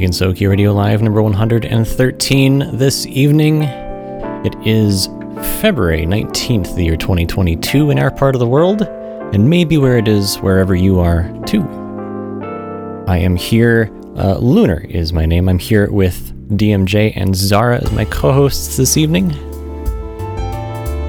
[0.00, 3.64] Welcome to Gensokyo Radio Live number 113 this evening.
[3.64, 5.08] It is
[5.60, 10.08] February 19th, the year 2022 in our part of the world, and maybe where it
[10.08, 11.60] is wherever you are too.
[13.08, 15.50] I am here, uh, Lunar is my name.
[15.50, 19.32] I'm here with DMJ and Zara as my co hosts this evening.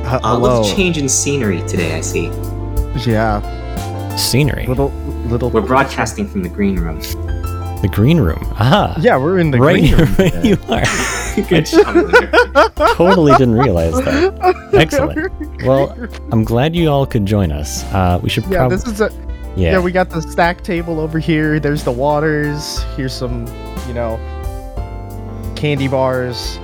[0.03, 0.39] Uh, A hello.
[0.59, 2.26] little change in scenery today, I see.
[3.09, 3.39] Yeah.
[4.17, 4.67] Scenery.
[4.67, 4.89] Little
[5.28, 5.50] little.
[5.50, 7.02] We're broadcasting from the green room.
[7.81, 8.39] The green room.
[8.53, 8.95] Aha!
[8.99, 10.07] Yeah, we're in the right green room.
[10.15, 10.49] where today.
[10.49, 10.83] you are.
[11.49, 14.69] Good job, totally didn't realize that.
[14.73, 15.31] Excellent.
[15.63, 15.97] Well,
[16.31, 17.83] I'm glad you all could join us.
[17.85, 18.77] Uh, we should yeah, probably.
[18.77, 19.09] this is a
[19.55, 19.71] yeah.
[19.71, 19.79] yeah.
[19.79, 21.59] We got the stack table over here.
[21.59, 22.83] There's the waters.
[22.95, 23.47] Here's some,
[23.87, 24.17] you know,
[25.55, 26.57] candy bars.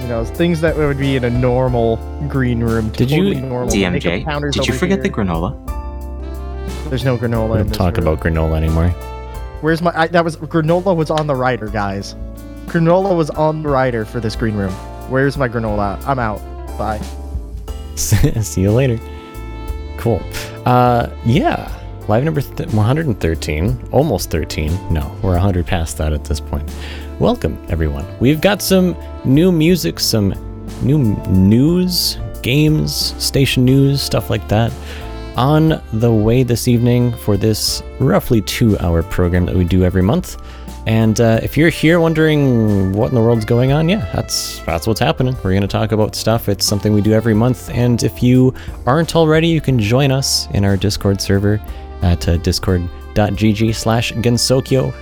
[0.00, 1.96] You know, things that would be in a normal
[2.28, 2.88] green room.
[2.90, 3.66] Did you- totally normal.
[3.74, 5.54] Makeup DMJ, did you over forget the granola?
[6.88, 7.50] There's no granola.
[7.50, 8.06] we don't this talk room.
[8.06, 8.94] about granola anymore.
[9.62, 9.92] Where's my?
[9.94, 12.16] I, that was granola was on the rider, guys.
[12.66, 14.72] Granola was on the rider for this green room.
[15.08, 16.04] Where's my granola?
[16.04, 16.40] I'm out.
[16.76, 17.00] Bye.
[17.94, 18.98] See you later.
[19.98, 20.20] Cool.
[20.66, 21.78] Uh, yeah.
[22.08, 24.92] Live number th- 113, almost 13.
[24.92, 26.68] No, we're 100 past that at this point.
[27.20, 28.04] Welcome, everyone.
[28.18, 30.30] We've got some new music, some
[30.82, 30.98] new
[31.28, 34.72] news, games, station news, stuff like that
[35.36, 40.02] on the way this evening for this roughly two hour program that we do every
[40.02, 40.36] month.
[40.86, 44.86] And uh, if you're here wondering what in the world's going on, yeah, that's that's
[44.86, 45.34] what's happening.
[45.36, 46.48] We're going to talk about stuff.
[46.48, 47.70] It's something we do every month.
[47.70, 48.52] And if you
[48.84, 51.60] aren't already, you can join us in our Discord server
[52.02, 54.92] at uh, discord.gg slash Gensokyo.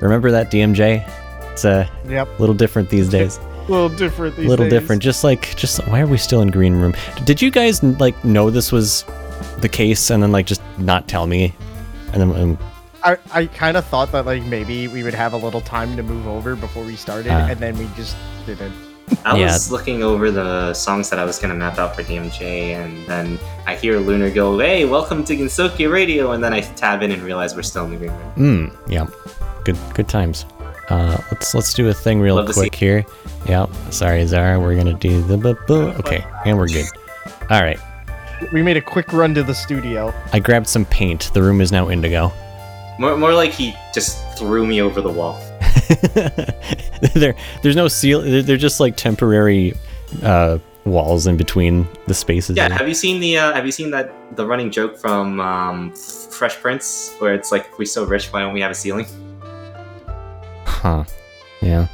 [0.00, 1.08] Remember that, DMJ?
[1.52, 2.40] It's a Yep.
[2.40, 3.38] little different these days.
[3.38, 4.34] A little different.
[4.34, 4.72] These little days.
[4.72, 5.02] different.
[5.02, 6.94] Just like, just why are we still in green room?
[7.24, 9.04] Did you guys like know this was
[9.60, 11.54] the case and then like just not tell me?
[12.12, 12.58] And then um,
[13.04, 16.02] I, I kind of thought that like maybe we would have a little time to
[16.02, 17.48] move over before we started, Ah.
[17.48, 18.72] and then we just didn't.
[19.26, 19.46] I Yeah.
[19.52, 23.38] was looking over the songs that I was gonna map out for DMJ, and then
[23.66, 27.22] I hear Lunar go, "Hey, welcome to Gensokyo Radio," and then I tab in and
[27.22, 28.70] realize we're still in the green room.
[28.72, 29.06] mm, yeah,
[29.64, 30.46] good good times.
[30.88, 33.04] Uh, let's let's do a thing real Love quick here.
[33.48, 36.86] Yeah, sorry Zara, we're gonna do the bu- bu- okay, and we're good.
[37.50, 37.78] All right,
[38.52, 40.12] We made a quick run to the studio.
[40.32, 41.30] I grabbed some paint.
[41.34, 42.32] The room is now indigo.
[42.98, 45.40] More, more like he just threw me over the wall.
[47.14, 48.22] there, there's no seal.
[48.22, 49.74] They're, they're just like temporary
[50.22, 52.56] uh, walls in between the spaces.
[52.56, 55.92] Yeah, have you seen the uh, Have you seen that the running joke from um,
[55.92, 59.06] Fresh Prince, where it's like, "We're so rich, why don't we have a ceiling?"
[60.66, 61.04] Huh.
[61.60, 61.86] Yeah.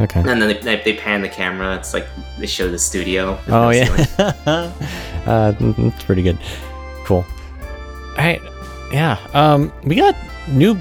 [0.00, 0.20] Okay.
[0.20, 1.74] And then they, they, they pan the camera.
[1.76, 2.06] It's like
[2.38, 3.38] they show the studio.
[3.48, 4.72] Oh no yeah, ceiling.
[5.26, 6.38] uh, that's pretty good.
[7.04, 7.24] Cool.
[8.10, 8.40] All right,
[8.92, 9.18] yeah.
[9.34, 10.16] Um, we got
[10.48, 10.78] new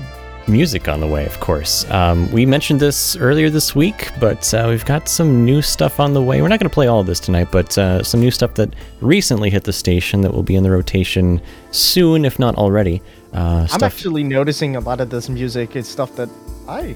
[0.47, 1.89] music on the way, of course.
[1.89, 6.13] Um, we mentioned this earlier this week, but uh, we've got some new stuff on
[6.13, 6.41] the way.
[6.41, 8.73] We're not going to play all of this tonight, but uh, some new stuff that
[9.01, 11.41] recently hit the station that will be in the rotation
[11.71, 13.01] soon, if not already.
[13.33, 16.29] Uh, I'm actually noticing a lot of this music is stuff that
[16.67, 16.95] I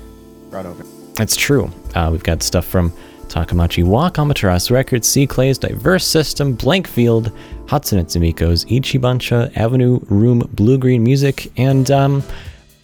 [0.50, 0.84] brought over.
[1.16, 1.72] That's true.
[1.96, 2.94] Uh, we've got stuff from
[3.30, 7.32] Takamachi Walk, Amaterasu Records, C Clay's Diverse System, Blank Field,
[7.66, 12.24] Hatsune Miko's Ichibancha, Avenue Room Blue Green Music, and um,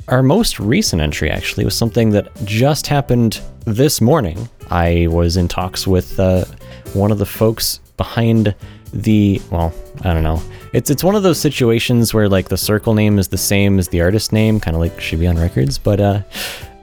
[0.07, 4.47] our most recent entry actually was something that just happened this morning.
[4.69, 6.45] I was in talks with uh,
[6.93, 8.53] one of the folks behind
[8.93, 10.41] the well, I don't know.
[10.73, 13.87] It's it's one of those situations where like the circle name is the same as
[13.89, 16.21] the artist name, kind of like Shibayan Records, but uh,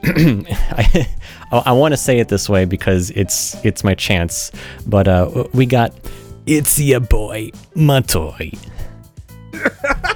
[0.05, 1.07] I
[1.51, 4.51] I want to say it this way because it's it's my chance.
[4.85, 5.93] But uh, we got
[6.45, 8.57] it's your boy, Matoy.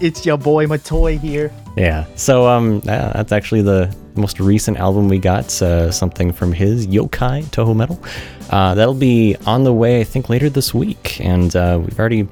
[0.00, 1.52] It's your boy Matoy here.
[1.76, 2.06] Yeah.
[2.16, 5.60] So um, that's actually the most recent album we got.
[5.60, 8.02] Uh, something from his Yokai Toho Metal.
[8.48, 12.26] Uh, that'll be on the way, I think, later this week, and uh, we've already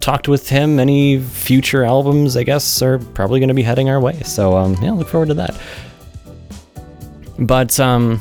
[0.00, 0.78] talked with him.
[0.78, 4.20] Any future albums, I guess, are probably going to be heading our way.
[4.22, 5.60] So um, yeah, look forward to that.
[7.38, 8.20] But um,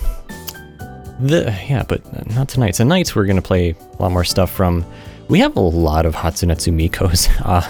[1.20, 2.02] the yeah, but
[2.34, 2.76] not tonight.
[2.76, 4.86] Tonight we're gonna play a lot more stuff from.
[5.28, 7.30] We have a lot of Hatsunetsu Mikos.
[7.46, 7.62] Uh,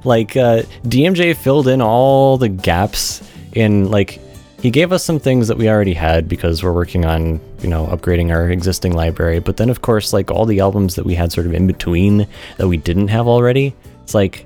[0.04, 3.22] like uh, DMJ filled in all the gaps
[3.52, 4.20] in like
[4.60, 7.86] he gave us some things that we already had because we're working on you know
[7.86, 9.38] upgrading our existing library.
[9.38, 12.26] But then of course like all the albums that we had sort of in between
[12.56, 13.74] that we didn't have already.
[14.02, 14.44] It's like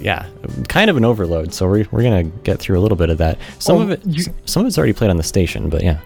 [0.00, 0.26] yeah,
[0.68, 1.52] kind of an overload.
[1.52, 3.36] So we're, we're gonna get through a little bit of that.
[3.58, 5.98] Some Oh, of it, you- some of it's already played on the station, but yeah.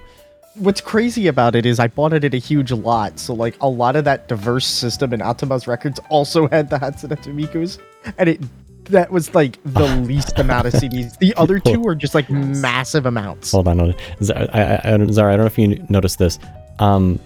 [0.54, 3.68] What's crazy about it is I bought it at a huge lot, so like a
[3.68, 7.78] lot of that diverse system in Atoma's records also had the Hatsune Mikos,
[8.18, 8.40] and it
[8.86, 11.18] that was like the least amount of CDs.
[11.18, 13.52] The other two were just like massive amounts.
[13.52, 13.94] Hold on.
[14.22, 16.38] Zara, I, I, Zara, I don't know if you noticed this.
[16.78, 17.18] Um,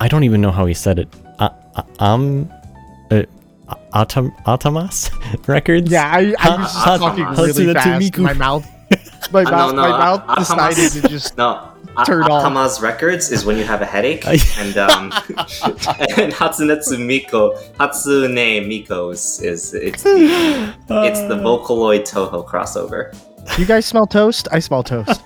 [0.00, 1.08] I don't even know how he said it.
[1.38, 2.50] Uh, uh, um,
[3.10, 3.22] uh,
[3.94, 5.10] Atom, Atamas
[5.48, 5.90] Records?
[5.90, 8.18] Yeah, I, I was Ha- talking really fast.
[8.18, 8.66] My mouth,
[9.32, 11.36] my Uh, mouth, no, my no, mouth uh, decided Atamas- to just.
[11.38, 11.68] No.
[12.06, 12.42] Turn off.
[12.44, 14.24] Atama's Records is when you have a headache,
[14.58, 22.46] and um, and Hatsunetsu Miko, Hatsune Miko is, is it's the, it's the Vocaloid Toho
[22.48, 23.14] crossover.
[23.58, 24.48] You guys smell toast?
[24.52, 25.20] I smell toast.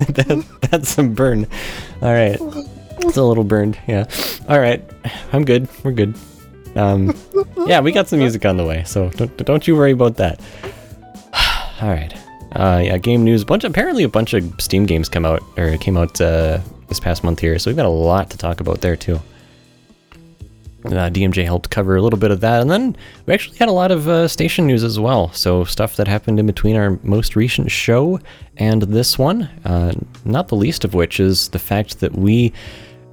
[0.00, 1.46] that, that's some burn.
[2.02, 2.38] All right.
[2.98, 3.78] It's a little burned.
[3.86, 4.06] Yeah.
[4.48, 4.82] All right.
[5.32, 5.68] I'm good.
[5.84, 6.14] We're good.
[6.74, 7.14] Um,
[7.66, 10.40] yeah, we got some music on the way, so don't, don't you worry about that.
[11.80, 12.14] All right.
[12.52, 13.44] Uh, yeah, game news.
[13.44, 13.64] Bunch.
[13.64, 17.40] Apparently, a bunch of Steam games come out or came out uh, this past month
[17.40, 19.20] here, so we've got a lot to talk about there too.
[20.84, 22.94] Uh, DMJ helped cover a little bit of that, and then
[23.24, 25.32] we actually had a lot of uh, station news as well.
[25.32, 28.20] So stuff that happened in between our most recent show
[28.58, 29.44] and this one.
[29.64, 29.94] Uh,
[30.26, 32.52] not the least of which is the fact that we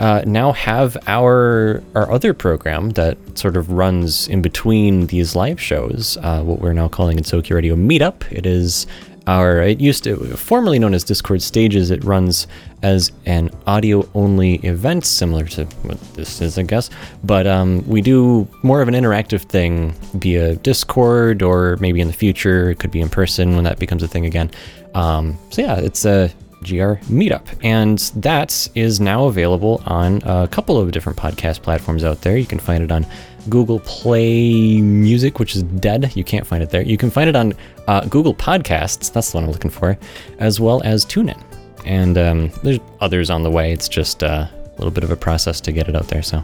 [0.02, 5.62] uh, now have our our other program that sort of runs in between these live
[5.62, 6.18] shows.
[6.22, 8.30] Uh, what we're now calling Gensokyo Radio Meetup.
[8.32, 8.88] It is
[9.28, 11.92] our it used to formerly known as Discord Stages.
[11.92, 12.48] It runs
[12.82, 16.90] as an audio only event, similar to what this is, I guess.
[17.24, 22.14] But um, we do more of an interactive thing via Discord, or maybe in the
[22.14, 24.50] future it could be in person when that becomes a thing again.
[24.96, 26.32] Um, so yeah, it's a
[26.64, 32.22] GR Meetup, and that is now available on a couple of different podcast platforms out
[32.22, 32.38] there.
[32.38, 33.06] You can find it on
[33.50, 36.16] Google Play Music, which is dead.
[36.16, 36.84] You can't find it there.
[36.84, 37.54] You can find it on
[37.88, 39.12] uh, Google Podcasts.
[39.12, 39.98] That's the one I'm looking for,
[40.40, 41.42] as well as TuneIn.
[41.86, 43.72] And um, there's others on the way.
[43.72, 46.22] It's just uh, a little bit of a process to get it out there.
[46.22, 46.44] So,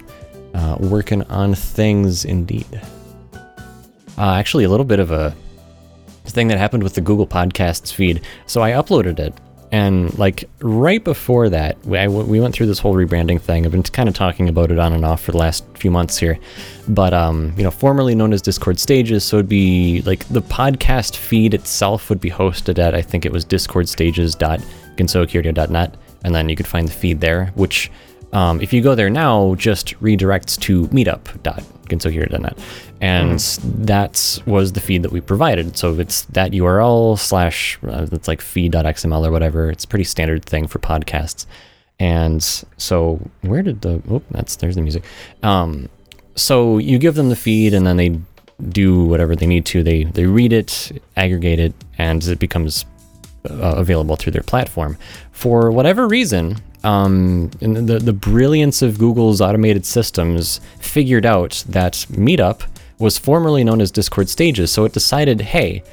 [0.56, 2.82] uh, working on things indeed.
[4.18, 5.36] Uh, actually, a little bit of a
[6.26, 8.22] thing that happened with the Google Podcasts feed.
[8.46, 9.34] So I uploaded it,
[9.72, 13.66] and like right before that, we, I, we went through this whole rebranding thing.
[13.66, 16.18] I've been kind of talking about it on and off for the last few months
[16.18, 16.40] here,
[16.88, 21.16] but um, you know, formerly known as Discord Stages, so it'd be like the podcast
[21.16, 26.68] feed itself would be hosted at I think it was discordstages.gensokyoradio.net, and then you could
[26.68, 27.92] find the feed there, which
[28.34, 30.88] um, if you go there now, just redirects to
[31.88, 32.58] meetup.gensokyoradio.net.
[33.02, 35.78] And that And that was the feed that we provided.
[35.78, 39.70] So it's that URL slash, uh, it's like feed.xml or whatever.
[39.70, 41.46] It's a pretty standard thing for podcasts.
[42.00, 42.44] And
[42.78, 45.04] so where did the, oh, that's, there's the music.
[45.44, 45.90] Um,
[46.36, 48.20] so you give them the feed and then they
[48.70, 49.84] do whatever they need to.
[49.84, 52.86] They, they read it, aggregate it, and it becomes
[53.50, 54.98] uh, available through their platform.
[55.32, 62.64] For whatever reason, um, the, the brilliance of Google's automated systems figured out that Meetup
[63.00, 65.84] was formerly known as Discord Stages, so it decided, hey,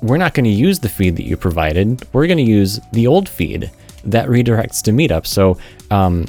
[0.00, 2.06] we're not going to use the feed that you provided.
[2.12, 3.70] We're going to use the old feed
[4.04, 5.26] that redirects to Meetup.
[5.26, 5.58] So,
[5.90, 6.26] um,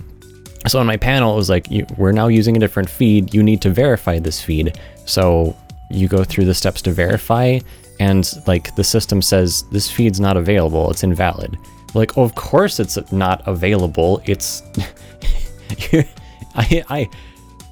[0.68, 3.34] so on my panel, it was like, you, we're now using a different feed.
[3.34, 4.80] You need to verify this feed.
[5.06, 5.56] So
[5.90, 7.60] you go through the steps to verify,
[8.00, 10.90] and like the system says, this feed's not available.
[10.90, 11.58] It's invalid.
[11.94, 14.22] Like, of course it's not available.
[14.26, 14.62] It's,
[16.56, 17.10] I, I,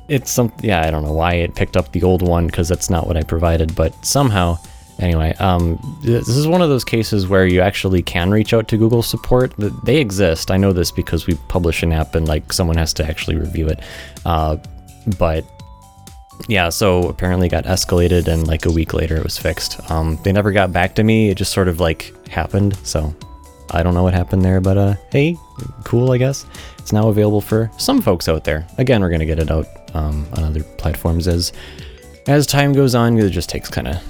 [0.08, 2.90] it's some, yeah, I don't know why it picked up the old one because that's
[2.90, 4.58] not what I provided, but somehow,
[5.00, 8.78] anyway, um, this is one of those cases where you actually can reach out to
[8.78, 9.56] Google support.
[9.58, 10.50] Th- They exist.
[10.52, 13.68] I know this because we publish an app and like someone has to actually review
[13.68, 13.80] it.
[14.26, 14.58] Uh,
[15.20, 15.46] but
[16.48, 19.80] yeah, so apparently got escalated and like a week later it was fixed.
[19.92, 21.30] Um, they never got back to me.
[21.30, 22.76] It just sort of like happened.
[22.84, 23.14] So
[23.72, 25.38] I don't know what happened there, but uh, hey,
[25.84, 26.46] cool, I guess.
[26.78, 28.66] It's now available for some folks out there.
[28.78, 31.52] Again, we're gonna get it out um, on other platforms as
[32.28, 33.18] as time goes on.
[33.18, 34.02] It just takes kind of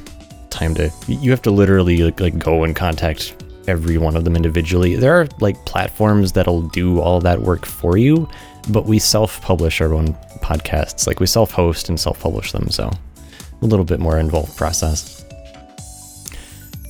[0.50, 0.92] time to.
[1.08, 3.36] You have to literally like, like go and contact
[3.68, 4.96] every one of them individually.
[4.96, 8.30] There are like platforms that'll do all that work for you,
[8.70, 11.06] but we self-publish our own podcasts.
[11.08, 12.92] Like we self-host and self-publish them, so
[13.62, 15.26] a little bit more involved process.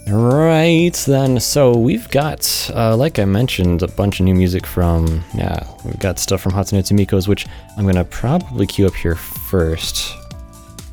[0.09, 5.23] Right then, so we've got, uh, like I mentioned, a bunch of new music from,
[5.33, 7.45] yeah, we've got stuff from Hatsune Miko's, which
[7.77, 10.15] I'm gonna probably queue up here first.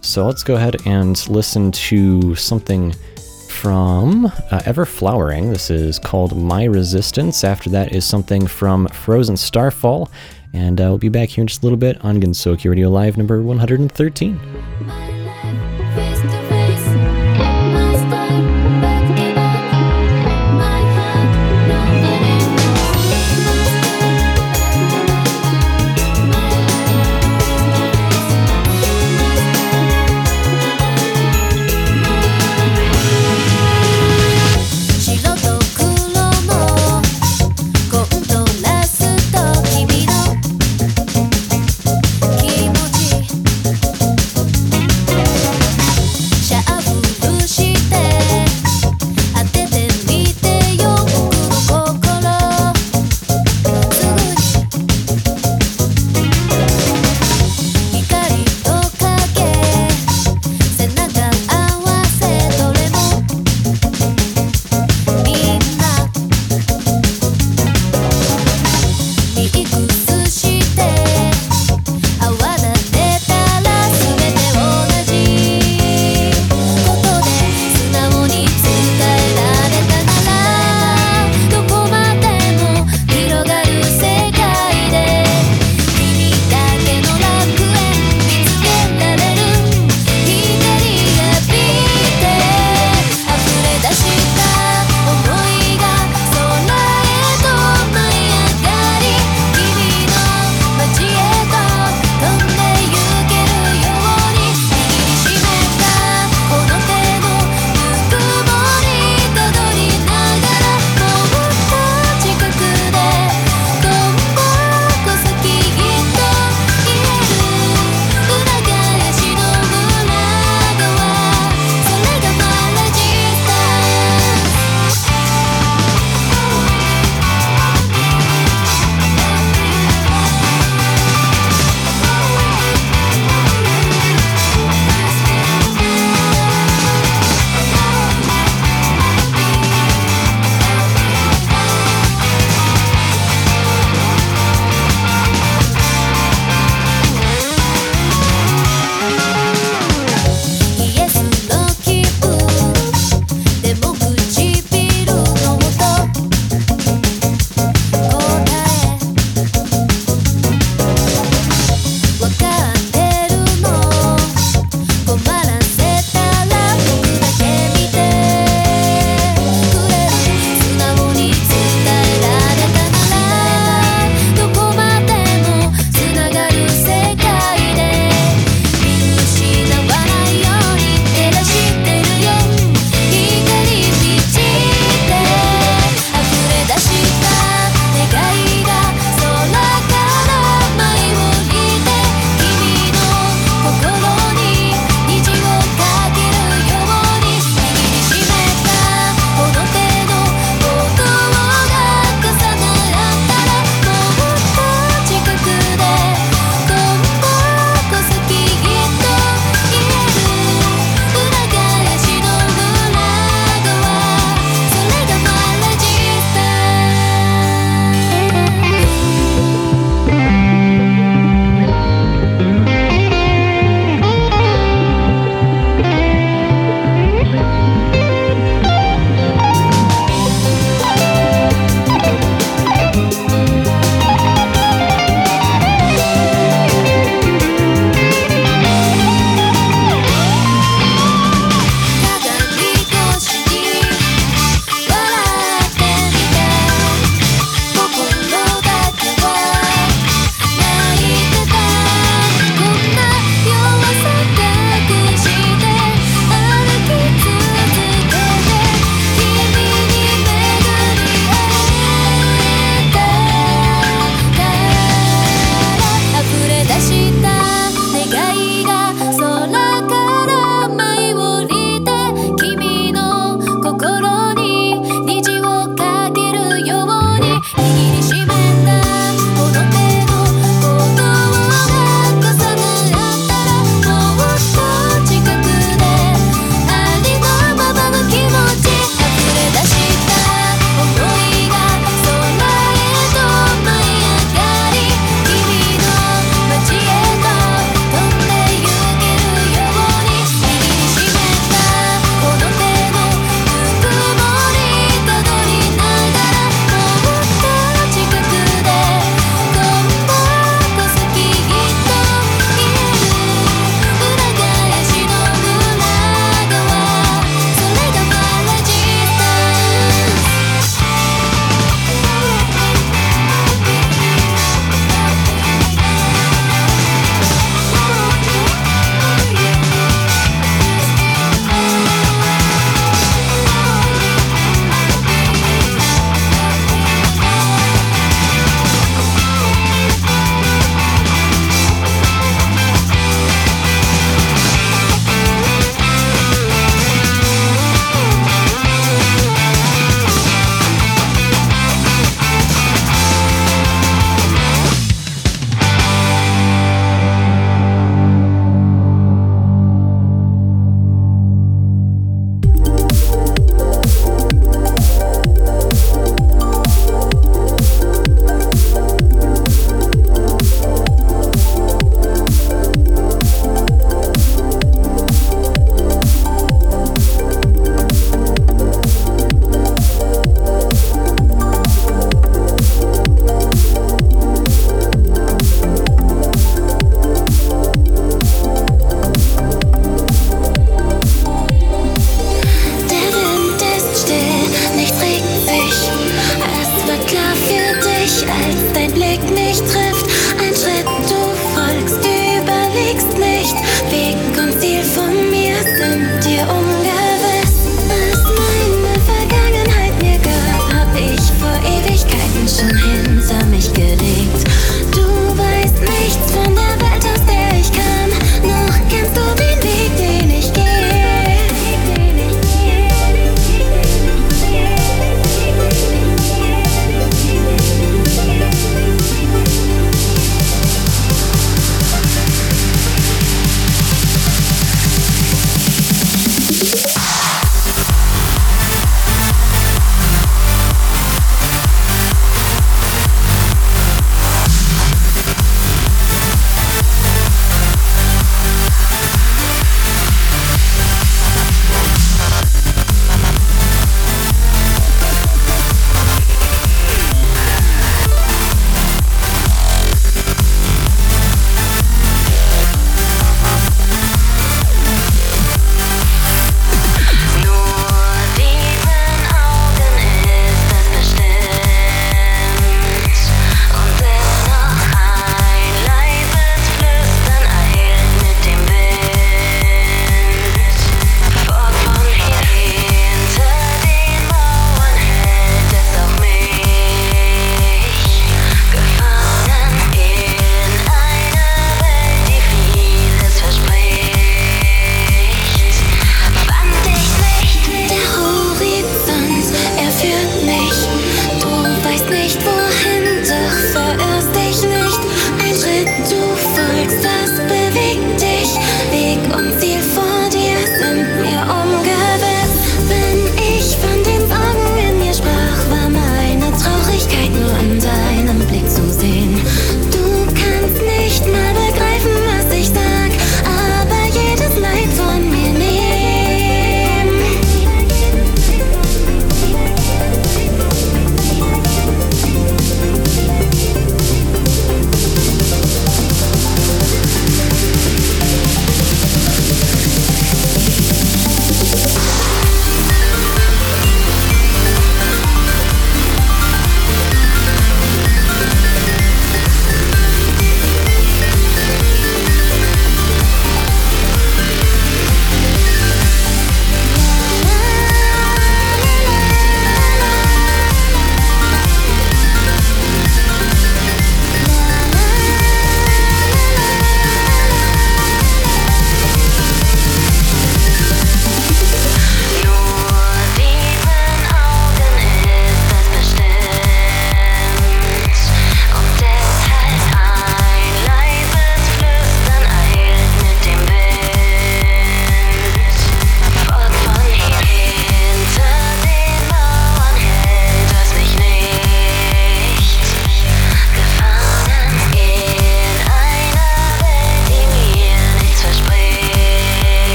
[0.00, 2.94] So let's go ahead and listen to something
[3.50, 5.50] from uh, Ever Flowering.
[5.50, 7.44] This is called My Resistance.
[7.44, 10.10] After that is something from Frozen Starfall.
[10.54, 13.16] And uh, we'll be back here in just a little bit on Gensokyo Radio Live
[13.16, 14.40] number 113.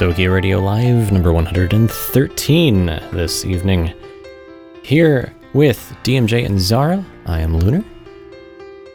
[0.00, 3.92] Sogi Radio Live, number 113 this evening.
[4.82, 7.84] Here with DMJ and Zara, I am Lunar.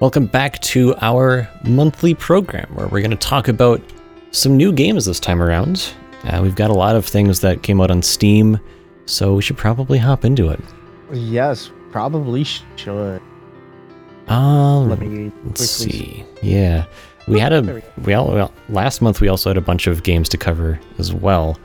[0.02, 3.84] Welcome back to our monthly program where we're going to talk about
[4.32, 5.94] some new games this time around.
[6.24, 8.60] Uh, we've got a lot of things that came out on Steam,
[9.06, 10.60] so we should probably hop into it.
[11.14, 13.22] Yes, probably should.
[14.28, 16.24] Uh, Let me let's see.
[16.42, 16.86] Yeah,
[17.28, 20.04] we had a we we all well, last month we also had a bunch of
[20.04, 21.58] games to cover as well,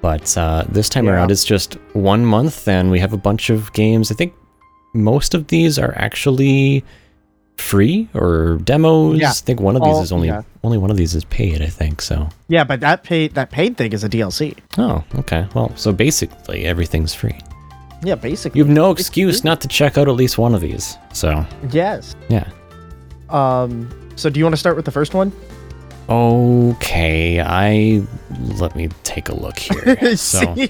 [0.00, 1.12] but uh, this time Yeah.
[1.12, 4.10] around it's just one month and we have a bunch of games.
[4.10, 4.32] I think
[4.94, 6.84] most of these are actually
[7.58, 9.18] free or demos.
[9.18, 9.30] Yeah.
[9.30, 10.42] I think one of these All- is only yeah.
[10.64, 11.60] only one of these is paid.
[11.60, 12.28] I think so.
[12.48, 14.56] Yeah, but that paid that paid thing is a DLC.
[14.78, 15.46] Oh, okay.
[15.54, 17.38] Well, so basically everything's free.
[18.02, 18.58] Yeah, basically.
[18.58, 20.96] You have no excuse not to check out at least one of these.
[21.12, 22.14] So Yes.
[22.28, 22.48] yeah.
[23.30, 23.88] Um.
[24.16, 25.32] So, do you want to start with the first one?
[26.08, 28.02] Okay, I
[28.58, 30.16] let me take a look here.
[30.16, 30.54] so?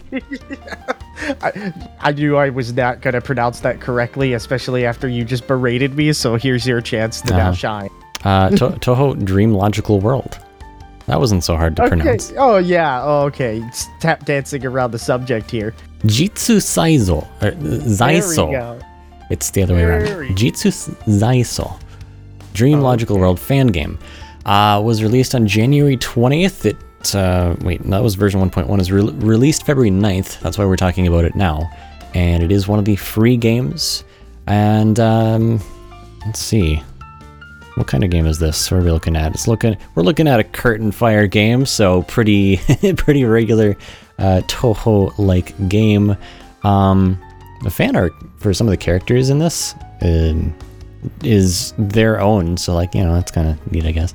[1.42, 5.94] I, I knew I was not gonna pronounce that correctly, especially after you just berated
[5.94, 6.12] me.
[6.12, 7.52] So here's your chance to now Uh-huh.
[7.54, 7.90] shine.
[8.24, 10.38] uh, to- Toho Dream Logical World.
[11.06, 11.88] That wasn't so hard to Okay.
[11.96, 12.32] pronounce.
[12.36, 13.00] Oh yeah.
[13.02, 13.58] Oh, okay.
[13.68, 15.74] It's tap dancing around the subject here.
[16.04, 17.26] Jitsu Saizo.
[17.42, 18.50] Or, There we Zaiso.
[18.50, 18.78] go.
[19.30, 20.36] It's the other way around.
[20.36, 21.78] Jitsu Zaiso.
[22.54, 23.20] Dream Logical Okay.
[23.20, 23.98] World fan game.
[24.44, 26.64] Uh, was released on January 20th.
[26.66, 28.80] It, uh, wait, that was version 1.1.
[28.80, 30.40] is re- released February 9th.
[30.40, 31.68] That's why we're talking about it now.
[32.14, 34.04] And it is one of the free games.
[34.46, 35.60] And, um,
[36.24, 36.82] let's see.
[37.76, 38.70] What kind of game is this?
[38.70, 39.32] What are we looking at?
[39.34, 39.76] It's looking.
[39.94, 42.56] We're looking at a curtain fire game, so pretty,
[42.96, 43.76] pretty regular,
[44.18, 46.16] uh, Toho-like game.
[46.64, 47.22] Um,
[47.62, 50.54] the fan art for some of the characters in this um,
[51.22, 54.14] is their own, so like you know that's kind of neat, I guess.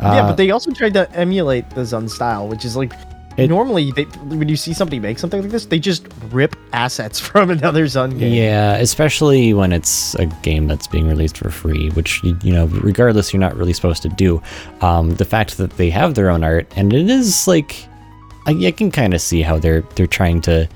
[0.00, 2.92] yeah, Uh, but they also tried to emulate the Zun style, which is like
[3.36, 7.18] It- normally they, when you see somebody make something like this, they just rip assets
[7.28, 8.32] from another Zun game.
[8.32, 13.32] Yeah, especially when it's a game that's being released for free, which you know, regardless,
[13.32, 14.42] you're not really supposed to do.
[14.80, 17.86] Um, the fact that they have their own art, and it is like,
[18.46, 20.68] I, I can kind of see how they're they're trying to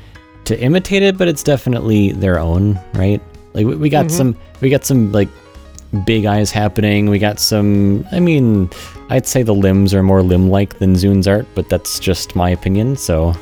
[0.47, 3.21] to imitate it, but it's definitely their own, right?
[3.55, 5.29] Like we, we got some, we got some like
[6.07, 7.11] big eyes happening.
[7.11, 8.07] We got some.
[8.13, 8.71] I mean,
[9.09, 12.97] I'd say the limbs are more limb-like than Zun's art, but that's just my opinion.
[12.97, 13.35] So,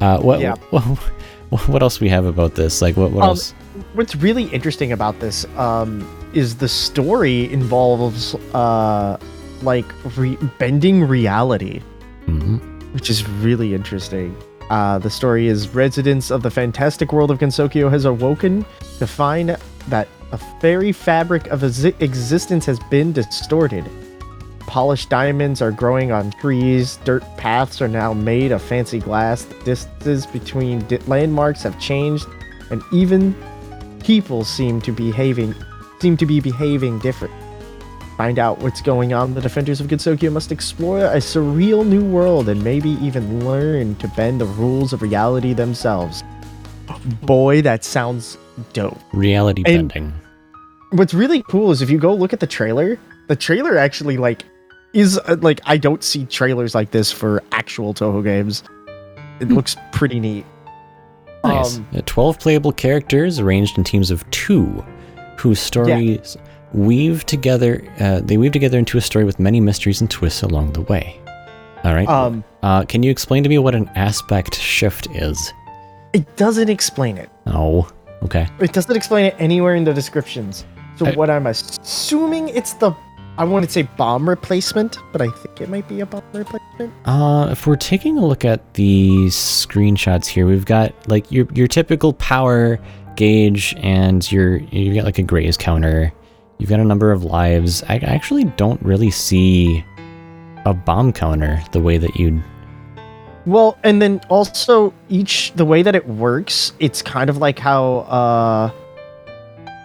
[0.00, 0.54] uh, what Yeah.
[0.70, 2.82] what, what else we have about this?
[2.82, 3.54] Like, what what Um, else?
[3.94, 9.18] What's really interesting about this um, is the story involves uh,
[9.62, 9.84] like
[10.16, 11.80] re- bending reality.
[12.26, 12.58] hmm
[12.92, 14.34] which is really interesting.
[14.70, 18.64] Uh, the story is residents of the fantastic world of Gensokyo has awoken
[18.98, 19.54] to find
[19.88, 23.84] that a fairy fabric of exi- existence has been distorted.
[24.66, 26.98] Polished diamonds are growing on trees.
[27.04, 29.44] Dirt paths are now made of fancy glass.
[29.44, 32.26] The distances between di- landmarks have changed,
[32.70, 33.34] and even
[34.00, 35.54] people seem to behaving
[36.00, 37.32] seem to be behaving different.
[38.18, 39.32] Find out what's going on.
[39.34, 44.08] The defenders of Gensokyo must explore a surreal new world and maybe even learn to
[44.08, 46.22] bend the rules of reality themselves.
[47.22, 48.36] Boy, that sounds
[48.72, 48.98] dope.
[49.12, 50.12] Reality And- bending.
[50.90, 54.44] What's really cool is if you go look at the trailer, the trailer actually like
[54.92, 58.62] is uh, like I don't see trailers like this for actual Toho games.
[59.40, 60.46] It looks pretty neat.
[61.44, 61.76] Nice.
[61.76, 64.84] Um, Twelve playable characters arranged in teams of two,
[65.38, 66.36] whose stories
[66.72, 67.82] weave together.
[68.00, 71.20] Uh, they weave together into a story with many mysteries and twists along the way.
[71.84, 72.08] All right.
[72.08, 75.52] Um, uh, can you explain to me what an aspect shift is?
[76.12, 77.28] it doesn't explain it.
[77.46, 77.90] Oh.
[78.22, 78.48] Okay.
[78.58, 80.64] It doesn't explain it anywhere in the descriptions.
[80.96, 82.92] So I- what I'm assuming it's the
[83.38, 86.90] I want to say bomb replacement, but I think it might be a bomb replacement.
[87.04, 91.66] Uh, if we're taking a look at the screenshots here, we've got like your your
[91.66, 92.78] typical power
[93.14, 96.12] gauge, and your you've got like a graze counter.
[96.58, 97.82] You've got a number of lives.
[97.88, 99.84] I actually don't really see
[100.64, 102.42] a bomb counter the way that you'd.
[103.44, 107.98] Well, and then also each the way that it works, it's kind of like how
[107.98, 108.70] uh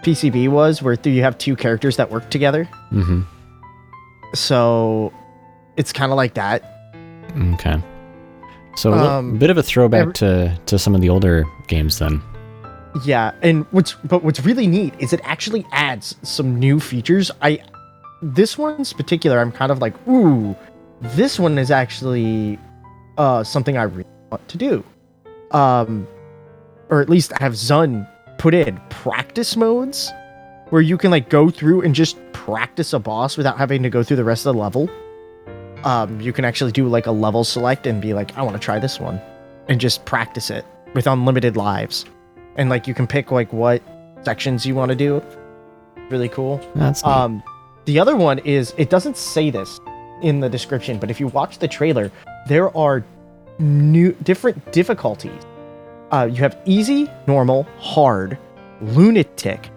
[0.02, 2.68] PCB was, where you have two characters that work together.
[2.90, 3.22] Mm-hmm.
[4.34, 5.12] So
[5.76, 6.62] it's kind of like that.
[7.54, 7.76] Okay.
[8.76, 11.98] So a Um, bit of a throwback every- to to some of the older games
[11.98, 12.22] then.
[13.04, 17.30] Yeah, and what's but what's really neat is it actually adds some new features.
[17.40, 17.60] I
[18.22, 20.54] this one's particular, I'm kind of like, ooh,
[21.00, 22.58] this one is actually
[23.18, 24.84] uh something I really want to do.
[25.52, 26.06] Um
[26.90, 28.06] or at least I have Zun
[28.42, 30.10] put in practice modes
[30.70, 34.02] where you can like go through and just practice a boss without having to go
[34.02, 34.90] through the rest of the level.
[35.84, 38.60] Um you can actually do like a level select and be like, I want to
[38.60, 39.20] try this one
[39.68, 42.04] and just practice it with unlimited lives
[42.56, 43.80] and like you can pick like what
[44.24, 45.22] sections you want to do.
[46.10, 46.60] Really cool.
[46.74, 47.12] That's neat.
[47.12, 47.44] Um,
[47.84, 49.78] the other one is it doesn't say this
[50.20, 52.10] in the description, but if you watch the trailer,
[52.48, 53.04] there are
[53.60, 55.40] new different difficulties.
[56.12, 58.38] Uh, you have easy, normal, hard,
[58.82, 59.70] lunatic,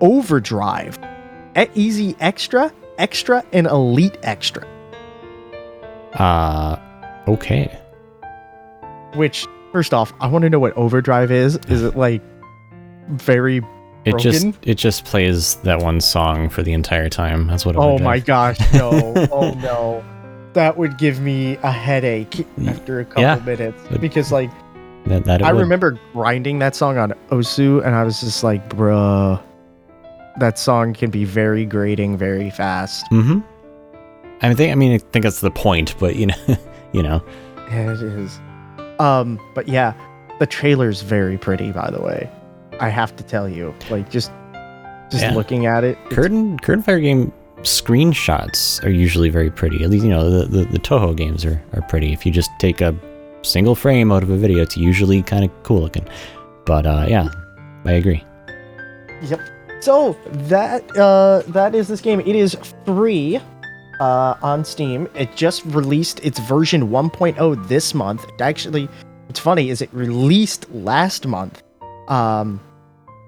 [0.00, 0.98] overdrive,
[1.74, 4.66] easy extra, extra, and elite extra.
[6.14, 6.76] Uh,
[7.26, 7.78] okay.
[9.14, 11.56] Which, first off, I want to know what overdrive is.
[11.68, 12.22] Is it like
[13.08, 13.62] very?
[14.04, 17.46] It just it just plays that one song for the entire time.
[17.46, 17.76] That's what.
[17.76, 18.90] Oh my gosh, no!
[19.32, 20.04] oh no,
[20.52, 23.36] that would give me a headache after a couple Yeah.
[23.44, 24.50] minutes because, like,
[25.06, 25.60] That, that I would.
[25.60, 29.40] remember grinding that song on Osu, and I was just like, bruh,
[30.38, 33.06] that song can be very grating very fast.
[33.10, 33.40] Mm-hmm.
[34.42, 34.70] I think.
[34.72, 36.34] I mean, I think that's the point, but you know,
[36.92, 37.22] you know.
[37.70, 38.38] Yeah, it is.
[38.98, 39.94] Um, but yeah,
[40.38, 42.30] the trailer's very pretty, by the way.
[42.80, 44.30] I have to tell you, like, just
[45.10, 45.34] just Yeah.
[45.34, 47.32] looking at it, Curtain Curtain Fire game
[47.62, 49.82] screenshots are usually very pretty.
[49.82, 52.12] At least you know the, the, the Toho games are, are pretty.
[52.12, 52.92] If you just take a
[53.42, 56.06] single frame out of a video, it's usually kind of cool looking.
[56.64, 57.28] But uh, yeah,
[57.84, 58.24] I agree.
[59.22, 59.40] Yep.
[59.80, 62.20] So that uh, that is this game.
[62.20, 63.40] It is free
[64.00, 65.08] uh, on Steam.
[65.14, 68.24] It just released its version 1.0 this month.
[68.24, 68.88] It actually,
[69.26, 71.62] what's funny is it released last month
[72.08, 72.60] um,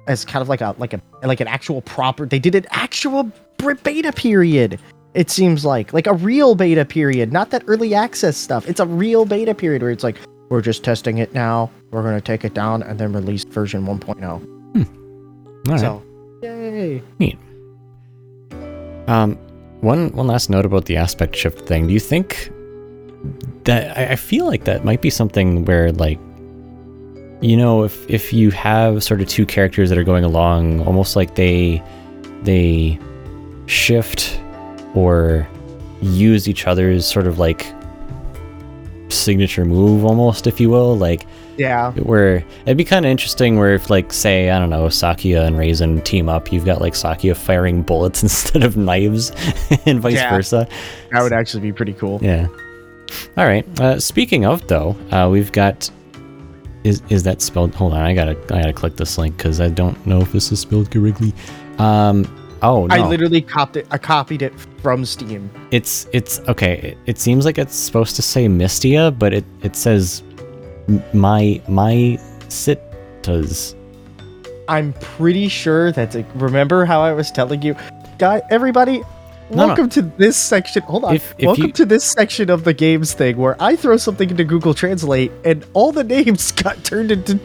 [0.07, 2.27] as kind of like a like a like an actual proper.
[2.27, 3.31] They did an actual
[3.83, 4.81] beta period.
[5.15, 8.69] It seems like like a real beta period, not that early access stuff.
[8.69, 10.17] It's a real beta period where it's like
[10.51, 11.71] we're just testing it now.
[11.91, 14.61] We're gonna take it down and then release version 1.0.
[15.69, 15.81] All right.
[15.81, 16.03] So,
[16.43, 17.03] yay!
[19.09, 19.37] Um,
[19.81, 21.89] one one last note about the aspect shift thing.
[21.89, 22.51] Do you think
[23.65, 26.19] that I, I feel like that might be something where like
[27.41, 31.17] you know if if you have sort of two characters that are going along almost
[31.17, 31.83] like they
[32.43, 32.99] they
[33.67, 34.41] shift
[34.95, 35.47] or
[36.03, 37.67] use each other's sort of like
[39.09, 41.27] signature move almost if you will like
[41.59, 45.47] Yeah, where it'd be kind of interesting where if like say i don't know Sakuya
[45.47, 49.31] and Reisen team up you've got like Sakuya firing bullets instead of knives
[49.87, 50.31] and vice Yeah.
[50.31, 50.69] versa.
[51.11, 52.21] That would actually be pretty cool.
[52.23, 52.47] yeah.
[53.37, 53.67] All right.
[53.81, 55.91] Uh, speaking of though uh, we've got
[56.85, 59.69] is is that spelled hold on i gotta i gotta click this link because i
[59.69, 61.35] don't know if this is spelled correctly.
[61.79, 62.25] Um
[62.63, 63.87] oh no I literally copied it.
[63.91, 65.51] I copied it from Steam.
[65.71, 69.77] it's it's okay it, it seems like it's supposed to say Mystia but it it
[69.77, 70.23] says
[71.13, 72.19] my my
[72.49, 73.75] sitas
[74.69, 76.25] I'm pretty sure that's it.
[76.37, 77.75] Remember how I was telling you,
[78.21, 78.99] guy, everybody.
[79.51, 79.67] No, no.
[79.67, 80.83] welcome to this section.
[80.85, 81.17] Hold on.
[81.17, 84.31] If- if welcome you- to this section of the games thing where I throw something
[84.31, 87.41] into Google Translate and all the names got turned into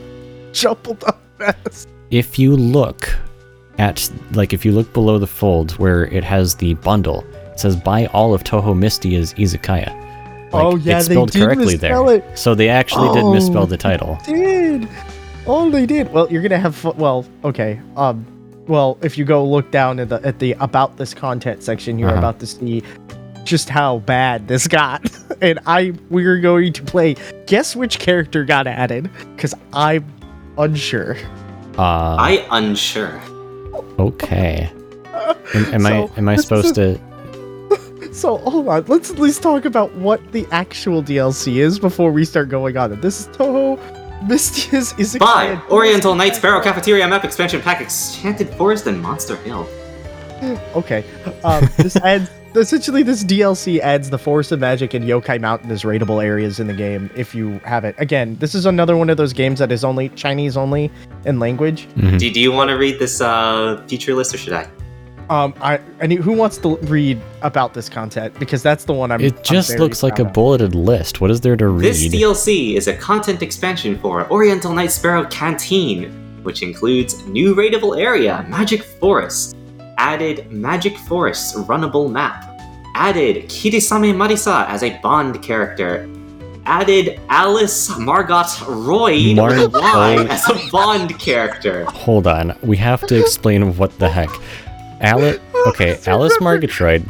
[0.51, 1.88] jumbled up mess.
[2.12, 3.10] if you look
[3.78, 7.76] at like if you look below the fold where it has the bundle it says
[7.76, 9.94] buy all of touhou Mystia's izakaya
[10.54, 12.38] like, Oh, yeah, it's they spelled did correctly there misspell it.
[12.40, 13.34] so they actually did Oh.
[13.34, 14.88] misspell the title Did
[15.48, 16.12] oh they did.
[16.14, 16.84] Well, you're gonna have.
[16.84, 17.80] Well, okay.
[17.96, 18.26] Um,
[18.68, 22.10] well, if you go look down at the at the about this content section, you're
[22.10, 22.18] Uh-huh.
[22.20, 22.82] about to see
[23.44, 25.06] just how bad this got.
[25.42, 27.16] and I we're going to play.
[27.48, 29.10] Guess which character got added?
[29.36, 30.04] Because I'm
[30.58, 31.16] unsure.
[31.78, 33.22] uh I unsure.
[34.00, 34.72] Okay
[35.54, 37.16] am, am i am i supposed a- to
[38.14, 38.86] So hold on.
[38.88, 42.94] Let's at least talk about what the actual DLC is before we start going on
[42.94, 43.02] it.
[43.02, 43.78] This is Touhou
[44.26, 49.68] Mystia's is Buy Oriental Night Sparrow Cafeteria Map Expansion Pack Enchanted Forest and Monster Hill.
[50.76, 51.04] Okay.
[51.44, 55.84] Um, this adds essentially this DLC adds the Forest of Magic and Yokai Mountain as
[55.84, 57.96] raidable areas in the game if you have it.
[57.98, 60.91] Again, this is another one of those games that is only Chinese only
[61.26, 61.88] in language.
[61.96, 62.20] Mhm.
[62.20, 64.68] Do, do you want to read this uh, feature list or should I?
[65.28, 69.12] Um, I, I need, who wants to read about this content because that's the one
[69.12, 69.22] I'm.
[69.22, 70.34] I'm it just very looks like a proud of.
[70.34, 74.72] bulleted list what is there to read This DLC is a content expansion for Oriental
[74.72, 76.12] Night Sparrow Canteen,
[76.44, 79.55] which includes new raidable area, Magic Forest,
[79.97, 82.45] added Magic Forest's runnable map,
[82.95, 86.10] added Kirisame Marisa as a Bond character,
[86.65, 90.27] added Alice Margot Roy Mar- Y oh.
[90.29, 91.86] as a Bond character.
[91.86, 94.29] hold on we have to explain what the heck
[95.01, 97.05] alice okay alice margatroyd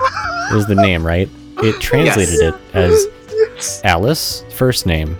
[0.51, 1.29] is the name right
[1.63, 2.33] it translated
[2.73, 3.05] Yes.
[3.05, 5.17] it as Alice, first name.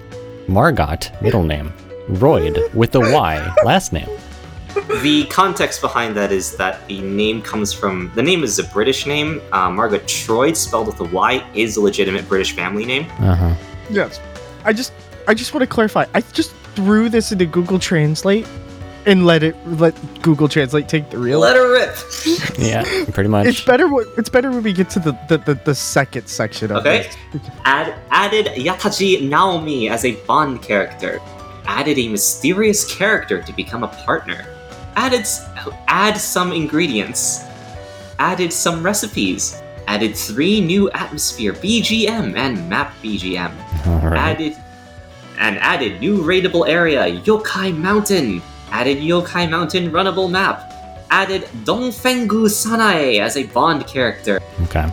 [0.50, 1.72] Margot, middle name.
[2.10, 4.10] Royd, with a Y, last name.
[5.02, 9.06] The context behind that is that the name comes from the name is a British
[9.06, 9.42] name.
[9.52, 13.10] Uh, Margot Troyd, spelled with a Y, is a legitimate British family name.
[13.20, 13.56] Uh huh.
[13.90, 14.20] Yes.
[14.66, 14.92] I just
[15.28, 16.06] I just want to clarify.
[16.14, 18.48] I just threw this into Google Translate
[19.06, 21.40] and let it let Google Translate take the real.
[21.40, 21.96] Let her rip.
[22.58, 22.84] Yeah,
[23.14, 23.46] pretty much.
[23.48, 23.88] it's better.
[23.88, 27.10] wh- It's better when we get to the the, the, the second section of Okay.
[27.32, 27.42] this.
[27.66, 31.20] Add, added Yataji Naomi as a Bond character.
[31.68, 34.46] Added a mysterious character to become a partner.
[34.96, 35.28] Added
[35.88, 37.44] add some ingredients.
[38.20, 39.62] Added some recipes.
[39.88, 43.52] Added three new atmosphere BGM and map BGM.
[43.88, 44.18] All right.
[44.18, 44.58] Added
[45.38, 48.42] and added new raidable area Yokai Mountain.
[48.72, 50.72] Added Yokai Mountain runnable map.
[51.12, 54.42] Added Dongfengu Sanae as a Bond character.
[54.64, 54.90] Okay.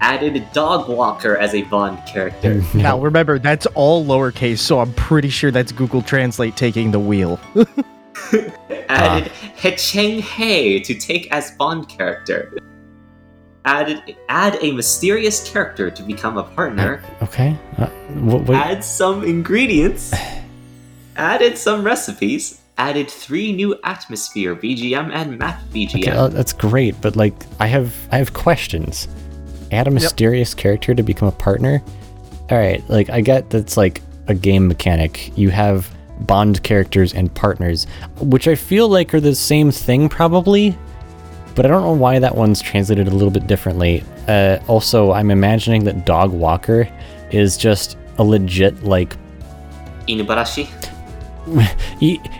[0.00, 2.62] Added Dog Walker as a Bond character.
[2.74, 7.38] Now remember, that's all lowercase, so I'm pretty sure that's Google Translate taking the wheel.
[8.88, 12.52] added Hecheng Hei to take as Bond character.
[13.64, 17.02] Added add a mysterious character to become a partner.
[17.22, 17.56] Okay.
[17.76, 17.86] Uh,
[18.20, 20.14] what, what, Add some ingredients.
[21.16, 22.60] added some recipes.
[22.78, 25.98] Added three new atmosphere BGM and map BGM.
[25.98, 29.08] okay, uh, that's great, but like, I have I have questions.
[29.72, 31.82] Add a mysterious character to become a partner.
[32.50, 35.36] All right, like I get that's like a game mechanic.
[35.36, 35.92] You have
[36.26, 37.86] bond characters and partners,
[38.20, 40.76] which I feel like are the same thing probably,
[41.54, 44.04] but I don't know why that one's translated a little bit differently.
[44.26, 46.88] Uh, also, I'm imagining that Dog Walker
[47.30, 49.16] is just a legit like
[50.06, 50.68] Inubashiri.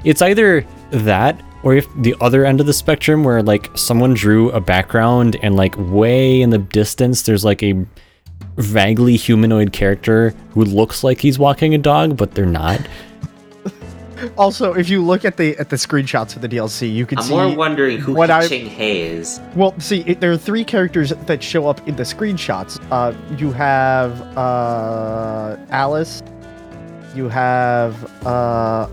[0.04, 4.50] It's either that or if the other end of the spectrum where like someone drew
[4.50, 7.84] a background and like way in the distance there's like a
[8.56, 12.80] vaguely humanoid character who looks like he's walking a dog but they're not
[14.36, 17.34] Also, if you look at the at the screenshots for the DLC, you can see
[17.34, 19.40] I'm more wondering who what I- Hecheng Hei is.
[19.54, 22.78] well, see, it, there are three characters that show up in the screenshots.
[22.90, 26.22] Uh, you have uh, Alice.
[27.14, 27.94] You have
[28.26, 28.88] uh,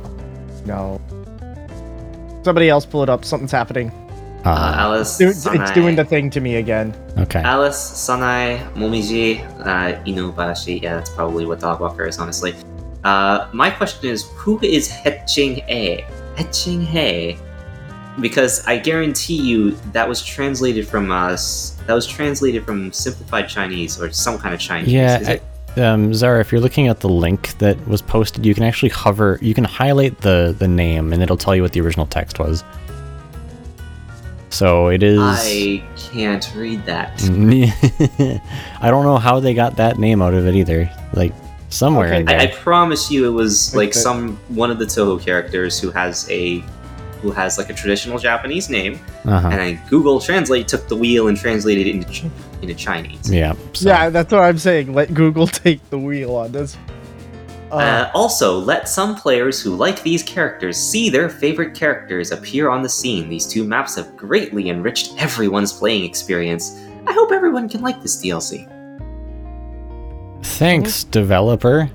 [0.66, 1.00] no.
[2.44, 3.26] Somebody else pull it up.
[3.26, 3.92] Something's happening.
[4.46, 5.18] Uh, uh, Alice.
[5.18, 6.94] Do- it's doing the thing to me again.
[7.18, 10.82] okay Alice, Sanae, Momiji, uh, Inubashiri.
[10.84, 12.54] Yeah, that's probably what Dog Walker is, honestly.
[13.06, 16.08] Uh, my question is, who is Heching Hei?
[16.36, 17.38] Heching Hei?
[18.20, 21.78] Because I guarantee you that was translated from us.
[21.86, 24.92] that was translated from simplified Chinese or some kind of Chinese.
[24.92, 25.38] yeah
[25.78, 28.90] I, um, Zara, if you're looking at the link that was posted, you can actually
[28.90, 32.40] hover, you can highlight the the name, and it'll tell you what the original text
[32.40, 32.64] was.
[34.50, 35.20] So it is.
[35.22, 37.22] I can't read that.
[38.82, 40.90] I don't know how they got that name out of it either.
[41.14, 41.34] Like
[41.70, 42.22] somewhere Okay.
[42.22, 42.42] in I, there.
[42.42, 44.00] I promise you, it was like Okay.
[44.00, 46.64] some one of the Touhou characters who has a
[47.22, 49.48] who has like a traditional Japanese name, uh-huh.
[49.50, 52.30] and then Google Translate took the wheel and translated it into
[52.62, 53.32] into Chinese.
[53.32, 53.54] Yeah.
[53.74, 54.94] so- Yeah, that's what I'm saying.
[54.94, 56.78] Let Google take the wheel on this.
[57.72, 62.70] Uh, Uh, also, let some players who like these characters see their favorite characters appear
[62.70, 63.28] on the scene.
[63.28, 66.78] These two maps have greatly enriched everyone's playing experience.
[67.08, 68.68] I hope everyone can like this DLC.
[70.46, 71.90] Thanks, developer.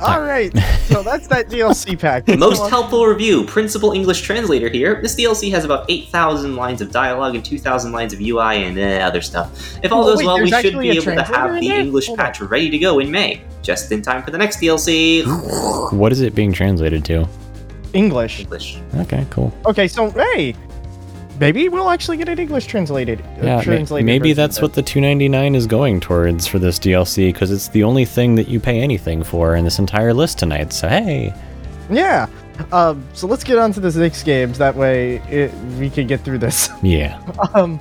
[0.00, 0.52] all right,
[0.86, 2.26] so that's that DLC pack.
[2.36, 5.00] Most helpful review, Principal English Translator here.
[5.00, 8.82] This DLC has about 8,000 lines of dialogue and 2,000 lines of UI and uh,
[9.06, 9.76] other stuff.
[9.84, 11.68] If all Oh, goes wait, well, we should be able to have the?
[11.70, 12.26] English Hold on.
[12.26, 15.22] patch ready to go in May, just in time for the next DLC.
[15.92, 17.28] What is it being translated to?
[17.92, 18.40] English.
[18.40, 18.78] English.
[18.96, 19.52] Okay, cool.
[19.66, 20.56] Okay, so hey,
[21.42, 23.20] maybe we'll actually get an English translated.
[23.20, 26.78] uh, Yeah, ma- translated maybe that's of what the 299 is going towards for this
[26.78, 30.38] DLC because it's the only thing that you pay anything for in this entire list
[30.38, 30.72] tonight.
[30.72, 31.34] So hey.
[31.90, 32.28] Yeah.
[32.70, 34.56] Um, so let's get on to this next games.
[34.58, 36.68] That way it, we can get through this.
[36.82, 37.20] yeah.
[37.54, 37.80] Um,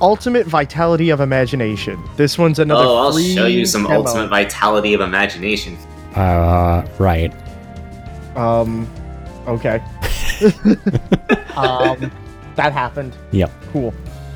[0.00, 2.02] Ultimate Vitality of Imagination.
[2.16, 2.84] This one's another.
[2.84, 4.04] Oh, I'll show you some demo.
[4.04, 5.76] ultimate vitality of imagination.
[6.14, 7.32] Uh, right.
[8.36, 8.88] Um,
[9.46, 9.80] okay.
[11.56, 12.10] um,
[12.56, 13.16] that happened.
[13.32, 13.50] Yep.
[13.72, 13.94] Cool.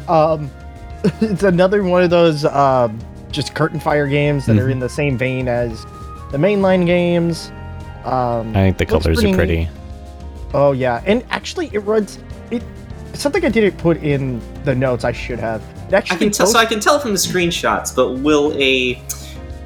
[0.08, 0.50] Um,
[1.20, 2.98] it's another one of those um,
[3.30, 4.72] just curtain fire games that are Mhm.
[4.72, 5.84] in the same vein as
[6.32, 7.50] the mainline games.
[8.04, 9.68] Um, I think the looks colors are pretty.
[10.54, 12.18] Oh yeah, and actually it runs.
[12.50, 12.62] It
[13.12, 15.04] something I didn't put in the notes.
[15.04, 15.62] I should have.
[15.88, 18.52] It actually I can tell, posts- so I can tell from the screenshots, but will
[18.58, 19.00] a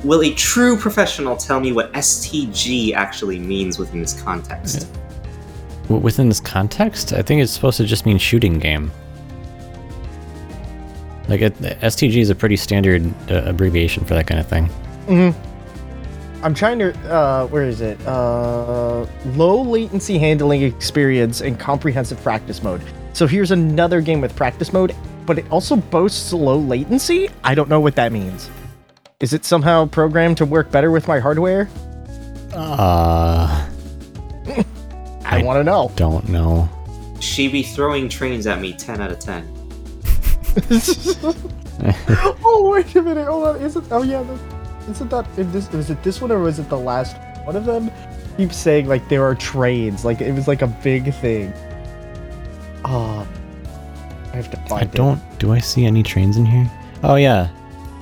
[0.05, 4.89] will a true professional tell me what STG actually means within this context?
[4.91, 5.02] W-
[6.01, 8.91] Within this context, I think it's supposed to just mean shooting game.
[11.29, 14.69] Like it, STG is a pretty standard uh, abbreviation for that kind of thing.
[15.07, 15.35] Mhm.
[16.43, 16.93] I'm trying to.
[17.13, 18.01] Uh, where is it?
[18.07, 22.83] Uh, low latency handling experience and comprehensive practice mode.
[23.13, 24.95] So here's another game with practice mode,
[25.27, 27.29] but it also boasts low latency.
[27.45, 28.51] I don't know what that means.
[29.21, 31.69] Is it somehow programmed to work better with my hardware?
[32.53, 33.69] Uh,
[35.33, 35.91] I, I- want to know.
[35.97, 36.69] Don't know.
[37.21, 39.49] She be throwing trains at me 10 out of 10.
[42.45, 43.57] oh wait a minute, hold on.
[43.63, 43.85] Is it?
[43.91, 44.39] Oh yeah, that,
[44.91, 45.71] isn't that in this?
[45.73, 47.17] Was it this one or was it the last?
[47.45, 47.91] One of them
[48.37, 51.53] keeps saying like there are trains, like it was like a big thing.
[52.85, 53.27] Ah,
[54.33, 54.97] I have to I find it.
[54.97, 55.21] don't.
[55.39, 56.71] Do I see any trains in here?
[57.03, 57.49] Oh yeah,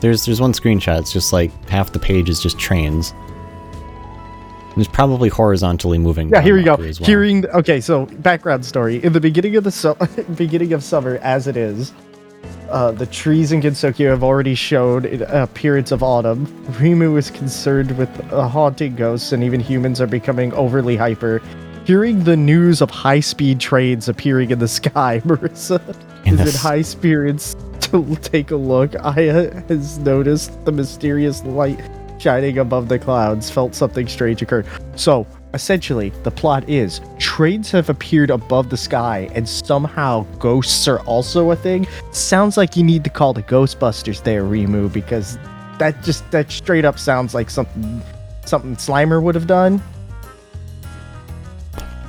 [0.01, 0.99] there's there's one screenshot.
[0.99, 3.12] It's just like half the page is just trains.
[4.81, 6.31] There's probably horizontally moving.
[6.31, 6.76] Yeah, here we go.
[6.76, 6.93] Well.
[6.95, 9.05] Hearing okay, so background story.
[9.05, 9.95] In the beginning of the su-
[10.37, 11.93] beginning of summer, as it is,
[12.70, 16.47] uh, the trees in Gensokyo have already showed an appearance of autumn.
[16.78, 21.43] Reimu is concerned with uh, haunting ghosts, and even humans are becoming overly hyper.
[21.85, 25.78] Hearing the news of high-speed trains appearing in the sky, Marisa
[26.24, 28.95] In is the in high spirits to take a look.
[28.99, 31.81] Aya has noticed the mysterious light
[32.21, 34.64] shining above the clouds, felt something strange occur.
[34.97, 41.01] So, essentially, the plot is trains have appeared above the sky, and somehow ghosts are
[41.01, 41.87] also a thing.
[42.12, 45.39] Sounds like you need to call the Ghostbusters there, Reimu, because
[45.79, 48.03] that just that straight up sounds like something
[48.45, 49.83] something Slimer would have done.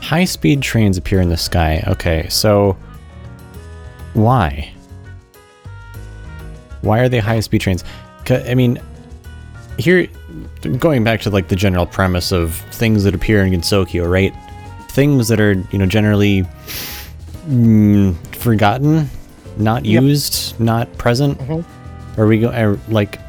[0.01, 1.83] High speed trains appear in the sky.
[1.87, 2.75] Okay, so
[4.13, 4.73] why?
[6.81, 7.83] Why are they high speed trains?
[8.29, 8.79] I mean,
[9.77, 10.07] here,
[10.79, 14.33] going back to like the general premise of things that appear in Gensokyo, right?
[14.91, 16.43] Things that are, you know, generally
[17.47, 19.09] mm, forgotten,
[19.57, 20.03] not Yep.
[20.03, 21.39] used, not present.
[21.39, 21.63] Mhm.
[22.17, 23.19] Are we go are, like?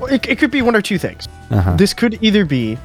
[0.00, 1.28] Well, it, it could be one or two things.
[1.50, 1.76] Uh-huh.
[1.76, 2.78] This could either be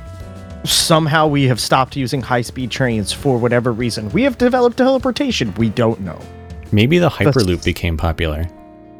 [0.63, 4.09] somehow we have stopped using high speed trains for whatever reason.
[4.09, 5.53] We have developed teleportation.
[5.55, 6.19] We don't know.
[6.71, 8.47] Maybe the Hyperloop became popular.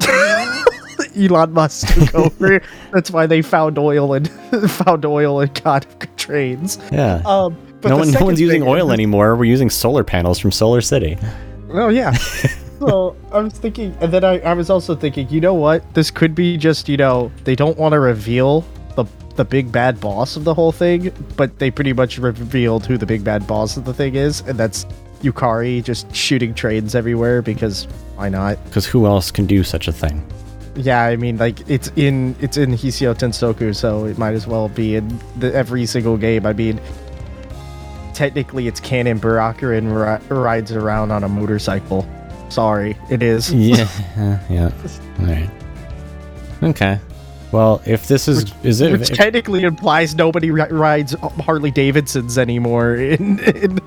[1.18, 2.62] Elon Musk took over.
[2.92, 4.28] That's why they found oil and
[4.70, 6.78] found oil and got trains.
[6.92, 7.22] Yeah.
[7.26, 9.36] Um, but no one, no one's using oil anymore.
[9.36, 11.16] We're using solar panels from Solar City.
[11.70, 12.12] Oh yeah.
[12.78, 15.82] so I was thinking, and then I, I was also thinking, you know what?
[15.94, 18.64] This could be just you know they don't want to reveal
[18.96, 19.04] the
[19.36, 23.06] the big bad boss of the whole thing, but they pretty much revealed who the
[23.06, 24.84] big bad boss of the thing is, and that's
[25.22, 27.84] Yukari just shooting trains everywhere because
[28.16, 28.62] why not?
[28.64, 30.26] Because who else can do such a thing?
[30.78, 34.94] Yeah, I mean, like it's in it's in Hisoutensoku, so it might as well be
[34.96, 36.46] in the, every single game.
[36.46, 36.80] I mean,
[38.14, 39.18] technically, it's canon.
[39.20, 42.06] Byakuren ri- rides around on a motorcycle.
[42.48, 43.52] Sorry, it is.
[43.54, 43.88] Yeah,
[44.48, 44.70] yeah.
[45.20, 45.50] All right.
[46.62, 46.98] Okay.
[47.50, 52.38] Well, if this is is it Which if- technically implies nobody ri- rides Harley Davidsons
[52.38, 52.94] anymore.
[52.96, 53.78] In, in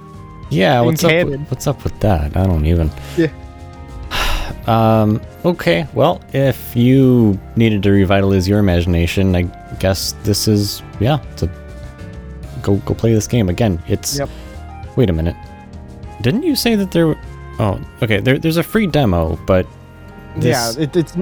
[0.50, 1.42] yeah, what's canon.
[1.42, 2.36] With, what's up with that?
[2.36, 2.92] I don't even.
[3.18, 3.28] Yeah.
[4.68, 5.22] Um.
[5.44, 5.88] Okay.
[5.94, 9.44] Well, if you needed to revitalize your imagination, I
[9.80, 11.18] guess this is yeah.
[11.38, 11.50] To
[12.62, 13.82] go go play this game again.
[13.88, 14.20] It's.
[14.20, 14.30] Yep.
[14.96, 15.36] Wait a minute.
[16.22, 17.16] Didn't you say that there?
[17.60, 18.20] Oh, okay.
[18.20, 19.66] There, there's a free demo, but
[20.40, 21.16] yeah, this, it, it's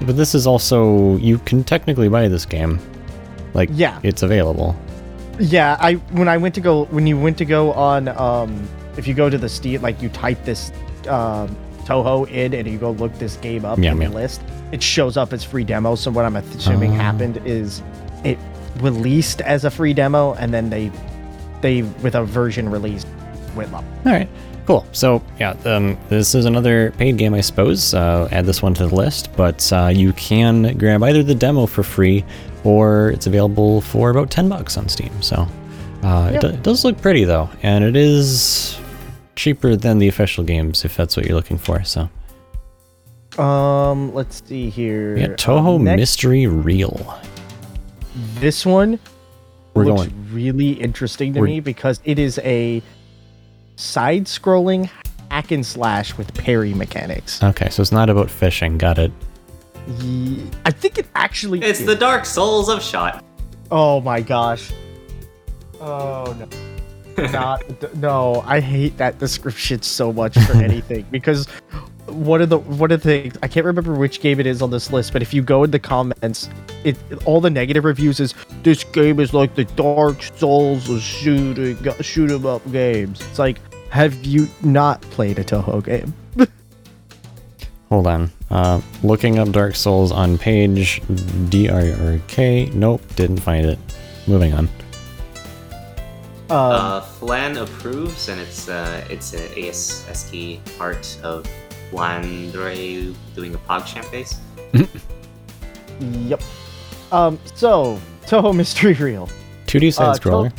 [0.00, 2.78] but this is also you can technically buy this game.
[3.54, 3.98] Like Yeah.
[4.02, 4.74] it's available.
[5.38, 5.76] yeah.
[5.80, 9.14] I when I went to go when you went to go on um if you
[9.14, 10.72] go to the Steam like you type this
[11.08, 11.56] um
[11.86, 14.08] Touhou in and you go look this game up Yeah, in yeah.
[14.08, 15.94] the list, it shows up as free demo.
[15.94, 16.94] So what I'm assuming Oh.
[16.94, 17.82] happened is
[18.24, 18.38] it
[18.80, 20.90] released as a free demo and then they
[21.62, 23.06] they with a version release
[23.56, 23.84] went up.
[24.04, 24.28] All right,
[24.66, 24.84] cool.
[24.92, 27.94] So yeah, um, this is another paid game, I suppose.
[27.94, 31.64] Uh, add this one to the list, but uh, you can grab either the demo
[31.66, 32.24] for free,
[32.64, 35.10] or it's available for about ten bucks on Steam.
[35.22, 35.48] So uh,
[36.02, 36.28] Yeah.
[36.30, 38.78] it, do- it does look pretty though, and it is
[39.36, 41.84] cheaper than the official games if that's what you're looking for.
[41.84, 42.08] So
[43.42, 45.16] Um, let's see here.
[45.16, 47.14] yeah, Touhou Um, next- Mystery Reel.
[48.40, 48.98] This one
[49.74, 50.28] We're looks going.
[50.32, 52.82] really interesting to We're- me because it is a
[53.76, 54.88] side-scrolling
[55.30, 57.42] hack and slash with parry mechanics.
[57.42, 58.78] Okay, so it's not about fishing.
[58.78, 59.12] Got it.
[60.00, 61.60] Ye- I think it actually.
[61.62, 61.86] It's is.
[61.86, 63.22] the Dark Souls of Shot.
[63.70, 64.70] Oh my gosh.
[65.80, 66.46] Oh no.
[67.18, 67.62] Not
[67.96, 68.42] no.
[68.46, 71.46] I hate that description so much for anything because
[72.06, 74.70] one of the one of the things I can't remember which game it is on
[74.70, 76.48] this list, but if you go in the comments,
[76.84, 81.76] it all the negative reviews is this game is like the Dark Souls of shooting
[82.00, 83.20] shoot 'em up games.
[83.20, 83.58] It's like,
[83.90, 86.14] have you not played a Touhou game?
[87.88, 88.30] Hold on.
[88.50, 91.00] Uh, looking up Dark Souls on page
[91.50, 92.74] DRRK.
[92.74, 93.78] Nope, didn't find it.
[94.26, 94.68] Moving on.
[96.48, 101.44] Um, Uh, Flan approves, and it's uh, it's a ASCII art of
[101.90, 104.38] Flandre doing a PogChamp face.
[106.00, 106.42] Yep.
[107.10, 107.38] Um.
[107.54, 109.28] So Touhou Mystery Reel.
[109.66, 110.52] 2D side Uh, scroller.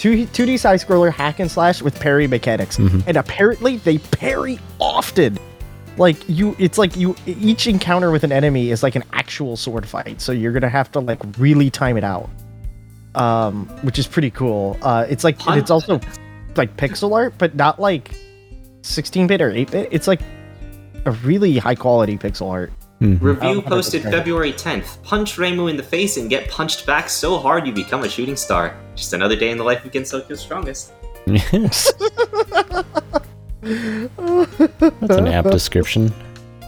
[0.00, 3.04] 2 2D side scroller hack and slash with parry mechanics, Mhm.
[3.06, 5.38] and apparently they parry often.
[5.96, 9.86] Like you, it's like you each encounter with an enemy is like an actual sword
[9.86, 12.28] fight, so you're gonna have to like really time it out.
[13.14, 14.76] Um, which is pretty cool.
[14.82, 16.00] Uh, it's like it's also
[16.56, 18.12] like pixel art, but not like
[18.82, 19.88] 16-bit or 8-bit.
[19.92, 20.20] It's like
[21.04, 22.72] a really high quality pixel art.
[23.00, 23.20] Mhm.
[23.20, 25.02] Review posted February 10th.
[25.02, 28.36] Punch Reimu in the face and get punched back so hard you become a shooting
[28.36, 28.76] star.
[28.94, 30.92] Just another day in the life of Gensokyo's strongest.
[31.26, 31.92] Yes.
[33.62, 36.12] That's an apt description.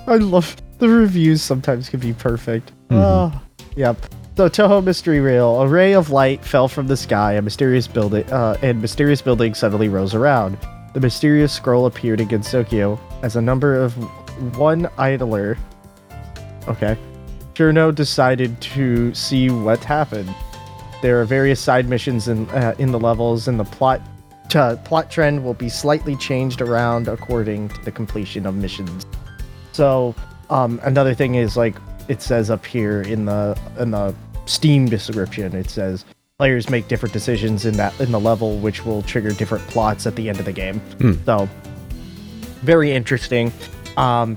[0.07, 1.43] I love the reviews.
[1.43, 2.73] Sometimes can be perfect.
[2.89, 2.97] Mhm.
[3.03, 3.41] Oh,
[3.77, 3.97] yep.
[4.37, 7.33] So Touhou Mystery Rail, a ray of light fell from the sky.
[7.33, 10.59] A mysterious building, uh, and mysterious building suddenly rose around.
[10.93, 13.95] The mysterious scroll appeared in Gensokyo as a number of
[14.59, 15.57] one idler.
[16.69, 16.99] Okay.
[17.55, 20.35] Shurno decided to see what happened.
[21.01, 24.03] There are various side missions in uh, in the levels, and the plot
[24.55, 29.07] uh, plot trend will be slightly changed around according to the completion of missions.
[29.73, 30.15] So,
[30.51, 31.77] um, another thing is like
[32.09, 34.15] it says up here in the in the
[34.47, 36.05] Steam description, it says
[36.39, 40.15] players make different decisions in that in the level, which will trigger different plots at
[40.17, 40.81] the end of the game.
[41.01, 41.13] Hmm.
[41.25, 41.49] So,
[42.63, 43.53] very interesting.
[43.97, 44.37] Um,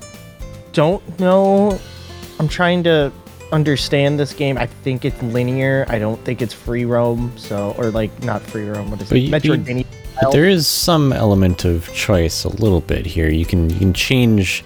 [0.74, 1.80] don't know.
[2.40, 3.12] I'm trying to
[3.52, 4.58] understand this game.
[4.58, 5.86] I think it's linear.
[5.90, 7.32] I don't think it's free roam.
[7.38, 8.90] So, or like not free roam.
[8.92, 9.22] What is But it?
[9.22, 9.86] you- Metroidvania.
[10.22, 13.30] But there is some element of choice a little bit here.
[13.30, 14.66] You can you can change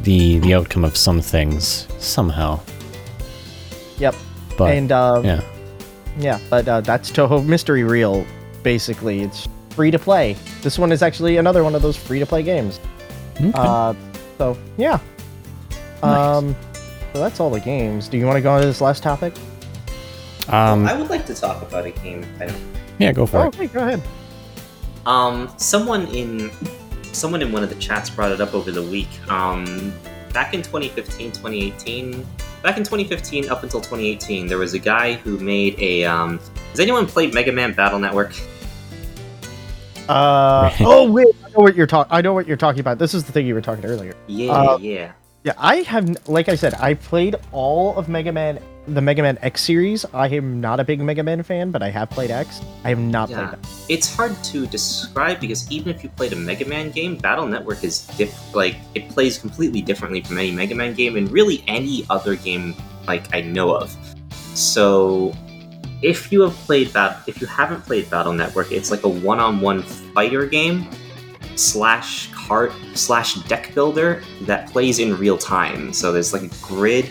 [0.00, 2.60] the the outcome of some things somehow.
[3.98, 4.14] Yep.
[4.60, 5.40] But and uh, yeah.
[6.18, 8.24] Yeah, but uh, that's Touhou Mystery Reel.
[8.62, 10.36] Basically, it's free to play.
[10.62, 12.78] This one is actually another one of those free to play games.
[13.36, 13.52] Okay.
[13.54, 13.94] Uh,
[14.38, 14.98] so yeah.
[16.02, 16.02] Nice.
[16.02, 16.56] Um,
[17.12, 18.08] so that's all the games.
[18.08, 19.34] Do you want to go on to this last topic?
[20.48, 22.24] um I would like to talk about a game.
[22.40, 22.62] I don't
[22.98, 23.46] yeah, go for Oh, it.
[23.48, 24.02] okay, go ahead.
[25.06, 26.50] Um, someone in
[27.12, 29.08] someone in one of the chats brought it up over the week.
[29.30, 29.92] Um,
[30.32, 32.26] back in 2015, 2018,
[32.62, 36.04] back in 2015 up until 2018, there was a guy who made a.
[36.04, 36.38] Um,
[36.70, 38.32] has anyone played Mega Man Battle Network?
[40.08, 42.12] Uh, oh wait, I know what you're talking.
[42.12, 42.98] I know what you're talking about.
[42.98, 44.14] This is the thing you were talking earlier.
[44.26, 45.12] Yeah, Uh, yeah.
[45.42, 48.62] Yeah, I have, like I said, I played all of Mega Man,
[48.94, 50.04] the Mega Man X series.
[50.12, 52.60] I am not a big Mega Man fan, but I have played X.
[52.84, 53.36] I have not Yeah.
[53.48, 53.68] played that.
[53.88, 57.84] It's hard to describe because even if you played a Mega Man game, Battle Network
[57.84, 62.04] is diff- like it plays completely differently from any Mega Man game and really any
[62.10, 62.74] other game
[63.06, 63.96] like I know of.
[64.54, 65.32] So
[66.02, 69.82] if you have played that if you haven't played Battle Network, it's like a one-on-one
[70.14, 70.88] fighter game
[71.56, 75.92] slash card slash deck builder that plays in real time.
[75.92, 77.10] So there's like a grid.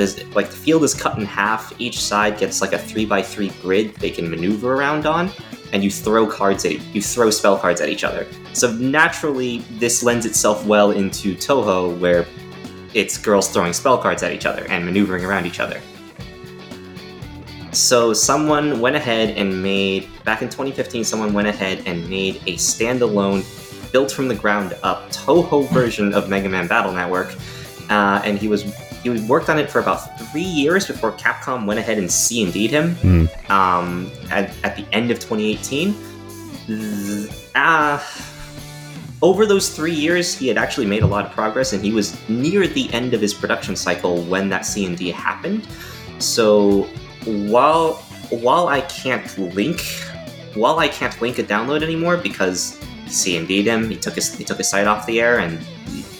[0.00, 1.78] There's like the field is cut in half.
[1.78, 5.30] Each side gets like a three by three grid they can maneuver around on,
[5.74, 8.26] and you throw cards at you throw spell cards at each other.
[8.54, 12.24] So naturally, this lends itself well into Touhou, where
[12.94, 15.78] it's girls throwing spell cards at each other and maneuvering around each other.
[17.72, 21.04] So someone went ahead and made back in 2015.
[21.04, 23.44] Someone went ahead and made a standalone,
[23.92, 27.34] built from the ground up Touhou version of Mega Man Battle Network,
[27.90, 28.64] uh, and he was
[29.02, 32.52] he worked on it for about three years before Capcom went ahead and C and
[32.52, 33.24] D'd him Hmm.
[33.50, 35.94] um, at, at the end of 2018.
[36.66, 37.98] Th- Uh,
[39.22, 42.16] over those three years, he had actually made a lot of progress, and he was
[42.28, 45.66] near the end of his production cycle when that C and D happened.
[46.18, 46.86] So
[47.24, 47.94] while
[48.30, 49.80] while I can't link
[50.54, 52.78] while I can't link a download anymore because
[53.08, 55.58] C and D'd him, he took his he took his site off the air and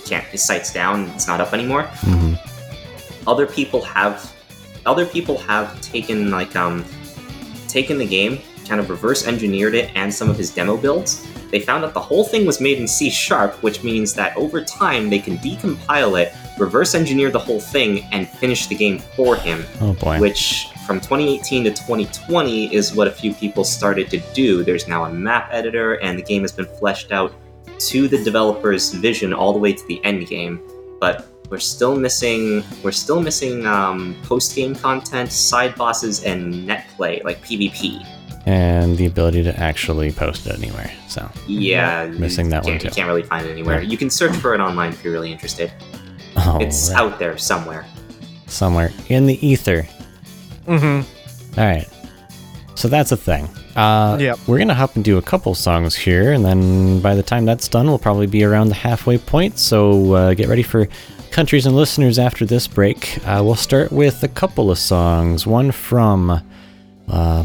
[0.05, 2.37] can't his site's down, it's not up anymore Mhm.
[3.27, 4.33] Other people have
[4.87, 6.85] other people have taken like um
[7.69, 11.59] taken the game kind of reverse engineered it and some of his demo builds they
[11.61, 15.11] found that the whole thing was made in c sharp which means that over time
[15.11, 19.65] they can decompile it reverse engineer the whole thing and finish the game for him
[19.81, 20.19] Oh boy.
[20.21, 24.65] which from 2018 to 2020 is what a few people started to do.
[24.65, 27.33] There's now a map editor, and the game has been fleshed out
[27.79, 30.61] to the developer's vision all the way to the end game.
[31.01, 36.87] But we're still missing we're still missing um, post game content, side bosses, and net
[36.97, 38.07] play like PvP.
[38.47, 40.91] and the ability to actually post it anywhere.
[41.09, 42.87] So Yeah, Missing that one too.
[42.89, 43.79] You can't really find it anywhere.
[43.79, 43.89] Right.
[43.89, 45.73] You can search for it online if you're really interested.
[46.37, 46.99] oh, it's right.
[47.01, 47.85] out there somewhere.
[48.47, 49.87] somewhere in the ether.
[50.67, 51.61] Mm-hmm.
[51.61, 51.89] All right.
[52.77, 53.49] So that's a thing.
[53.77, 54.39] Uh, Yep.
[54.47, 57.45] We're going to hop and do a couple songs here, and then by the time
[57.45, 59.59] that's done, we'll probably be around the halfway point.
[59.59, 60.89] So uh, get ready for
[61.31, 63.19] countries and listeners after this break.
[63.27, 65.47] Uh, we'll start with a couple of songs.
[65.47, 66.43] One from
[67.09, 67.45] Uh.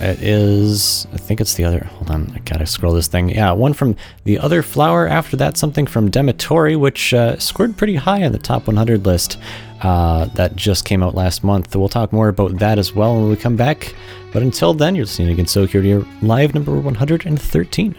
[0.00, 1.06] It is.
[1.12, 1.84] I think it's the other.
[1.84, 2.32] Hold on.
[2.34, 3.28] I gotta scroll this thing.
[3.30, 5.08] Yeah, one from the other flower.
[5.08, 9.38] After that, something from Demetori, which uh, scored pretty high on the top 100 list.
[9.80, 11.74] Uh, that just came out last month.
[11.74, 13.94] We'll talk more about that as well when we come back.
[14.32, 17.96] But until then, you're listening again to Radio Live number 113.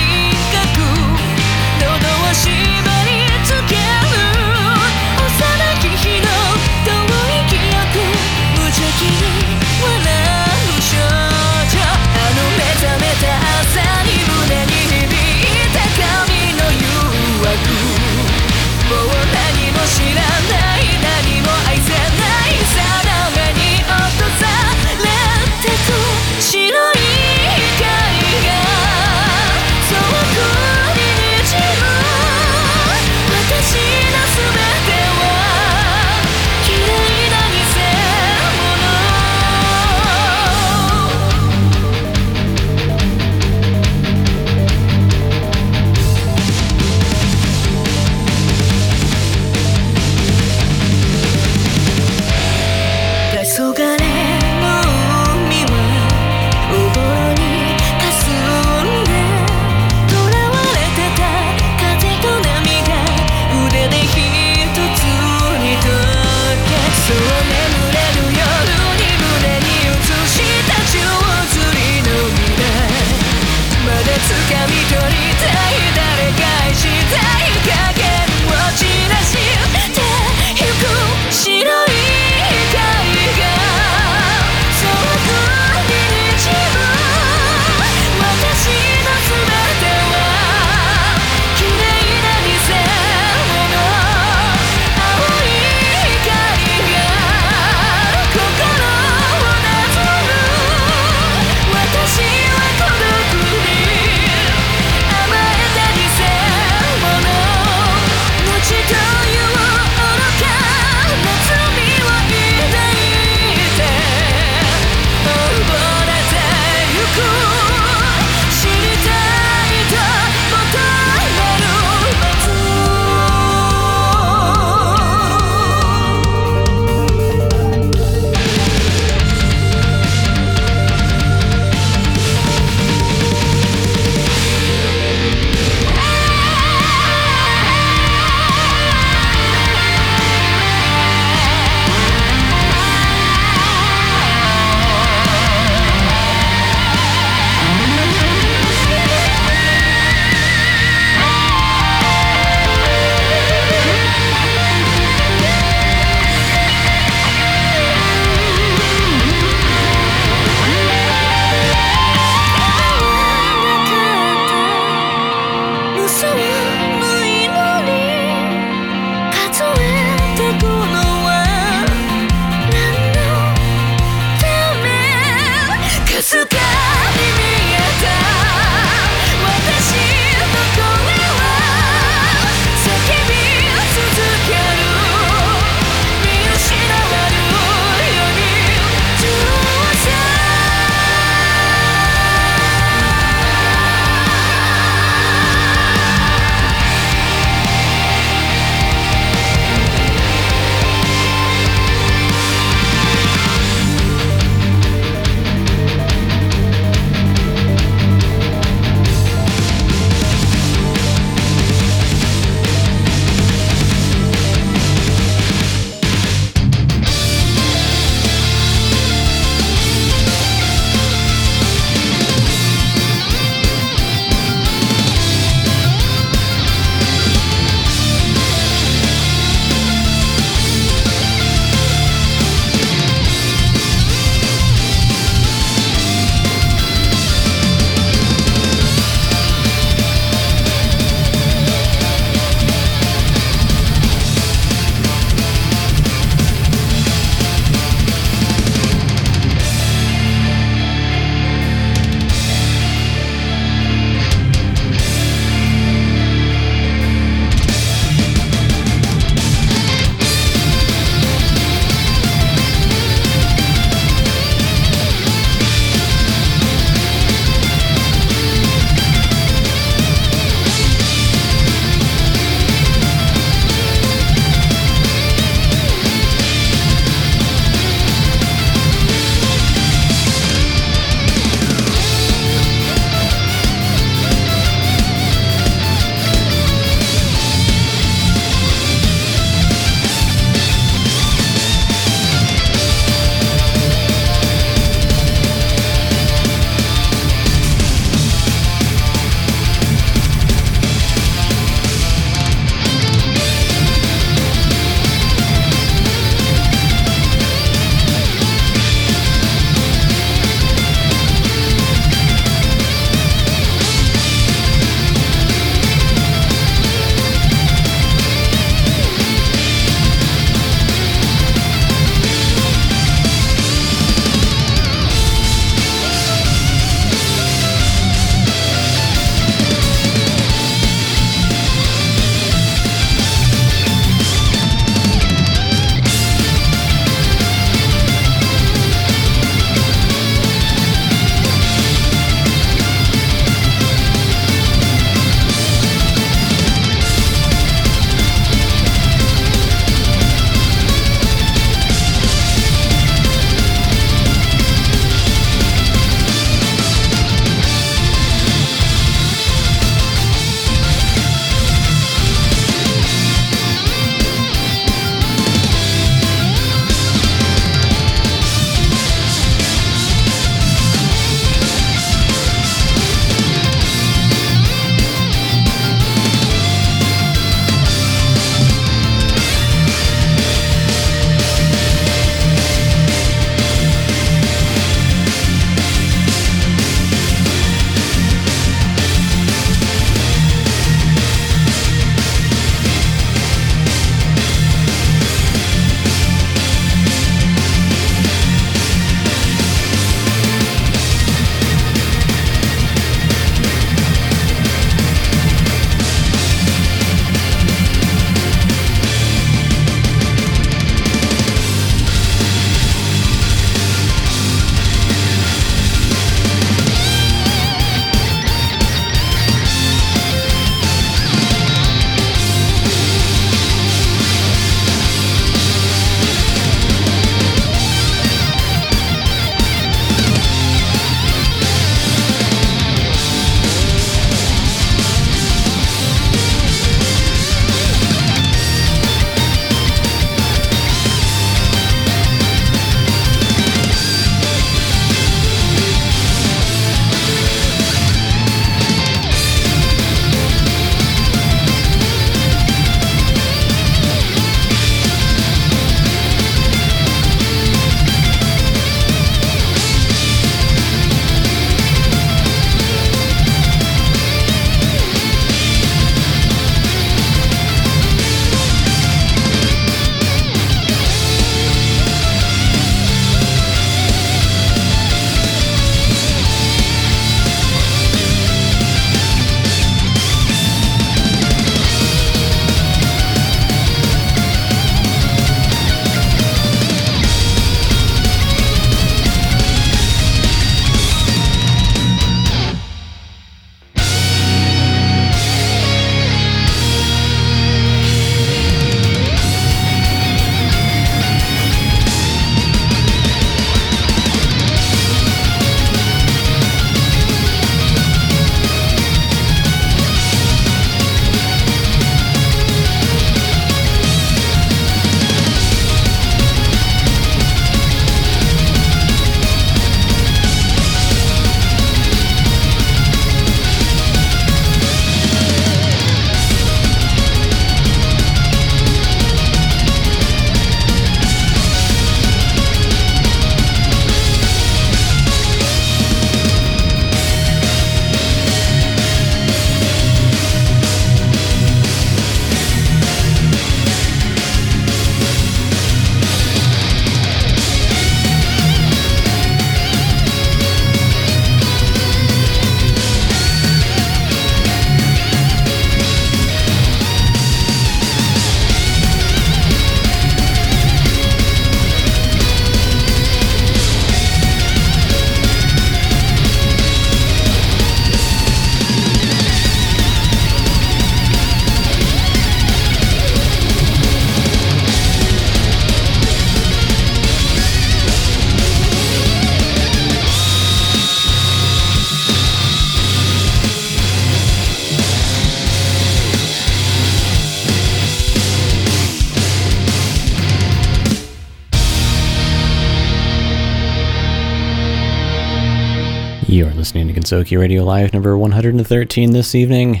[597.34, 600.00] Gensokyo Radio Live number 113 this evening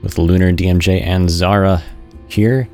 [0.00, 1.82] with Lunar, DMJ, and Zara
[2.28, 2.68] here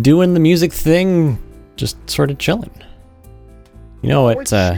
[0.00, 1.38] doing the music thing,
[1.76, 2.72] just sort of chilling.
[4.02, 4.52] You know We're what?
[4.52, 4.74] Uh,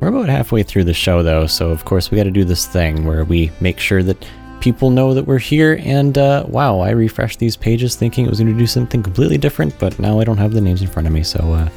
[0.00, 2.66] we're about halfway through the show though, so of course we got to do this
[2.66, 4.26] thing where we make sure that
[4.58, 5.80] people know that we're here.
[5.84, 9.38] And uh, wow, I refreshed these pages thinking it was going to do something completely
[9.38, 11.68] different, but now I don't have the names in front of me, so uh,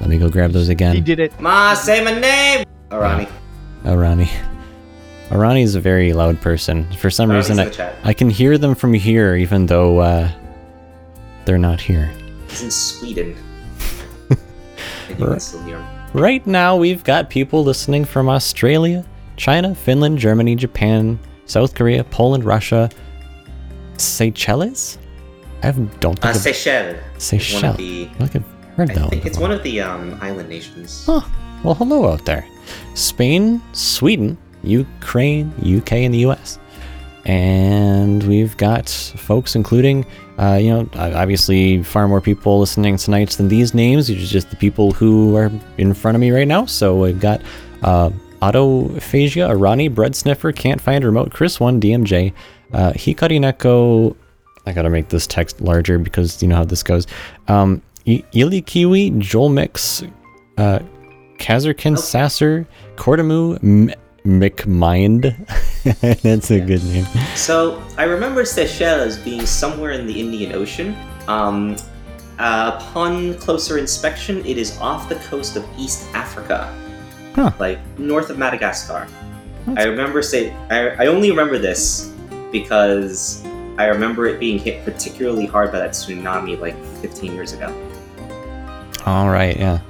[0.00, 1.04] let me go grab those He again.
[1.04, 1.38] did it.
[1.38, 2.66] Ma, say my name!
[2.90, 3.30] Arani.
[3.84, 4.28] Arani.
[5.30, 6.90] Arani is a very loud person.
[6.94, 7.72] For some Arani's reason,
[8.04, 8.10] I.
[8.10, 10.30] I can hear them from here, even though uh,
[11.44, 12.10] they're not here.
[12.48, 13.36] He's in Sweden.
[14.30, 14.38] and
[15.18, 15.86] you can still hear him.
[16.12, 19.04] Right now, we've got people listening from Australia,
[19.36, 22.88] China, Finland, Germany, Japan, South Korea, Poland, Russia,
[23.96, 24.98] Seychelles.
[25.62, 26.96] I have- don't think Uh, I've- Seychelles.
[26.96, 27.64] is One Seychelles.
[27.64, 28.08] of the.
[28.20, 29.26] I think I've heard I that think one.
[29.26, 29.40] it's before.
[29.48, 31.04] one of the um, island nations.
[31.06, 31.22] Huh.
[31.64, 32.44] Well, hello out there.
[32.94, 34.36] Spain, Sweden,
[34.66, 36.58] Ukraine, UK, and the US.
[37.26, 40.04] And we've got folks, including,
[40.38, 44.50] uh, you know, obviously far more people listening tonight than these names, which is just
[44.50, 46.66] the people who are in front of me right now.
[46.66, 47.40] So we've got
[47.82, 48.10] uh,
[48.42, 52.32] Autophagia, Arani, Bread Sniffer, Can't Find Remote, Chris 1, DMJ,
[52.74, 54.14] uh, Hikari Neko.
[54.66, 57.06] I gotta make this text larger because you know how this goes.
[57.48, 60.02] Um, I- Ili Kiwi, Joel Mix,
[60.58, 60.80] uh,
[61.38, 63.90] Kazarkin Sasser, Cordamu, M-
[64.24, 65.36] McMind.
[66.22, 67.04] That's a good name.
[67.34, 70.96] So I remember Seychelles being somewhere in the Indian Ocean.
[71.28, 71.76] Um,
[72.38, 76.74] uh, upon closer inspection, it is off the coast of East Africa,
[77.34, 77.50] Huh.
[77.58, 79.06] like north of Madagascar.
[79.76, 82.12] I remember say I, I only remember this
[82.52, 83.42] because
[83.78, 87.74] I remember it being hit particularly hard by that tsunami like 15 years ago.
[89.06, 89.80] All right, yeah.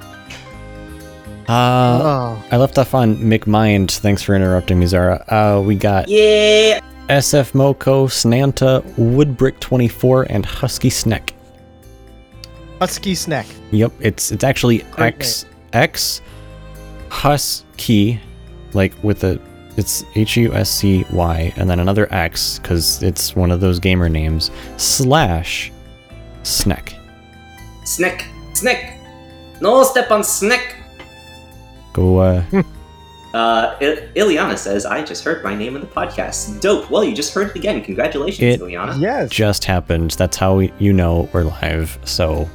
[1.47, 3.91] Uh, oh, I left off on McMind.
[3.91, 5.23] Thanks for interrupting me, Zara.
[5.27, 6.79] Uh, we got Yeah.
[7.09, 11.33] SF Moko, Snanta, Woodbrick24, and Husky Sneck.
[12.79, 13.45] husky snack.
[13.71, 16.21] Yep, it's it's actually Great X X
[17.09, 18.19] Husky,
[18.73, 19.39] like with a
[19.77, 23.79] it's H U S C Y and then another X because it's one of those
[23.79, 25.71] gamer names slash
[26.43, 26.95] Sneck.
[27.83, 28.25] Snick.
[28.53, 28.93] Snick.
[29.61, 30.75] No step on Snick.
[31.95, 32.43] Go uh
[33.33, 36.61] Uh, I- Ileana says, I just heard my name in the podcast.
[36.61, 36.89] Dope.
[36.89, 37.83] Well, you just heard it again.
[37.83, 38.97] Congratulations, It- Ileana.
[39.01, 39.29] Yes.
[39.29, 40.11] just happened.
[40.11, 41.99] That's how we, you know we're live.
[42.05, 42.47] So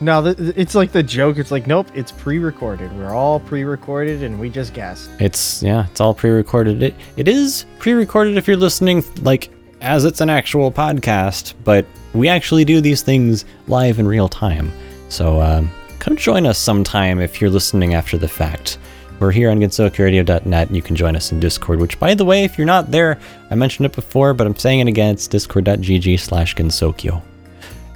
[0.00, 1.36] No, th- th- it's like the joke.
[1.36, 2.96] It's like, nope, it's pre-recorded.
[2.96, 5.10] We're all pre-recorded, and we just guessed.
[5.20, 6.82] it's yeah, it's all pre-recorded.
[6.82, 9.50] It it is pre-recorded if you're listening like
[9.82, 14.72] as it's an actual podcast, but we actually do these things live in real time.
[15.10, 15.70] So um,
[16.06, 18.78] come join us sometime if you're listening after the fact.
[19.18, 20.70] We're here on GensokyoRadio.net.
[20.70, 23.18] You can join us in Discord, which, by the way, if you're not there,
[23.50, 25.14] I mentioned it before, but I'm saying it again.
[25.14, 27.20] It's discord.gg slash Gensokyo.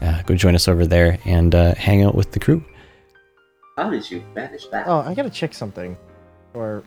[0.03, 2.65] Uh, go join us over there and uh, hang out with the crew.
[3.77, 4.89] How did you manage that?
[4.89, 5.97] Oh, I gotta check something,
[6.53, 6.83] or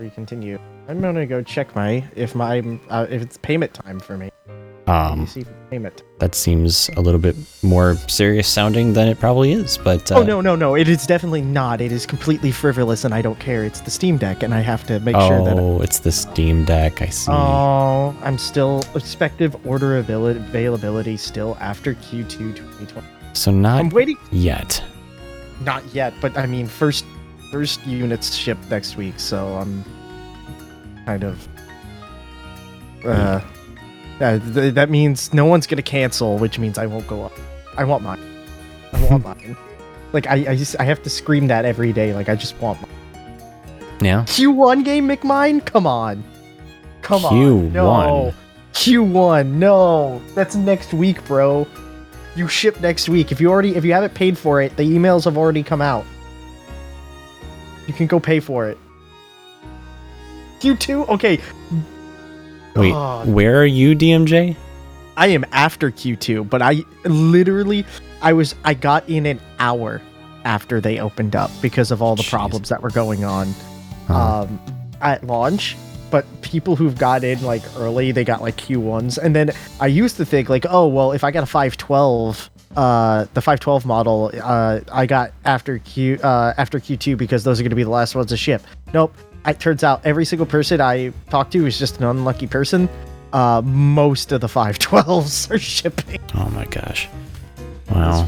[0.00, 0.58] we continue.
[0.88, 4.30] I'm gonna go check my if my uh, if it's payment time for me.
[4.46, 4.92] Let me
[5.22, 6.02] Um, see if it's payment.
[6.18, 10.22] that seems a little bit more serious sounding than it probably is, but uh, oh
[10.22, 10.74] no no no!
[10.74, 11.80] It is definitely not.
[11.80, 13.64] It is completely frivolous, and I don't care.
[13.64, 15.58] It's the Steam Deck, and I have to make sure that.
[15.58, 17.02] Oh, it's the Steam Deck.
[17.02, 17.30] I see.
[17.32, 23.06] Oh, I'm still expective order availability, availability still after Q2 2020.
[23.34, 24.16] so not I'm waiting.
[24.30, 24.82] yet.
[25.62, 27.04] Not yet, but I mean first
[27.50, 29.84] first units ship next week, so I'm
[31.06, 31.48] kind of
[33.04, 33.40] uh,
[34.20, 37.32] uh th- that means no one's gonna cancel, which means I won't go up.
[37.76, 38.20] I want mine.
[38.92, 39.56] I want mine.
[40.12, 42.14] Like I I just I have to scream that every day.
[42.14, 42.90] Like I just want mine.
[44.00, 44.22] Yeah.
[44.24, 45.64] Q1 game McMine?
[45.64, 46.22] Come on.
[47.02, 47.32] Come on.
[47.32, 47.72] Q1.
[47.72, 48.34] No.
[48.72, 49.46] Q1.
[49.52, 50.20] No.
[50.34, 51.66] That's next week, bro.
[52.34, 53.32] You ship next week.
[53.32, 56.04] If you already if you haven't paid for it, the emails have already come out.
[57.86, 58.76] You can go pay for it.
[60.60, 61.08] Q2?
[61.10, 61.40] Okay.
[62.76, 63.28] Wait, God.
[63.28, 64.56] where are you, DMJ?
[65.16, 67.84] I am after Q2, but I literally
[68.22, 70.02] I was I got in an hour
[70.44, 72.30] after they opened up because of all the Jeez.
[72.30, 73.48] problems that were going on
[74.06, 74.42] Huh.
[74.42, 74.60] um,
[75.00, 75.76] at launch.
[76.10, 79.18] But people who've got in like early, they got like Q1s.
[79.18, 79.50] And then
[79.80, 83.84] I used to think like, oh well, if I got a 512, uh, the 512
[83.86, 87.82] model, uh, I got after Q uh, after Q2 because those are going to be
[87.82, 88.62] the last ones to ship.
[88.94, 89.16] Nope.
[89.46, 92.88] It turns out every single person I talked to is just an unlucky person.
[93.32, 96.20] Uh, most of the 512s are shipping.
[96.34, 97.08] oh my gosh.
[97.90, 98.26] Wow.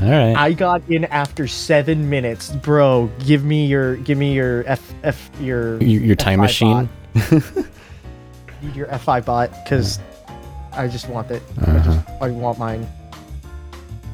[0.00, 0.34] All right.
[0.36, 3.08] I got in after seven minutes, bro.
[3.24, 6.88] Give me your, give me your F, F your your, your time F5 machine.
[8.74, 10.00] your F5 bot because
[10.72, 11.42] I just want it.
[11.60, 11.92] I Uh-huh.
[12.02, 12.86] just I want mine.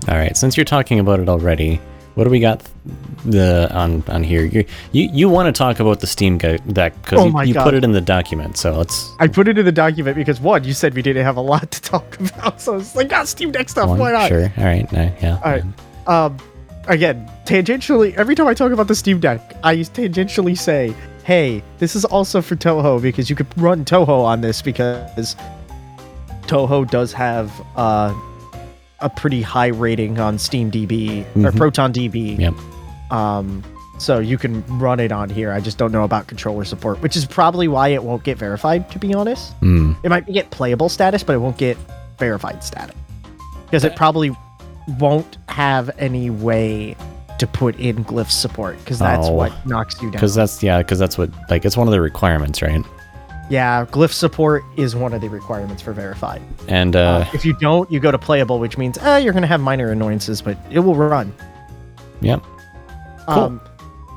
[0.08, 1.80] All right, since you're talking about it already,
[2.18, 2.68] what do we got
[3.24, 4.44] the on on here?
[4.44, 6.60] You you, you want to talk about the Steam Deck
[7.00, 8.56] because Oh you, you put it in the document.
[8.56, 11.36] So let's I put it in the document because one, you said we didn't have
[11.36, 13.88] a lot to talk about, so it's like, got Steam Deck stuff.
[13.88, 14.00] one.
[14.00, 14.28] Why not?
[14.28, 14.52] Sure.
[14.58, 14.90] All right.
[14.90, 15.40] No, yeah.
[15.44, 15.64] All right.
[16.08, 16.36] Um,
[16.88, 20.92] again, tangentially, every time I talk about the Steam Deck, I tangentially say,
[21.22, 25.36] "Hey, this is also for Touhou because you could run Touhou on this because
[26.48, 28.12] Touhou does have uh,
[29.00, 31.56] a pretty high rating on Steam DB or Mhm.
[31.56, 32.36] Proton DB.
[32.38, 32.54] Yep.
[33.10, 33.62] Um,
[33.98, 35.52] so you can run it on here.
[35.52, 38.90] I just don't know about controller support, which is probably why it won't get verified.
[38.90, 39.92] To be honest, Hmm.
[40.02, 41.76] it might get playable status, but it won't get
[42.18, 42.94] verified status
[43.66, 44.36] because it probably
[44.98, 46.96] won't have any way
[47.38, 49.32] to put in glyph support because that's Oh.
[49.32, 50.12] what knocks you down.
[50.12, 50.78] Because that's yeah.
[50.78, 52.82] Because that's what like it's one of the requirements, right?
[53.50, 56.42] Yeah, glyph support is one of the requirements for verified.
[56.68, 59.48] And uh, if you don't, you go to playable, which means uh, you're going to
[59.48, 61.32] have minor annoyances, but it will run.
[62.20, 62.42] yep.
[63.26, 63.34] Cool.
[63.44, 63.60] Um,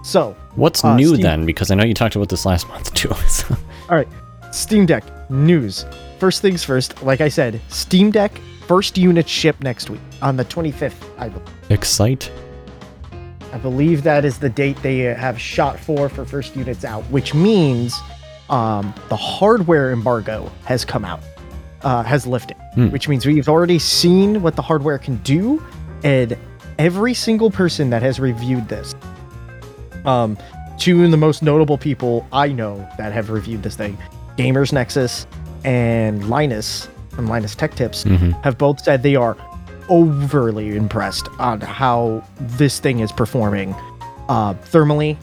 [0.03, 1.45] so, What's uh, new Steam- then?
[1.45, 3.13] Because I know you talked about this last month too.
[3.27, 3.55] so-
[3.89, 4.07] all right,
[4.51, 5.86] Steam Deck news.
[6.19, 10.45] First things first, like I said, Steam Deck first unit ship next week on the
[10.45, 11.47] 25th, I believe.
[11.69, 12.32] Excite.
[13.53, 17.34] I believe that is the date they have shot for for first units out, which
[17.34, 17.99] means
[18.52, 21.22] um, the hardware embargo has come out,
[21.84, 22.89] uh, has lifted, Hmm.
[22.89, 25.62] which means we've already seen what the hardware can do,
[26.04, 26.38] and
[26.78, 28.93] every single person that has reviewed this,
[30.06, 30.38] um,
[30.78, 33.97] two of the most notable people I know that have reviewed this thing,
[34.38, 35.28] Gamers Nexus
[35.64, 39.36] and Linus from Linus Tech Tips, hmm have both said they are
[39.89, 43.76] overly impressed on how this thing is performing
[44.30, 45.18] uh thermally.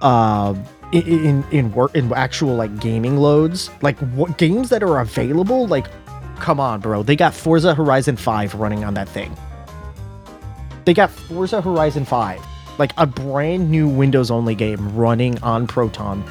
[0.00, 0.54] Uh
[0.92, 5.86] in in work in actual like gaming loads like what games that are available like
[6.38, 7.02] come on bro.
[7.02, 9.36] They got Forza Horizon 5 running on that thing.
[10.84, 12.40] They got Forza Horizon 5
[12.78, 16.24] like a brand new Windows only game running on Proton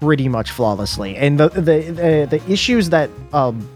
[0.00, 1.16] pretty much flawlessly.
[1.16, 3.68] And the the the, the issues that um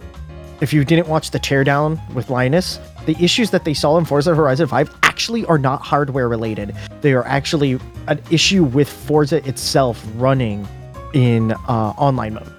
[0.61, 4.35] if you didn't watch the teardown with Linus, the issues that they saw in Forza
[4.35, 6.75] Horizon 5 actually are not hardware related.
[7.03, 7.79] They are actually
[8.09, 10.67] an issue with Forza itself running
[11.13, 12.53] in uh, online mode.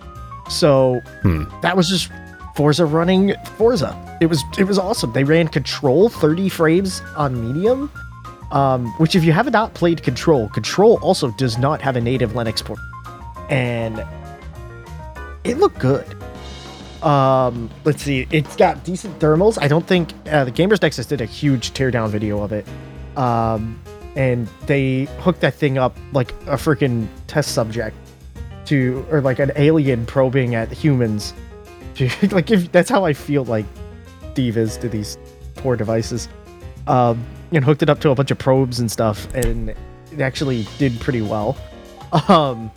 [0.50, 1.44] So Hmm.
[1.62, 2.10] that was just
[2.56, 3.96] Forza running Forza.
[4.22, 5.12] It was it was awesome.
[5.12, 7.92] They ran Control 30 frames on medium,
[8.52, 12.32] um, which if you have not played Control, Control also does not have a native
[12.34, 12.80] Linux port,
[13.50, 14.06] and
[15.44, 16.06] it looked good.
[17.04, 18.28] Um, let's see.
[18.32, 19.58] It's got decent thermals.
[19.62, 22.66] I don't think uh, the Gamers Nexus did a huge teardown video of it.
[23.18, 23.82] Um,
[24.16, 27.96] and they hooked that thing up like a freaking test subject
[28.66, 31.34] to, or like an alien probing at humans.
[31.96, 33.66] To, like, if that's how I feel like
[34.32, 35.18] Steve is to these
[35.56, 36.28] poor devices.
[36.88, 40.68] Um, and hooked it up to a bunch of probes and stuff, and it actually
[40.78, 41.58] did pretty well.
[42.28, 42.72] Um,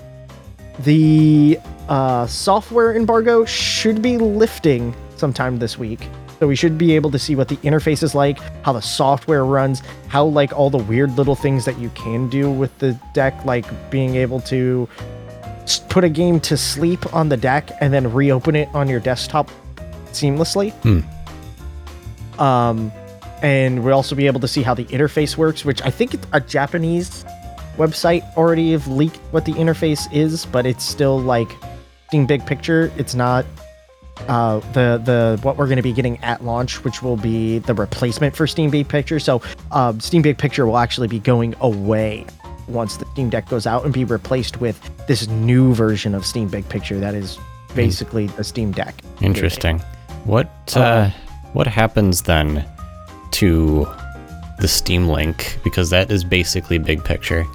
[0.80, 1.58] the
[1.88, 6.08] uh, software embargo should be lifting sometime this week.
[6.38, 9.44] So we should be able to see what the interface is like, how the software
[9.44, 13.44] runs, how like all the weird little things that you can do with the deck,
[13.44, 14.88] like being able to
[15.88, 19.50] put a game to sleep on the deck and then reopen it on your desktop
[20.12, 20.72] seamlessly.
[22.38, 22.92] Um,
[23.42, 26.40] and we'll also be able to see how the interface works, which I think a
[26.40, 27.24] Japanese
[27.76, 31.50] website already have leaked what the interface is, but it's still like
[32.26, 32.92] Big Picture.
[32.96, 33.44] It's not
[34.26, 37.74] uh, the the what we're going to be getting at launch, which will be the
[37.74, 39.20] replacement for Steam Big Picture.
[39.20, 42.26] So um, Steam Big Picture will actually be going away
[42.66, 46.48] once the Steam Deck goes out and be replaced with this new version of Steam
[46.48, 47.38] Big Picture that is
[47.74, 48.94] basically the Steam Deck.
[49.20, 49.78] Interesting.
[50.24, 51.10] What uh, Uh,
[51.52, 52.64] what happens then
[53.32, 53.86] to
[54.58, 55.58] the Steam Link?
[55.64, 57.46] Because that is basically big picture.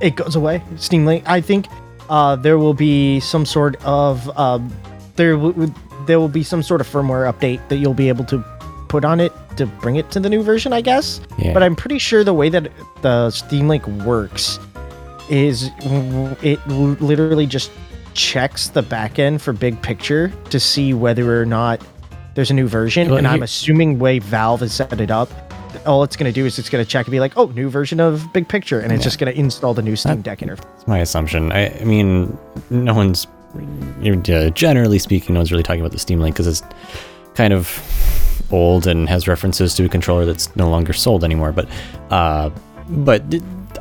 [0.00, 0.62] it goes away.
[0.76, 1.24] Steam Link.
[1.26, 1.66] I think
[2.10, 4.70] uh, there will be some sort of um,
[5.16, 5.72] there w-
[6.06, 8.44] there will be some sort of firmware update that you'll be able to
[8.88, 11.20] put on it to bring it to the new version, I guess.
[11.38, 11.54] Yeah.
[11.54, 12.70] But I'm pretty sure the way that
[13.02, 14.58] the Steam Link works
[15.30, 15.70] is
[16.42, 17.70] it literally just
[18.14, 21.80] checks the backend for big picture to see whether or not
[22.34, 23.08] there's a new version.
[23.08, 25.30] Well, and I'm assuming way Valve has set it up.
[25.86, 27.70] All it's going to do is it's going to check and be like, oh, new
[27.70, 28.80] version of Big Picture.
[28.80, 29.04] And it's Yeah.
[29.04, 30.58] just going to install the new Steam Deck interface.
[30.76, 31.52] That's my assumption.
[31.52, 32.36] I, I mean,
[32.70, 33.26] no one's
[33.56, 36.62] uh, generally speaking, no one's really talking about the Steam Link because it's
[37.34, 37.82] kind of
[38.52, 41.52] old and has references to a controller that's no longer sold anymore.
[41.52, 41.68] But,
[42.10, 42.50] uh,
[42.88, 43.22] but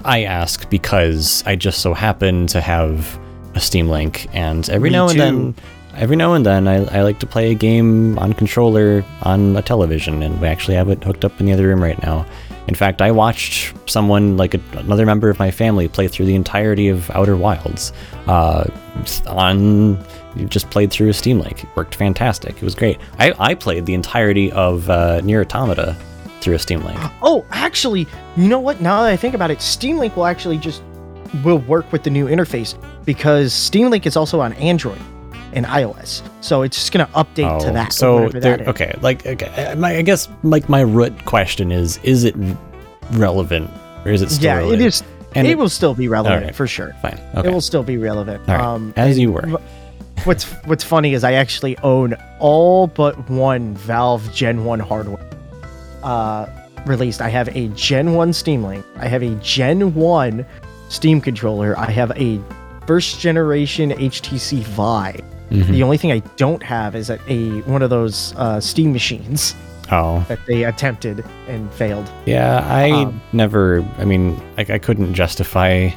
[0.05, 3.19] I ask because I just so happen to have
[3.55, 5.55] a Steam Link, and every Me now and then,
[5.99, 9.61] every now and then, I, I like to play a game on controller on a
[9.61, 12.25] television, and we actually have it hooked up in the other room right now.
[12.67, 16.35] In fact, I watched someone, like a, another member of my family, play through the
[16.35, 17.91] entirety of Outer Wilds
[18.27, 18.65] uh,
[19.27, 19.99] on
[20.35, 21.63] you just played through a Steam Link.
[21.63, 22.55] It worked fantastic.
[22.55, 22.99] It was great.
[23.17, 25.97] I, I played the entirety of uh, NieR Automata
[26.39, 26.99] through a Steam Link.
[27.21, 28.07] Oh, actually,
[28.37, 28.79] you know what?
[28.79, 30.83] Now that I think about it, Steam Link will actually just
[31.43, 34.99] will work with the new interface because Steam Link is also on Android
[35.53, 37.87] and iOS, so it's just gonna update to that.
[37.87, 41.97] Oh, So there, that okay, like okay, my, I guess like my root question is:
[42.03, 42.35] Is it
[43.13, 43.69] relevant
[44.05, 44.81] or is it still yeah, relevant?
[44.81, 45.03] it is.
[45.35, 46.55] And it, it- will still be relevant Alright.
[46.55, 46.93] for sure.
[47.01, 47.19] Fine.
[47.35, 47.47] okay.
[47.49, 48.47] It will still be relevant.
[48.47, 48.59] Right.
[48.59, 49.47] Um, As you were.
[50.23, 55.23] What's What's funny is I actually own all but one Valve Gen One hardware
[56.03, 56.47] uh,
[56.85, 57.21] released.
[57.21, 58.83] I have a Gen One Steam Link.
[58.97, 60.45] I have a Gen One
[60.89, 61.77] Steam controller.
[61.77, 62.41] I have a
[62.87, 65.21] first generation HTC Vive.
[65.51, 65.67] Mhm.
[65.71, 69.55] The only thing I don't have is a, a one of those uh, Steam machines
[69.91, 72.09] Oh, that they attempted and failed.
[72.27, 72.63] yeah.
[72.67, 73.83] I Um, never.
[73.97, 75.89] I mean, like I couldn't justify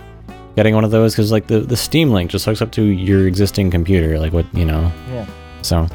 [0.57, 3.27] getting one of those because like the the Steam Link just hooks up to your
[3.27, 4.19] existing computer.
[4.19, 4.91] Like what you know.
[5.13, 5.27] Yeah.
[5.63, 5.87] So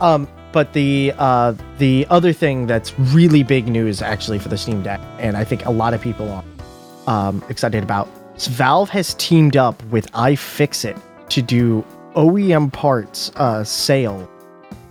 [0.00, 4.82] Um, but the uh, the other thing that's really big news actually for the Steam
[4.82, 6.44] Deck, and I think a lot of people are
[7.06, 10.96] um, excited about, Valve has teamed up with iFixit
[11.30, 11.84] to do
[12.14, 14.28] OEM parts uh, sale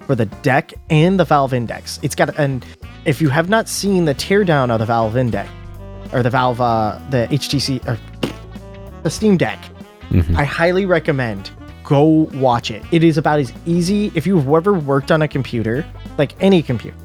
[0.06, 2.00] for the deck and the Valve Index.
[2.02, 2.66] It's got and
[3.06, 5.50] if you have not seen the teardown of the Valve Index
[6.12, 7.98] or the Valve uh, the HTC or
[9.04, 9.60] the Steam Deck,
[10.10, 10.36] mhm.
[10.36, 11.52] I highly recommend
[11.84, 12.84] go watch it.
[12.92, 15.84] It is about as easy if you've ever worked on a computer,
[16.20, 16.96] like any computer.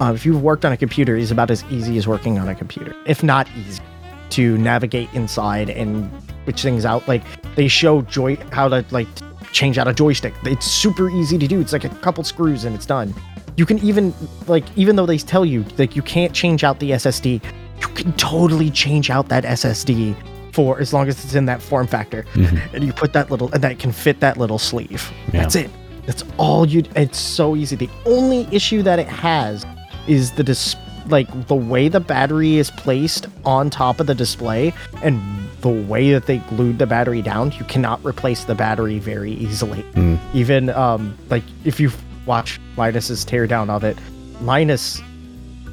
[0.00, 2.54] Uh, if you've worked on a computer, it's about as easy as working on a
[2.54, 3.82] computer, if not easy,
[4.30, 6.10] to navigate inside and
[6.50, 7.06] switch things out.
[7.06, 7.22] Like
[7.54, 9.08] they show joy how to like
[9.52, 10.34] change out a joystick.
[10.44, 11.60] It's super easy to do.
[11.60, 13.14] It's like a couple screws and it's done.
[13.56, 14.12] You can even
[14.46, 17.42] like even though they tell you like you can't change out the SSD,
[17.80, 20.16] you can totally change out that SSD
[20.52, 22.74] for as long as it's in that form factor mm-hmm.
[22.74, 25.42] and you put that little and that can fit that little sleeve Yeah.
[25.42, 25.70] that's it
[26.06, 29.64] that's all you it's so easy the only issue that it has
[30.08, 30.74] is the dis
[31.08, 34.72] like the way the battery is placed on top of the display
[35.02, 35.20] and
[35.60, 39.82] the way that they glued the battery down you cannot replace the battery very easily
[39.94, 40.18] Mm.
[40.34, 41.90] even um like if you
[42.26, 43.98] watch linus's teardown of it
[44.40, 45.02] linus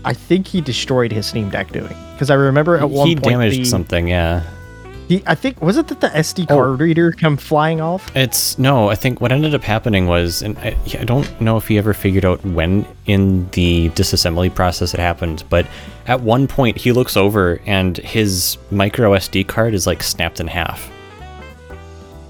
[0.06, 3.26] i think he destroyed his steam deck doing because i remember at one he point
[3.28, 4.08] damaged the- something.
[4.08, 4.44] Yeah.
[5.08, 6.56] He, I think was it that the SD Oh.
[6.56, 8.14] card reader come flying off?
[8.16, 8.90] It's no.
[8.90, 11.94] I think what ended up happening was, and I, I don't know if he ever
[11.94, 15.66] figured out when in the disassembly process it happened, but
[16.08, 20.48] at one point he looks over and his micro SD card is like snapped in
[20.48, 20.90] half.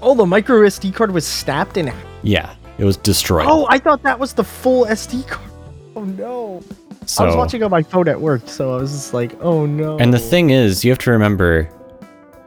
[0.00, 1.88] Oh, the micro SD card was snapped in.
[1.88, 2.04] Half?
[2.22, 3.46] Yeah, it was destroyed.
[3.48, 5.50] Oh, I thought that was the full SD card.
[5.96, 6.62] Oh no!
[7.06, 9.66] so, I was watching on my phone at work, so I was just like, oh
[9.66, 9.98] no.
[9.98, 11.68] and the thing is, you have to remember,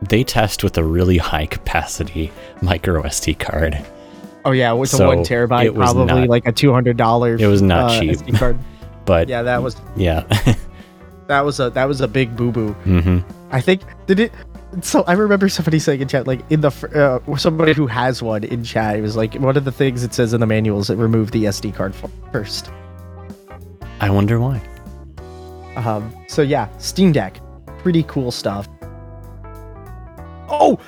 [0.01, 3.77] they test with a really high capacity micro SD card.
[4.45, 7.35] oh yeah, with so a one terabyte, it probably not- like a two hundred dollar.
[7.39, 8.11] It was not uh, cheap.
[8.17, 8.57] SD card.
[9.05, 10.21] But Yeah, that was yeah,
[11.27, 12.73] that was a that was a big boo boo.
[12.73, 13.19] hmm
[13.51, 14.31] I think did it.
[14.81, 16.69] So I remember somebody saying in chat, like in the
[17.27, 20.13] uh, somebody who has one in chat, it was like one of the things it
[20.13, 21.93] says in the manuals that remove the SD card
[22.31, 22.71] first.
[23.99, 24.61] I wonder why.
[25.75, 27.39] Um, so yeah, Steam Deck,
[27.79, 28.69] pretty cool stuff.
[30.51, 30.79] Oh,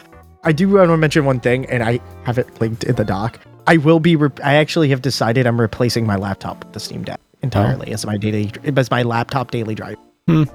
[0.43, 3.39] I do want to mention one thing, and I have it linked in the doc.
[3.65, 4.15] I will be.
[4.17, 8.05] Re- I actually have decided I'm replacing my laptop with the Steam Deck entirely as
[8.05, 9.97] my daily as my laptop daily drive.
[10.27, 10.47] Mm,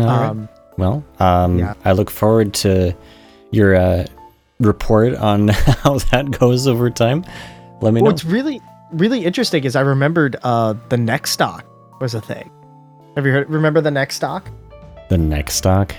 [0.00, 0.28] all right.
[0.30, 1.74] Um, Well, um, Yeah.
[1.84, 2.94] I look forward to
[3.50, 4.06] your uh,
[4.60, 5.48] report on
[5.84, 7.24] how that goes over time.
[7.80, 8.06] Let me know.
[8.06, 8.60] what's really
[8.92, 11.64] really interesting is I remembered uh, the next stock
[12.00, 12.50] was a thing.
[13.16, 13.50] Have you heard?
[13.50, 14.44] Remember the NexDock?
[15.08, 15.92] The NexDock.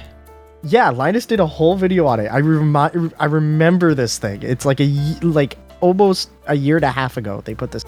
[0.63, 2.27] Yeah, Linus did a whole video on it.
[2.27, 4.43] I remi- I remember this thing.
[4.43, 4.87] It's like a
[5.21, 7.85] like almost a year and a half ago they put this.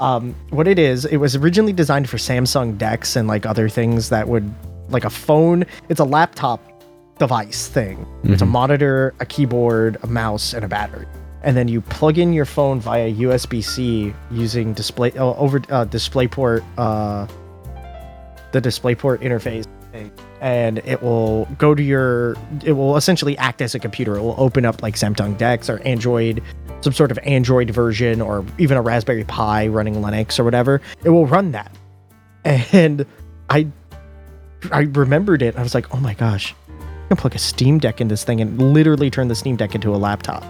[0.00, 4.08] Um, what it is, it was originally designed for Samsung DeX and like other things
[4.08, 4.52] that would
[4.88, 5.64] like a phone.
[5.88, 6.60] It's a laptop
[7.20, 8.04] device thing.
[8.24, 8.48] It's a Mhm.
[8.48, 11.06] monitor, a keyboard, a mouse, and a battery.
[11.44, 16.64] And then you plug in your phone via USB-C using display uh, over uh, DisplayPort,
[16.76, 17.28] uh,
[18.50, 20.10] the DisplayPort interface thing,
[20.44, 22.36] and it will go to your.
[22.62, 24.14] It will essentially act as a computer.
[24.16, 26.42] It will open up like Samsung DeX or Android,
[26.82, 30.82] some sort of Android version, or even a Raspberry Pi running Linux or whatever.
[31.02, 31.74] It will run that,
[32.44, 33.06] and
[33.48, 33.66] I,
[34.70, 35.56] I remembered it.
[35.56, 38.42] I was like, oh my gosh, I can plug a Steam Deck in this thing
[38.42, 40.44] and literally turn the Steam Deck into a laptop.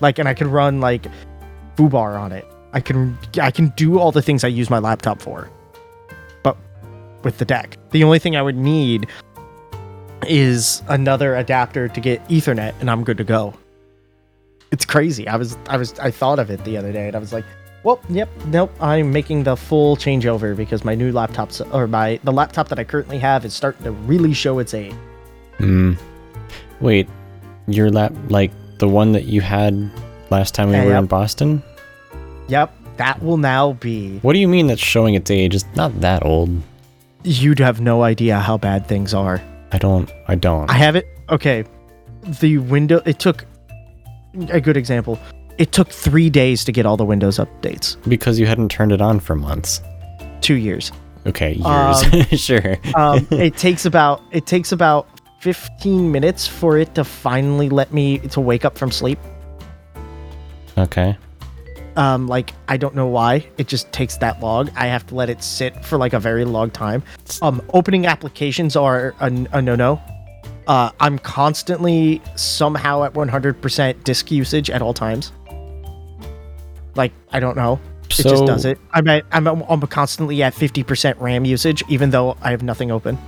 [0.00, 1.06] Like, and I can run like
[1.76, 2.44] Fubar on it.
[2.72, 5.48] I can I can do all the things I use my laptop for,
[7.22, 7.76] with the deck.
[7.90, 9.06] The only thing I would need
[10.26, 13.54] is another adapter to get Ethernet, and I'm good to go.
[14.70, 15.26] It's crazy.
[15.26, 17.44] I was I was I thought of it the other day, and I was like,
[17.82, 18.72] well, yep, nope.
[18.80, 22.84] I'm making the full changeover because my new laptops or my the laptop that I
[22.84, 24.94] currently have is starting to really show its age.
[25.58, 25.94] Hmm.
[26.80, 27.08] Wait,
[27.66, 29.90] your lap like the one that you had
[30.30, 31.00] last time we Yeah, were yep.
[31.00, 31.62] in Boston?
[32.48, 34.18] Yep, that will now be.
[34.20, 35.54] What do you mean that's showing its age?
[35.54, 36.50] It's not that old.
[37.22, 39.42] You'd have no idea how bad things are.
[39.72, 40.10] I don't.
[40.26, 40.70] I don't.
[40.70, 41.06] I have it.
[41.28, 41.64] Okay,
[42.40, 43.02] the window.
[43.04, 43.44] It took
[44.48, 45.18] a good example.
[45.58, 47.96] It took three days to get all the Windows updates.
[48.08, 49.82] because you hadn't turned it on for months.
[50.40, 50.90] Two years.
[51.26, 51.66] Okay, years.
[51.66, 52.78] Um, sure.
[52.94, 55.06] Um, it takes about it takes about
[55.40, 59.18] 15 minutes for it to finally let me to wake up from sleep.
[60.78, 61.16] Okay.
[61.96, 64.70] Um, like I don't know why it just takes that long.
[64.76, 67.02] I have to let it sit for like a very long time.
[67.42, 70.00] Um, opening applications are a, a no-no.
[70.66, 75.32] Uh, I'm constantly somehow at 100% disk usage at all times.
[76.94, 77.80] Like I don't know.
[78.04, 78.78] It So just does it.
[78.92, 83.18] I'm at, I'm I'm constantly at 50% RAM usage, even though I have nothing open.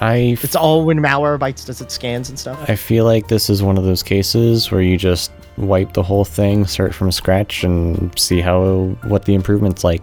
[0.00, 2.58] I It's all when Malwarebytes does it scans and stuff.
[2.68, 6.24] I feel like this is one of those cases where you just wipe the whole
[6.24, 10.02] thing, start from scratch, and see how what the improvements like.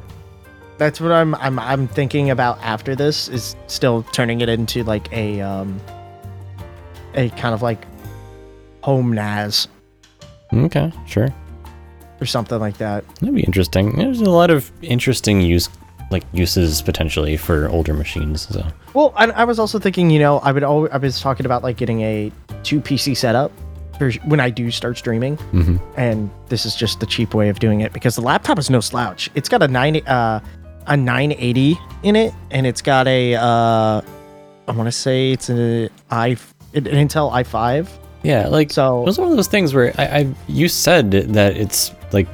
[0.78, 5.12] That's what I'm I'm I'm thinking about after this is still turning it into like
[5.12, 5.80] a um
[7.16, 7.86] a kind of like
[8.82, 9.68] home NAS
[10.54, 11.34] Okay, sure.
[12.22, 13.04] or something like that.
[13.20, 13.96] That'd be interesting.
[13.98, 15.70] There's a lot of interesting use
[16.12, 18.48] like uses potentially for older machines.
[18.48, 18.66] So
[18.96, 21.62] Well, I, I was also thinking, you know, I would always I was talking about
[21.62, 22.32] like getting a
[22.64, 23.52] two PC setup
[24.26, 27.82] when I do start streaming, hmm and this is just the cheap way of doing
[27.82, 29.30] it because the laptop is no slouch.
[29.36, 30.40] It's got a nine uh
[30.88, 34.02] a 980 in it, and it's got a uh
[34.68, 36.38] I want to say it's an i
[36.74, 37.90] an Intel i5.
[38.24, 41.58] yeah, like So it was one of those things where I, I you said that
[41.58, 42.28] it's like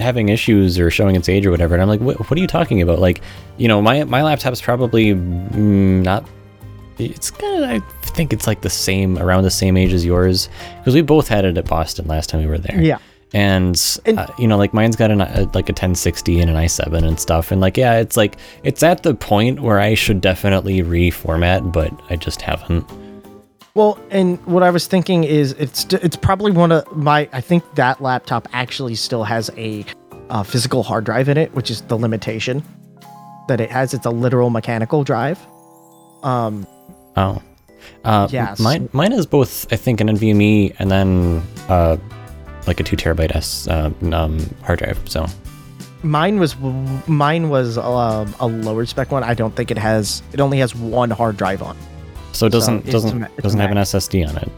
[0.00, 2.46] having issues or showing its age or whatever, and I'm like, what, what are you
[2.46, 2.98] talking about?
[2.98, 3.20] Like,
[3.58, 6.28] you know, my my laptop's probably mm, not.
[7.06, 10.48] It's kind of I think it's like the same around the same age as yours
[10.78, 12.80] because we both had it at Boston last time we were there.
[12.80, 12.98] yeah.
[13.32, 16.56] and, And- uh, you know like mine's got an, a, like a 1060 and an
[16.56, 20.20] i7 and stuff and like yeah it's like it's at the point where i should
[20.20, 22.84] definitely reformat but i just haven't
[23.74, 27.62] Well, and what I was thinking is it's it's probably one of my I think
[27.76, 29.84] that laptop actually still has a
[30.28, 32.64] uh, physical hard drive in it, which is the limitation
[33.46, 33.94] that it has.
[33.94, 35.38] It's a literal mechanical drive.
[36.22, 36.66] Um,
[37.16, 37.40] oh
[38.04, 38.58] uh Yes.
[38.60, 41.96] mine mine is both i think an nvme and then uh
[42.66, 45.26] like a two terabyte s uh, um hard drive so
[46.02, 46.56] mine was
[47.06, 49.22] mine was um, a lower spec one.
[49.22, 50.22] I don't think it has.
[50.32, 51.76] It only has one hard drive on.
[52.32, 54.48] so it doesn't it's doesn't a doesn't have an ssd on it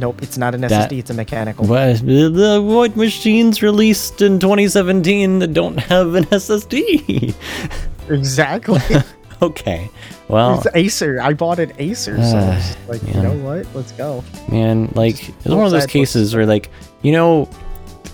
[0.00, 0.98] Nope, it's not an That- SSD.
[0.98, 1.66] It's a mechanical.
[1.66, 7.34] what the what machines released in 2017 that don't have an ssd
[8.10, 8.80] Exactly.
[9.42, 9.90] okay
[10.28, 11.20] well it's Acer.
[11.20, 13.16] I bought an Acer, so Uh, it's like yeah.
[13.16, 13.66] you know what?
[13.74, 14.24] Let's go.
[14.48, 16.70] Man, like it's one of those cases where, like,
[17.02, 17.48] you know,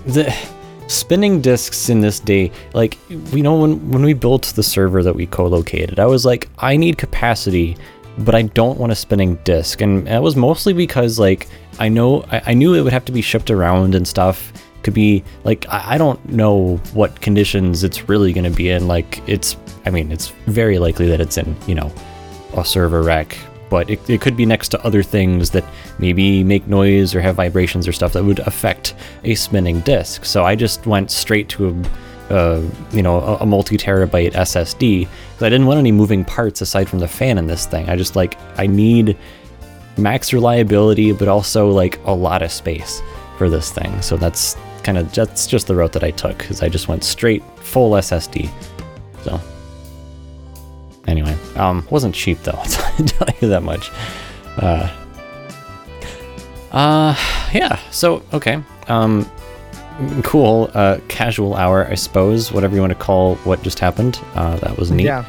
[0.07, 0.35] the
[0.89, 2.99] spinning discs in this day, like,
[3.33, 6.77] we know when when we built the server that we co-located, I was like, I
[6.77, 7.77] need capacity,
[8.19, 11.47] but I don't want a spinning disc, and that was mostly because, like,
[11.79, 14.53] I know I, I knew it would have to be shipped around and stuff.
[14.83, 18.89] Could be like I, don't know what conditions it's really going to be in.
[18.89, 21.93] Like, it's I mean, it's very likely that it's in you know
[22.55, 23.37] a server rack,
[23.69, 25.65] but it, it could be next to other things that
[25.99, 28.95] maybe make noise or have vibrations or stuff that would affect
[29.25, 30.25] a spinning disk.
[30.25, 31.69] So I just went straight to
[32.31, 32.63] a, uh,
[32.93, 36.89] you know, a, a multi terabyte SSD because I didn't want any moving parts aside
[36.89, 37.89] from the fan in this thing.
[37.89, 39.17] I just like I need
[39.97, 43.01] max reliability, but also like a lot of space
[43.39, 44.03] for this thing.
[44.03, 47.05] So that's kind of that's just the route that I took because I just went
[47.05, 48.51] straight full SSD.
[49.23, 49.41] So
[51.07, 52.53] anyway, um, wasn't cheap though.
[52.57, 53.91] I'll tell you that much.
[54.57, 54.89] Uh,
[56.73, 57.15] uh,
[57.53, 57.79] yeah.
[57.91, 59.31] So okay, um,
[60.23, 60.71] cool.
[60.75, 62.53] Uh, casual hour, I suppose.
[62.53, 64.21] Whatever you want to call what just happened.
[64.35, 65.05] Uh, that was neat.
[65.05, 65.25] Yeah.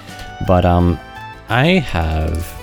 [0.47, 0.99] But um,
[1.49, 2.57] I have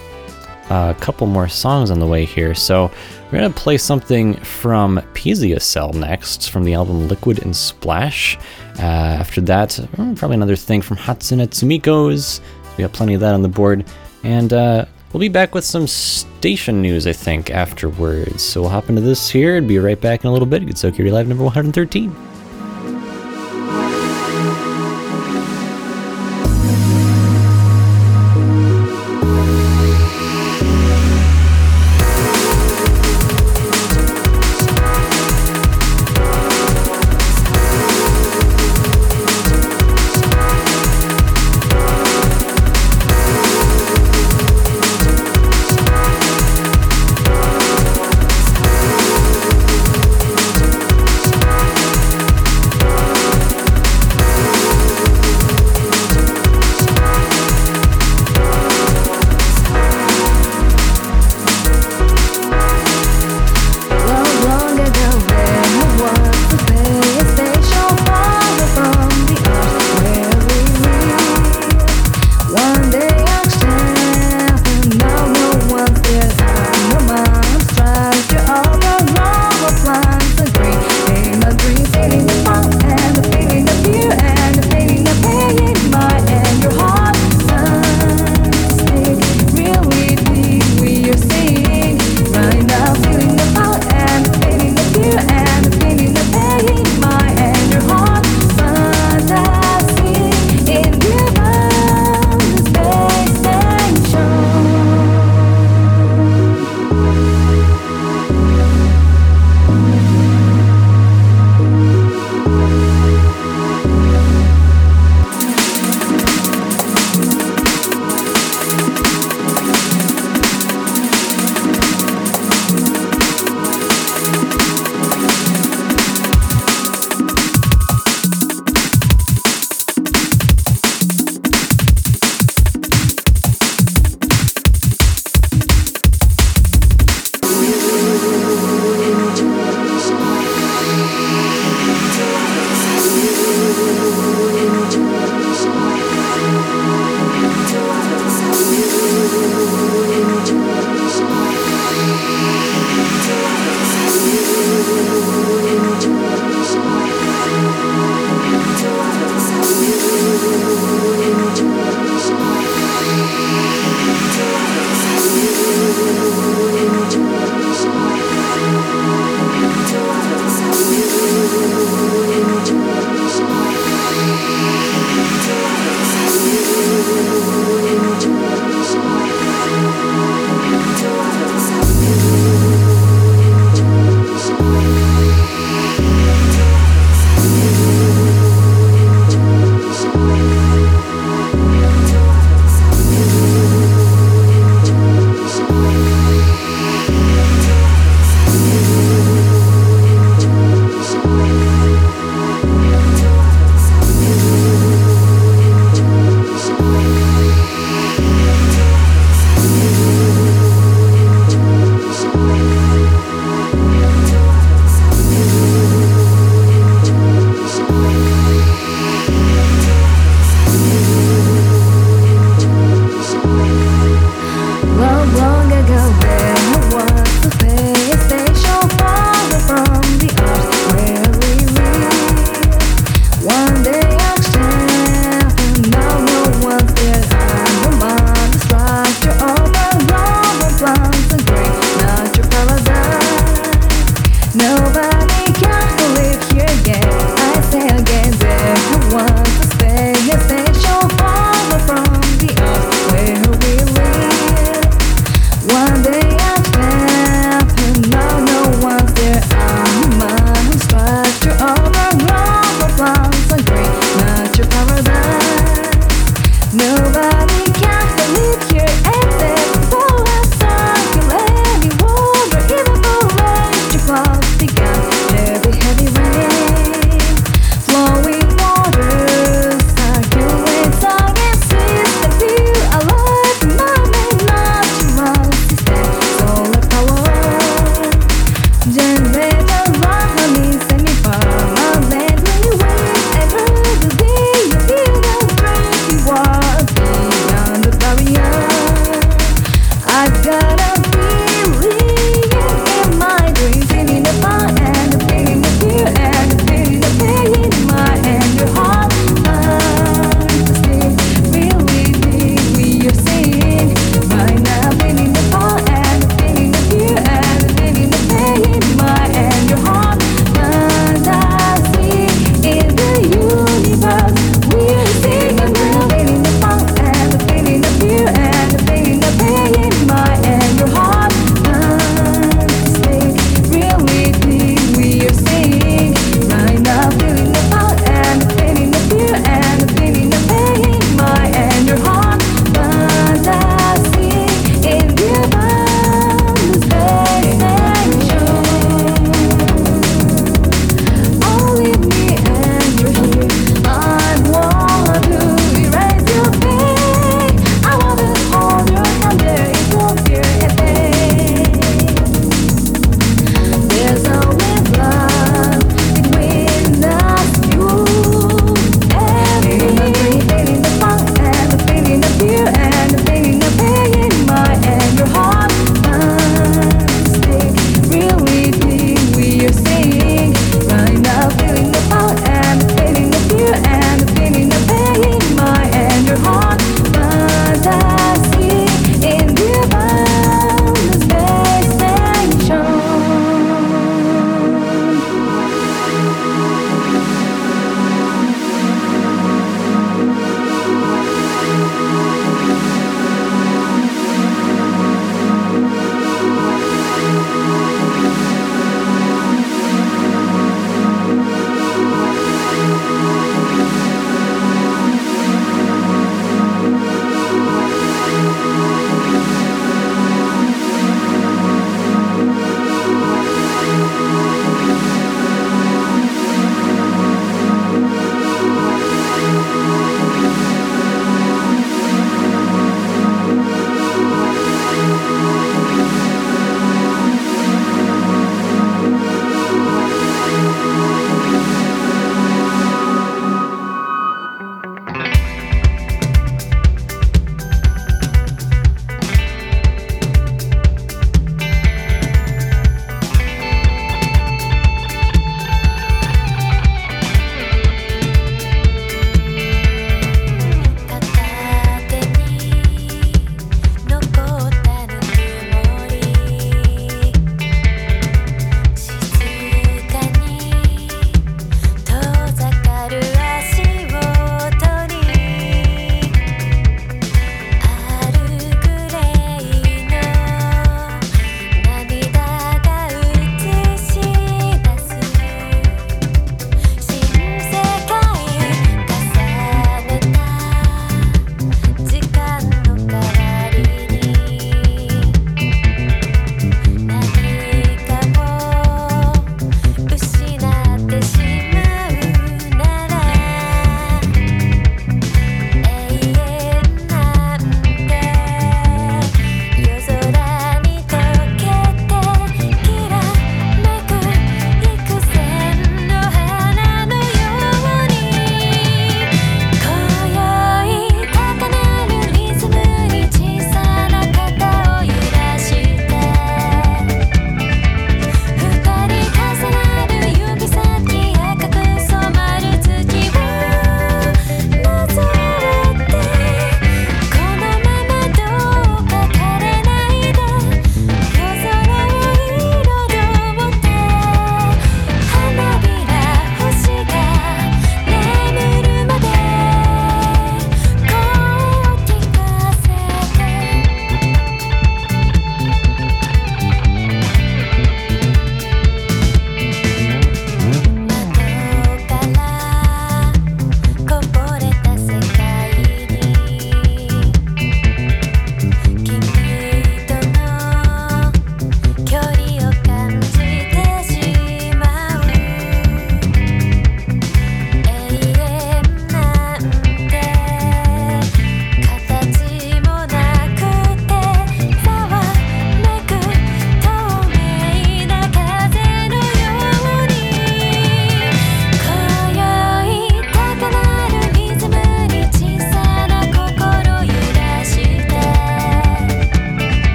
[0.71, 2.91] a couple more songs on the way here, so
[3.31, 8.37] we're gonna play something from Pizuya's Cell next, from the album Liquid and Splash.
[8.79, 12.41] Uh, after that, mm, probably another thing from Hatsunetsumiko's.
[12.77, 13.85] We got plenty of that on the board,
[14.23, 18.43] and uh, We'll be back with some station news, I think, afterwards.
[18.43, 20.67] So we'll hop into this here and be right back in a little bit.
[20.67, 22.28] Gensokyo Live number 113.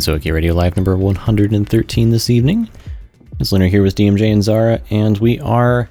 [0.00, 2.70] Gensokyo Radio Live number 113 this evening.
[3.38, 5.90] It's Leonard here with DMJ and Zara, and we are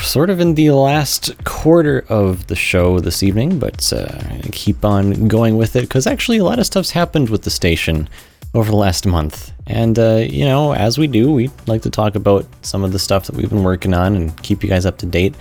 [0.00, 5.28] sort of in the last quarter of the show this evening, but uh, keep on
[5.28, 8.08] going with it because actually a lot of stuff's happened with the station
[8.54, 9.52] over the last month.
[9.68, 12.98] And, uh, you know, as we do, we like to talk about some of the
[12.98, 15.36] stuff that we've been working on and keep you guys up to date.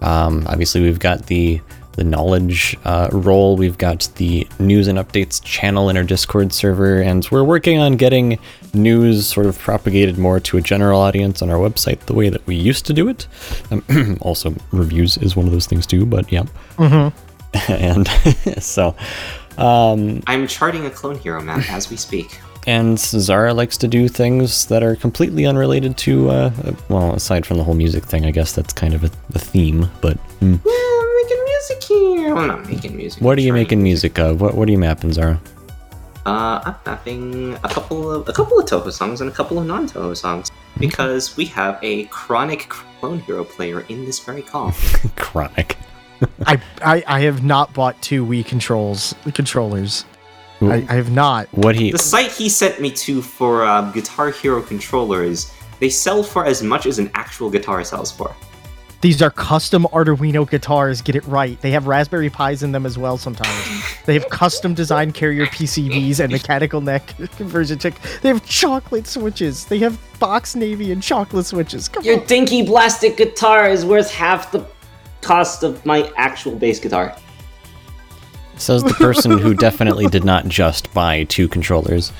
[0.00, 1.60] Um, obviously, we've got the
[1.92, 3.56] the knowledge uh, role.
[3.56, 7.96] We've got the news and updates channel in our Discord server, and we're working on
[7.96, 8.38] getting
[8.74, 12.46] news sort of propagated more to a general audience on our website the way that
[12.46, 13.26] we used to do it.
[13.70, 16.44] Um, also, reviews is one of those things too, but yeah.
[17.68, 18.08] and
[18.58, 18.96] so,
[19.58, 22.40] um, I'm charting a clone hero map as we speak.
[22.66, 26.50] and Zara likes to do things that are completely unrelated to, uh,
[26.88, 29.90] well, aside from the whole music thing, I guess that's kind of a, a theme,
[30.00, 30.16] but.
[30.40, 30.58] mm.
[30.64, 32.36] Yeah, I'm making music here.
[32.36, 33.22] I'm not making music.
[33.22, 34.40] What I'm are you charting making music of?
[34.40, 35.40] What What are you mapping, Zara?
[36.24, 39.66] Uh, I'm mapping a couple of a couple of Touhou songs and a couple of
[39.66, 44.72] non-Touhou songs because we have a chronic clone hero player in this very call.
[45.16, 45.76] Chronic.
[46.46, 50.04] I, I I have not bought two Wii controls controllers.
[50.60, 51.48] I, I have not.
[51.52, 51.90] What he?
[51.90, 56.62] the site he sent me to for um, Guitar Hero controllers, they sell for as
[56.62, 58.32] much as an actual guitar sells for.
[59.02, 61.02] These are custom Arduino guitars.
[61.02, 61.60] Get it right.
[61.60, 63.18] They have Raspberry Pis in them as well.
[63.18, 67.94] Sometimes they have custom designed carrier PCBs and mechanical neck conversion chick.
[68.22, 69.64] They have chocolate switches.
[69.64, 71.88] They have box navy and chocolate switches.
[71.88, 72.04] Come on.
[72.04, 72.26] Your on.
[72.26, 74.64] dinky plastic guitar is worth half the
[75.20, 77.16] cost of my actual bass guitar.
[78.56, 82.12] Says the person who definitely did not just buy two controllers.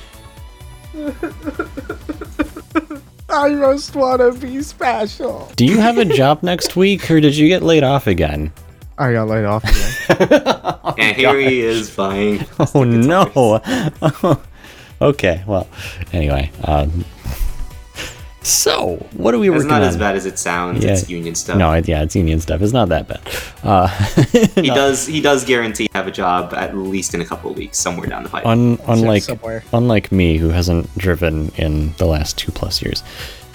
[3.33, 5.51] I just want to be special.
[5.55, 8.53] Do you have a job next week, or did you get laid off again?
[8.97, 10.41] I got laid off again.
[10.99, 12.45] and here he is buying.
[12.75, 13.61] Oh no.
[15.01, 15.43] okay.
[15.47, 15.67] Well.
[16.11, 16.51] Anyway.
[16.63, 17.03] Um,
[18.43, 20.83] so, what are we It's working not as bad as it sounds.
[20.83, 20.91] Yeah.
[20.91, 21.57] It's union stuff.
[21.57, 22.61] No, it, yeah, it's union stuff.
[22.61, 23.21] It's not that bad.
[23.63, 23.87] Uh,
[24.61, 25.07] he does.
[25.07, 28.23] He does guarantee have a job at least in a couple of weeks, somewhere down
[28.23, 28.45] the pipe.
[28.45, 29.63] Un, unlike somewhere.
[29.73, 33.03] unlike me, who hasn't driven in the last two plus years.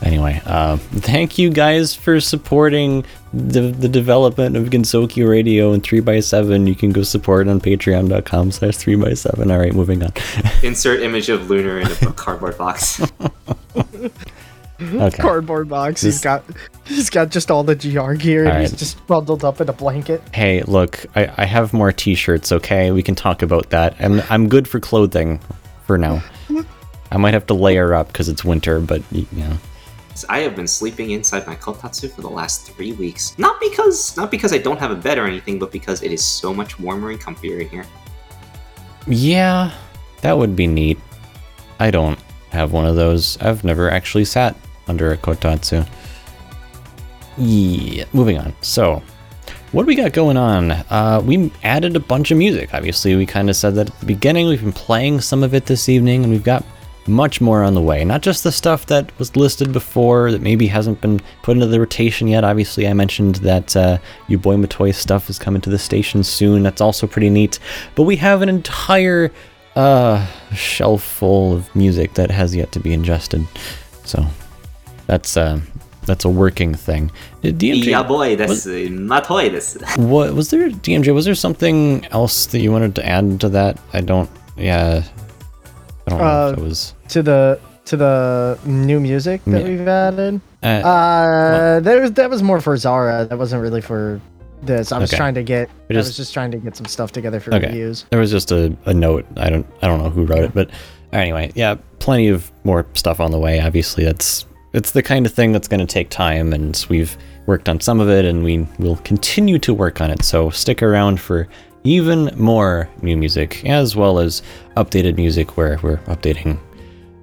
[0.02, 6.68] Anyway, uh, thank you guys for supporting the, the development of Gensokyo Radio and 3x7.
[6.68, 9.50] You can go support on patreon.com slash 3x7.
[9.50, 10.12] All right, moving on.
[10.62, 13.00] Insert image of Lunar in a cardboard box.
[15.08, 15.16] Okay.
[15.22, 16.02] Cardboard box.
[16.02, 16.44] He's got
[16.84, 20.22] he's got just all the GR gear and he's just bundled up in a blanket.
[20.32, 22.92] Hey, look, I, I have more t-shirts, okay?
[22.92, 23.96] We can talk about that.
[23.98, 25.40] I'm, I'm good for clothing
[25.86, 26.22] for now.
[27.10, 29.56] I might have to layer up because it's winter, but, y- you know.
[30.28, 33.36] I have been sleeping inside my kotatsu for the last three weeks.
[33.38, 36.24] Not because not because I don't have a bed or anything, but because it is
[36.24, 37.84] so much warmer and comfier in here.
[39.06, 39.72] Yeah,
[40.22, 40.98] that would be neat.
[41.80, 42.18] I don't
[42.50, 43.38] have one of those.
[43.40, 44.56] I've never actually sat
[44.88, 45.86] under a kotatsu.
[47.36, 48.54] Yeah, moving on.
[48.62, 49.02] So,
[49.72, 50.72] what do we got going on?
[50.72, 52.74] Uh, we added a bunch of music.
[52.74, 54.48] Obviously, we kind of said that at the beginning.
[54.48, 56.64] We've been playing some of it this evening, and we've got
[57.08, 58.04] much more on the way.
[58.04, 61.80] Not just the stuff that was listed before that maybe hasn't been put into the
[61.80, 62.44] rotation yet.
[62.44, 63.98] Obviously, I mentioned that uh,
[64.28, 66.62] boy Matoy stuff is coming to the station soon.
[66.62, 67.58] That's also pretty neat.
[67.94, 69.30] But we have an entire
[69.74, 73.46] uh, shelf full of music that has yet to be ingested.
[74.04, 74.26] So
[75.08, 75.60] that's uh,
[76.06, 77.10] that's a working thing.
[77.42, 79.50] DMJ, Yeah, boy, that's uh, matoi.
[79.50, 81.12] This what was there DMJ?
[81.12, 83.78] Was there something else that you wanted to add to that?
[83.92, 84.30] I don't.
[84.56, 85.02] Yeah,
[86.06, 86.94] I don't know Uh, if it was.
[87.08, 89.68] To the to the new music that Yeah.
[89.68, 90.40] we've added.
[90.62, 93.26] Uh, Uh, that was that was more for Zara.
[93.28, 94.20] That wasn't really for
[94.62, 94.92] this.
[94.92, 95.16] I was Okay.
[95.16, 95.68] trying to get.
[95.68, 97.66] I I just- was just trying to get some stuff together for Okay.
[97.66, 98.04] reviews.
[98.10, 99.24] there was just a, a note.
[99.36, 100.68] I don't I don't know who wrote it, but
[101.12, 103.60] anyway, yeah, plenty of more stuff on the way.
[103.60, 104.44] Obviously, that's
[104.78, 108.00] it's the kind of thing that's going to take time, and we've worked on some
[108.00, 110.22] of it, and we will continue to work on it.
[110.22, 111.48] So stick around for
[111.84, 114.42] even more new music, as well as
[114.76, 116.58] updated music, where we're updating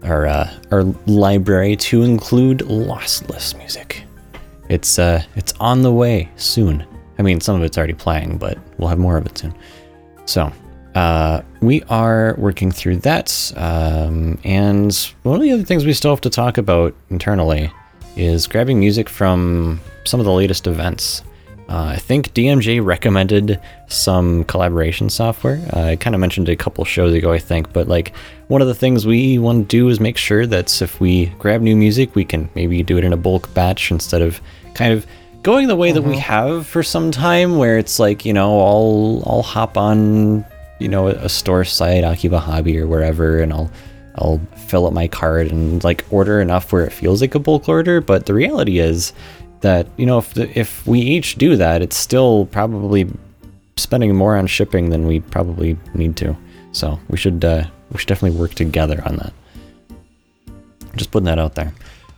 [0.03, 4.03] our uh, our library to include lossless music.
[4.69, 6.85] It's uh it's on the way soon.
[7.17, 9.55] I mean, some of it's already playing, but we'll have more of it soon.
[10.25, 10.51] So,
[10.95, 13.53] uh, we are working through that.
[13.57, 17.71] Um, and one of the other things we still have to talk about internally
[18.15, 21.21] is grabbing music from some of the latest events.
[21.67, 25.59] Uh, I think DMJ recommended some collaboration software.
[25.73, 28.13] Uh, I kind of mentioned it a couple shows ago, I think, but like
[28.47, 31.61] one of the things we want to do is make sure that if we grab
[31.61, 34.39] new music, we can maybe do it in a bulk batch instead of
[34.75, 35.07] kind of
[35.41, 39.23] going the way that we have for some time, where it's like you know I'll
[39.25, 40.45] I'll hop on
[40.79, 43.71] you know a store site, Akiba Hobby or wherever, and I'll
[44.15, 47.67] I'll fill up my cart and like order enough where it feels like a bulk
[47.67, 48.01] order.
[48.01, 49.13] But the reality is
[49.61, 53.09] that you know if the, if we each do that, it's still probably
[53.77, 56.35] spending more on shipping than we probably need to.
[56.71, 59.33] So we should uh, we should definitely work together on that.
[60.95, 61.73] Just putting that out there.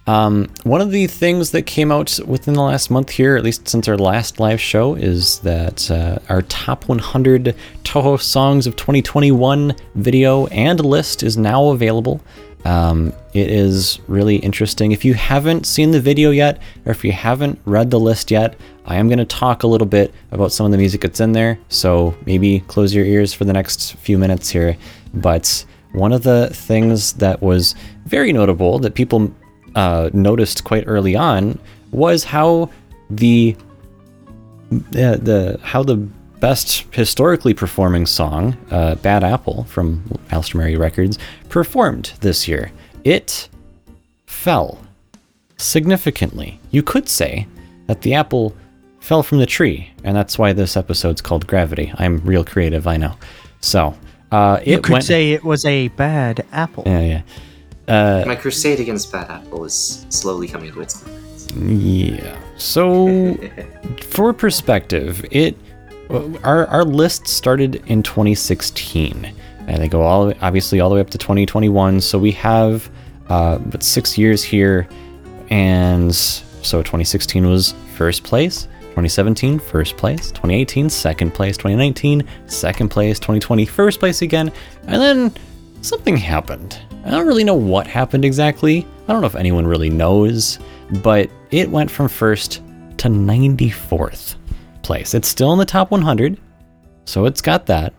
[0.07, 3.67] Um, one of the things that came out within the last month here, at least
[3.67, 7.53] since our last live show, is that uh, our top 100
[7.83, 12.21] Touhou songs of 2021 video and list is now available.
[12.63, 14.93] Um, it is really interesting.
[14.93, 18.55] If you haven't seen the video yet, or if you haven't read the list yet,
[18.85, 21.33] I am going to talk a little bit about some of the music that's in
[21.33, 21.59] there.
[21.67, 24.77] So maybe close your ears for the next few minutes here.
[25.13, 27.75] But one of the things that was
[28.05, 29.33] very notable that people
[29.77, 31.57] uh, noticed quite early on
[31.91, 32.69] was how
[33.09, 33.55] the
[34.69, 35.95] the, the how the
[36.39, 41.17] best historically performing song, uh, "Bad Apple" from Alstroemeria Records,
[41.49, 42.71] performed this year.
[43.03, 43.49] It
[44.25, 44.79] fell
[45.57, 46.59] significantly.
[46.71, 47.47] You could say
[47.87, 48.53] that the apple
[48.99, 51.91] fell from the tree, and that's why this episode's called Gravity.
[51.95, 53.13] I'm real creative, I know.
[53.61, 53.95] So
[54.31, 55.05] uh, it You could went.
[55.05, 56.83] say it was a bad apple.
[56.85, 57.21] yeah, yeah.
[57.87, 61.81] Uh, My crusade against Bad Apple is slowly coming to its end.
[61.81, 62.37] Yeah.
[62.57, 63.35] So,
[64.01, 65.57] for perspective, it
[66.43, 69.33] our our list started in 2016,
[69.67, 72.01] and they go all obviously all the way up to 2021.
[72.01, 72.89] So we have
[73.29, 74.87] uh, but six years here,
[75.49, 78.67] and so 2016 was first place.
[78.97, 84.51] 2017 first place 2018 second place 2019 second place 2020 first place again
[84.87, 85.31] and then
[85.81, 89.89] something happened i don't really know what happened exactly i don't know if anyone really
[89.89, 90.59] knows
[91.01, 92.61] but it went from first
[92.97, 94.35] to 94th
[94.87, 95.13] place.
[95.13, 96.39] It's still in the top 100,
[97.05, 97.93] so it's got that.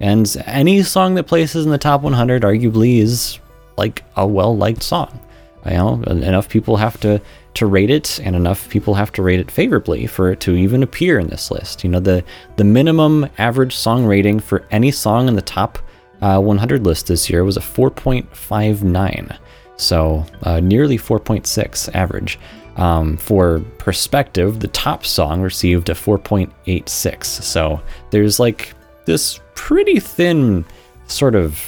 [0.00, 3.38] And any song that places in the top 100 arguably is
[3.76, 5.20] like a well-liked song.
[5.64, 7.20] You know, enough people have to
[7.54, 10.82] to rate it, and enough people have to rate it favorably for it to even
[10.82, 11.82] appear in this list.
[11.84, 12.22] You know, the
[12.56, 15.78] the minimum average song rating for any song in the top
[16.24, 19.36] uh, 100 list this year was a 4.59,
[19.76, 22.38] so uh, nearly 4.6 average.
[22.76, 27.24] Um, for perspective, the top song received a 4.86.
[27.24, 27.80] So
[28.10, 28.72] there's like
[29.04, 30.64] this pretty thin
[31.08, 31.60] sort of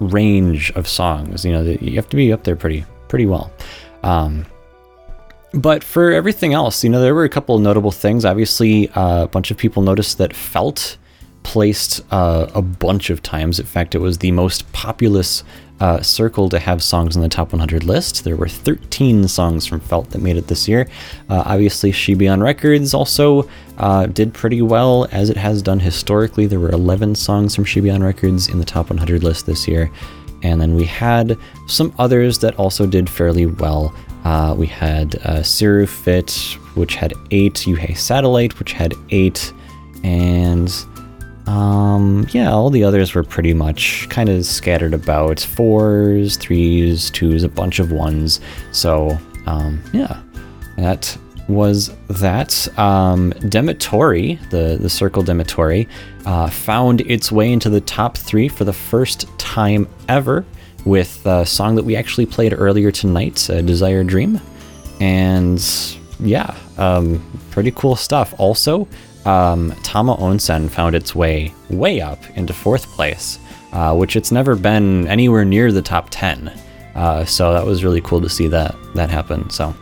[0.00, 1.44] range of songs.
[1.44, 3.52] You know, you have to be up there pretty pretty well.
[4.02, 4.44] Um,
[5.54, 8.24] but for everything else, you know, there were a couple notable things.
[8.24, 10.98] Obviously, uh, a bunch of people noticed that Felt
[11.42, 13.58] placed uh, a bunch of times.
[13.58, 15.44] In fact, it was the most populous
[15.80, 18.22] uh, circle to have songs on the top 100 list.
[18.22, 20.88] There were 13 songs from Felt that made it this year.
[21.28, 23.48] Uh, obviously, Shibayan Records also
[23.78, 26.46] uh, did pretty well, as it has done historically.
[26.46, 29.90] There were 11 songs from Shibayan Records in the top 100 list this year.
[30.44, 31.36] And then we had
[31.66, 33.92] some others that also did fairly well.
[34.24, 39.52] Uh, we had uh, Syrufit, which had eight, Yuhei Satellite, which had eight,
[40.04, 40.72] and
[41.46, 47.42] um, yeah, all the others were pretty much kind of scattered about fours, threes, twos,
[47.42, 48.40] a bunch of ones.
[48.70, 50.20] So, um, yeah,
[50.76, 51.16] that
[51.48, 52.68] was that.
[52.78, 55.88] Um, Demetori, the, the Circle Demetori,
[56.24, 60.44] uh, found its way into the top three for the first time ever
[60.84, 64.40] with a song that we actually played earlier tonight, uh, Desire Dream.
[65.00, 65.62] And
[66.20, 68.34] yeah, um, pretty cool stuff.
[68.38, 68.86] Also,
[69.26, 73.38] um, Tama Onsen found its way way up into fourth place,
[73.72, 76.52] uh, which it's never been anywhere near the top 10.
[76.94, 79.48] Uh, so that was really cool to see that that happen.
[79.50, 79.74] So.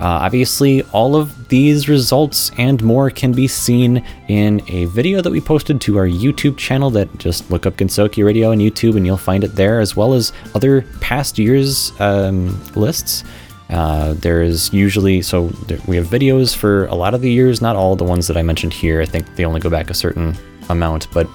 [0.00, 5.30] Uh, obviously, all of these results and more can be seen in a video that
[5.30, 6.88] we posted to our YouTube channel.
[6.88, 10.14] That just look up Gensokyo Radio on YouTube and you'll find it there, as well
[10.14, 13.24] as other past years' um, lists.
[13.70, 17.76] Uh, there's usually so there, we have videos for a lot of the years, not
[17.76, 19.02] all the ones that I mentioned here.
[19.02, 20.36] I think they only go back a certain
[20.70, 21.28] amount, but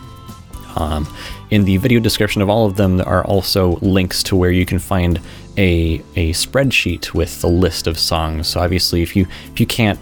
[0.76, 1.07] um,
[1.51, 4.65] in the video description of all of them, there are also links to where you
[4.65, 5.19] can find
[5.57, 8.47] a a spreadsheet with the list of songs.
[8.47, 9.99] So obviously, if you if you can't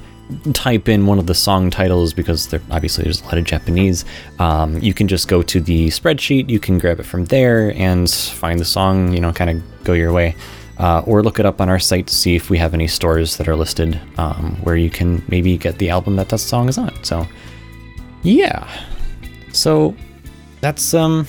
[0.53, 4.05] type in one of the song titles because there obviously there's a lot of Japanese,
[4.39, 6.49] um, you can just go to the spreadsheet.
[6.49, 9.11] You can grab it from there and find the song.
[9.13, 10.35] You know, kind of go your way.
[10.81, 13.37] Uh, or look it up on our site to see if we have any stores
[13.37, 16.77] that are listed um, where you can maybe get the album that that song is
[16.79, 16.91] on.
[17.03, 17.27] So,
[18.23, 18.67] yeah.
[19.53, 19.95] So
[20.59, 21.27] that's um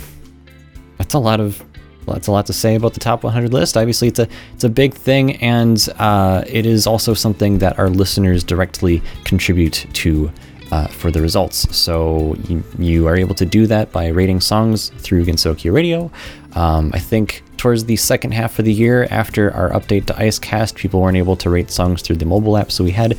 [0.96, 1.62] that's a lot of
[2.06, 3.76] that's a lot to say about the top 100 list.
[3.76, 7.88] Obviously, it's a it's a big thing, and uh, it is also something that our
[7.88, 10.32] listeners directly contribute to
[10.72, 11.74] uh, for the results.
[11.76, 16.10] So you, you are able to do that by rating songs through Gensokyo Radio.
[16.54, 20.74] Um, I think towards the second half of the year, after our update to Icecast,
[20.74, 23.16] people weren't able to rate songs through the mobile app, so we had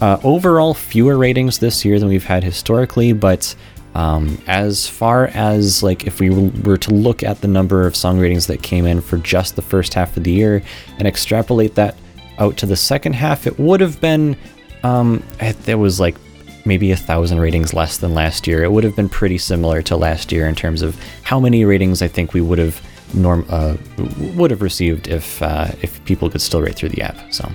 [0.00, 3.54] uh, overall fewer ratings this year than we've had historically, but
[3.94, 8.18] um, as far as like if we were to look at the number of song
[8.18, 10.60] ratings that came in for just the first half of the year
[10.98, 11.94] and extrapolate that
[12.38, 14.36] out to the second half, it would have been
[14.82, 16.16] um, it, was like
[16.64, 18.64] maybe a thousand ratings less than last year.
[18.64, 22.02] It would have been pretty similar to last year in terms of how many ratings
[22.02, 22.82] I think we would have
[23.14, 23.76] norm uh,
[24.34, 27.16] would have received if uh, if people could still rate through the app.
[27.32, 27.50] So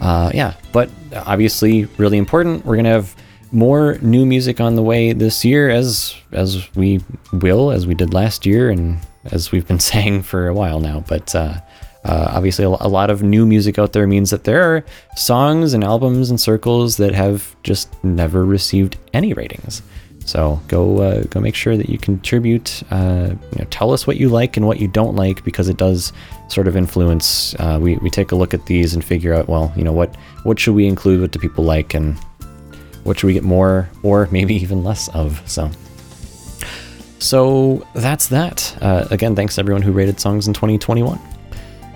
[0.00, 0.90] uh, yeah, but
[1.26, 2.64] obviously really important.
[2.64, 3.14] We're gonna have
[3.52, 7.00] more new music on the way this year, as as we
[7.32, 11.04] will, as we did last year, and as we've been saying for a while now.
[11.08, 11.60] But uh,
[12.04, 14.84] uh, obviously, a a lot of new music out there means that there are
[15.16, 19.82] songs and albums and circles that have just never received any ratings.
[20.24, 22.82] So go uh, go make sure that you contribute.
[22.90, 25.76] Uh, you know, tell us what you like and what you don't like because it
[25.76, 26.12] does
[26.48, 27.54] sort of influence.
[27.58, 30.14] Uh, we we take a look at these and figure out well, you know what
[30.44, 32.18] what should we include, what do people like, and
[33.04, 35.42] what should we get more or maybe even less of.
[35.46, 35.70] So.
[37.20, 38.76] So that's that.
[38.82, 41.18] Uh, again, thanks everyone who rated songs in 2021.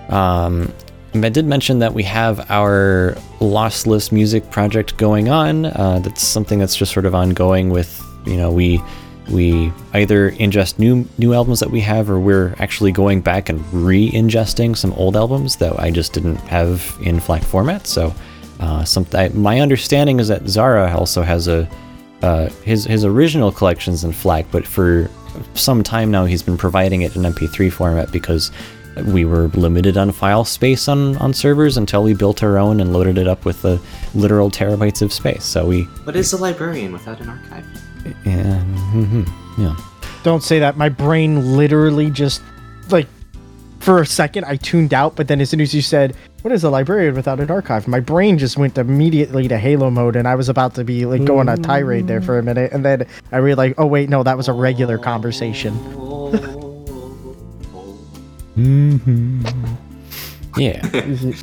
[0.08, 0.72] Um,
[1.14, 5.66] I did mention that we have our lossless music project going on.
[5.66, 7.68] Uh, that's something that's just sort of ongoing.
[7.68, 8.80] With you know, we
[9.30, 13.60] we either ingest new new albums that we have, or we're actually going back and
[13.72, 17.86] re-ingesting some old albums that I just didn't have in FLAC format.
[17.86, 18.14] So,
[18.60, 21.68] uh, some, I, my understanding is that Zara also has a
[22.22, 25.10] uh, his his original collections in FLAC, but for
[25.54, 28.50] some time now he's been providing it in MP3 format because
[29.04, 32.92] we were limited on file space on, on servers until we built our own and
[32.92, 33.80] loaded it up with the
[34.14, 35.44] literal terabytes of space.
[35.44, 37.64] So we, What is a librarian without an archive?
[38.24, 38.62] Yeah,
[38.92, 39.28] mhm,
[39.58, 39.76] yeah.
[40.22, 40.76] Don't say that.
[40.76, 42.42] My brain literally just
[42.90, 43.06] like
[43.80, 46.64] for a second I tuned out, but then as soon as you said, "What is
[46.64, 50.34] a librarian without an archive?" my brain just went immediately to Halo mode, and I
[50.34, 53.06] was about to be like go on a tirade there for a minute, and then
[53.32, 55.74] I realized, oh wait, no, that was a regular conversation.
[58.56, 59.44] mm-hmm.
[60.56, 61.32] Yeah.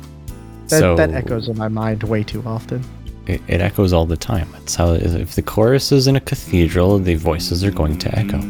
[0.68, 2.82] That, so that echoes in my mind way too often.
[3.26, 4.48] It, it echoes all the time.
[4.58, 8.40] It's how if the chorus is in a cathedral, the voices are going to echo.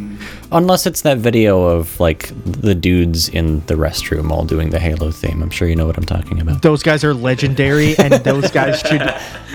[0.52, 5.10] Unless it's that video of like the dudes in the restroom all doing the Halo
[5.10, 5.42] theme.
[5.42, 6.62] I'm sure you know what I'm talking about.
[6.62, 9.02] Those guys are legendary, and those guys should.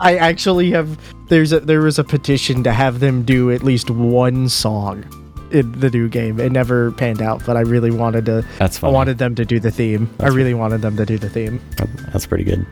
[0.01, 0.97] I actually have.
[1.29, 5.05] There's a there was a petition to have them do at least one song
[5.51, 6.39] in the new game.
[6.39, 8.45] It never panned out, but I really wanted to.
[8.57, 8.93] That's I funny.
[8.93, 10.09] wanted them to do the theme.
[10.19, 11.61] I really wanted them to do the theme.
[12.11, 12.65] That's pretty good.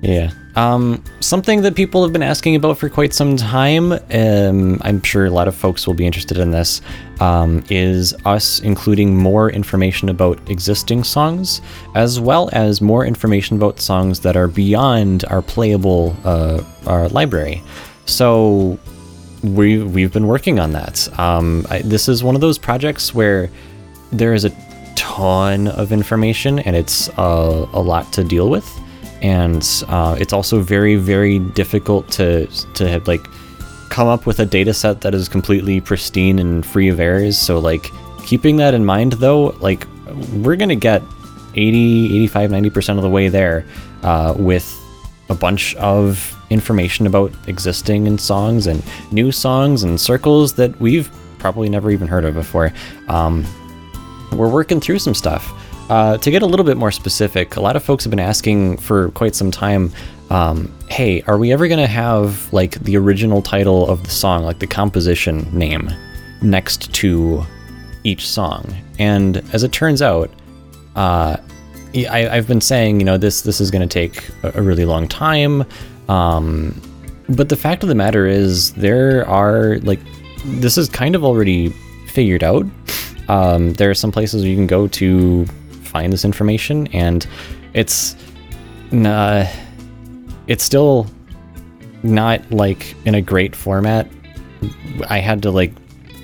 [0.00, 0.30] Yeah.
[0.56, 5.26] Um, something that people have been asking about for quite some time, um, I'm sure
[5.26, 6.80] a lot of folks will be interested in this,
[7.20, 11.60] um, is us including more information about existing songs,
[11.94, 17.62] as well as more information about songs that are beyond our playable uh, our library.
[18.06, 18.78] So
[19.42, 21.08] we we've been working on that.
[21.18, 23.50] Um, I, this is one of those projects where
[24.12, 24.50] there is a
[24.96, 28.68] ton of information and it's uh, a lot to deal with,
[29.22, 33.26] and uh, it's also very very difficult to to have, like
[33.90, 37.36] come up with a data set that is completely pristine and free of errors.
[37.36, 37.90] So like
[38.24, 39.86] keeping that in mind though, like
[40.34, 41.02] we're gonna get
[41.54, 43.66] 80, 85, 90% of the way there
[44.02, 44.76] uh, with
[45.28, 48.82] a bunch of information about existing and songs and
[49.12, 52.72] new songs and circles that we've probably never even heard of before.
[53.08, 53.44] Um,
[54.32, 55.52] we're working through some stuff.
[55.90, 58.78] Uh, to get a little bit more specific, a lot of folks have been asking
[58.78, 59.92] for quite some time.
[60.30, 64.60] Um, hey, are we ever gonna have like the original title of the song, like
[64.60, 65.90] the composition name,
[66.40, 67.44] next to
[68.04, 68.72] each song?
[68.98, 70.30] And as it turns out,
[70.94, 71.36] uh,
[71.94, 74.84] I, I've been saying, you know, this this is going to take a, a really
[74.84, 75.64] long time.
[76.08, 76.80] Um,
[77.28, 80.00] but the fact of the matter is, there are like,
[80.44, 81.70] this is kind of already
[82.08, 82.64] figured out.
[83.28, 85.46] Um, there are some places you can go to
[85.90, 87.26] find this information, and
[87.74, 88.16] it's,
[88.90, 89.46] nah,
[90.46, 91.06] it's still
[92.02, 94.10] not like in a great format.
[95.08, 95.72] I had to like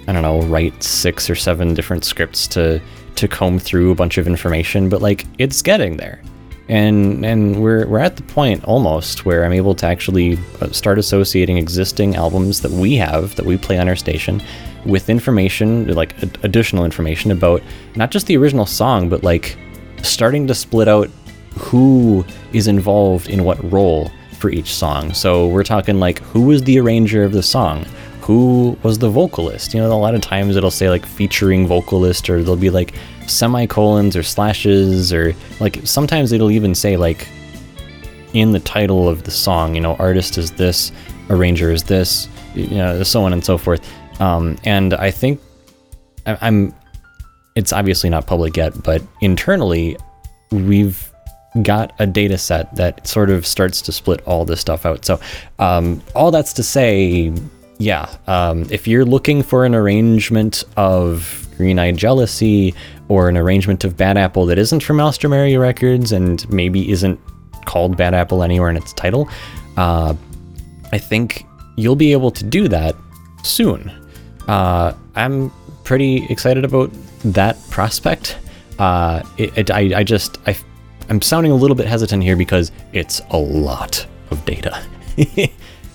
[0.09, 2.81] I don't know, write six or seven different scripts to
[3.17, 6.23] to comb through a bunch of information, but like it's getting there.
[6.69, 10.99] And and we're we're at the point almost where I'm able to actually uh, start
[10.99, 14.43] associating existing albums that we have that we play on our station
[14.87, 17.63] with information like ad- additional information about
[17.97, 19.57] not just the original song but like
[20.03, 21.11] starting to split out
[21.59, 25.13] who is involved in what role for each song.
[25.15, 27.85] So we're talking like who was the arranger of the song?
[28.23, 29.73] Who was the vocalist?
[29.73, 32.95] You know, a lot of times it'll say like featuring vocalist or there'll be like
[33.27, 37.27] semicolons or slashes or like sometimes it'll even say like
[38.35, 40.93] in the title of the song, you know, artist is this,
[41.31, 43.89] arranger is this, you know, so on and so forth.
[44.21, 45.41] Um, and I think
[46.27, 46.75] I- I'm,
[47.55, 49.97] it's obviously not public yet, but internally,
[50.51, 51.11] we've
[51.63, 55.05] got a data set that sort of starts to split all this stuff out.
[55.05, 55.19] So,
[55.59, 57.33] um, all that's to say,
[57.79, 62.75] yeah, um, if you're looking for an arrangement of Green Eyed Jealousy
[63.09, 67.19] or an arrangement of Bad Apple that isn't from Alstroemeria Records and maybe isn't
[67.65, 69.29] called Bad Apple anywhere in its title,
[69.79, 70.15] uh,
[70.93, 72.95] I think you'll be able to do that
[73.43, 73.91] soon.
[74.47, 75.51] Uh, I'm
[75.85, 76.91] pretty excited about
[77.25, 78.39] that prospect.
[78.79, 80.57] Uh, it, it, I, I just, I,
[81.09, 84.85] I'm sounding a little bit hesitant here because it's a lot of data.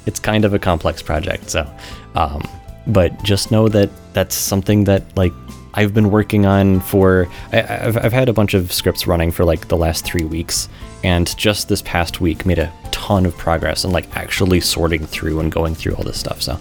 [0.05, 1.69] it's kind of a complex project, so,
[2.15, 2.41] um,
[2.87, 5.33] but just know that that's something that like
[5.73, 7.27] I've been working on for.
[7.53, 10.69] I, I've, I've had a bunch of scripts running for like the last three weeks,
[11.03, 15.39] and just this past week made a ton of progress and like actually sorting through
[15.39, 16.41] and going through all this stuff.
[16.41, 16.57] So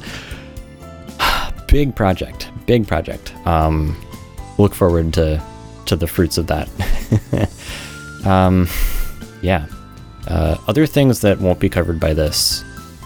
[1.71, 3.35] big project, big project.
[3.47, 3.97] Um,
[4.59, 5.43] look forward to
[5.87, 6.69] to the fruits of that.
[8.27, 8.69] um,
[9.43, 9.67] yeah.
[10.29, 12.63] Uh, other things that won't be covered by this.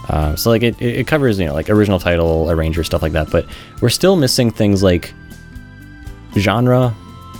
[0.08, 3.30] Uh, so like it, it covers you know like original title, arranger stuff like that,
[3.30, 3.46] but
[3.80, 5.14] we're still missing things like
[6.36, 6.94] genre.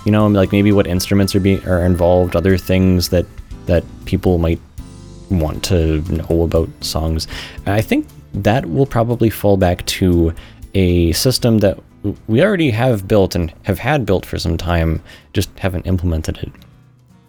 [0.05, 3.25] You know, like maybe what instruments are being are involved, other things that
[3.65, 4.59] that people might
[5.29, 7.27] want to know about songs.
[7.65, 10.33] I think that will probably fall back to
[10.75, 11.79] a system that
[12.27, 15.01] we already have built and have had built for some time,
[15.33, 16.51] just haven't implemented it,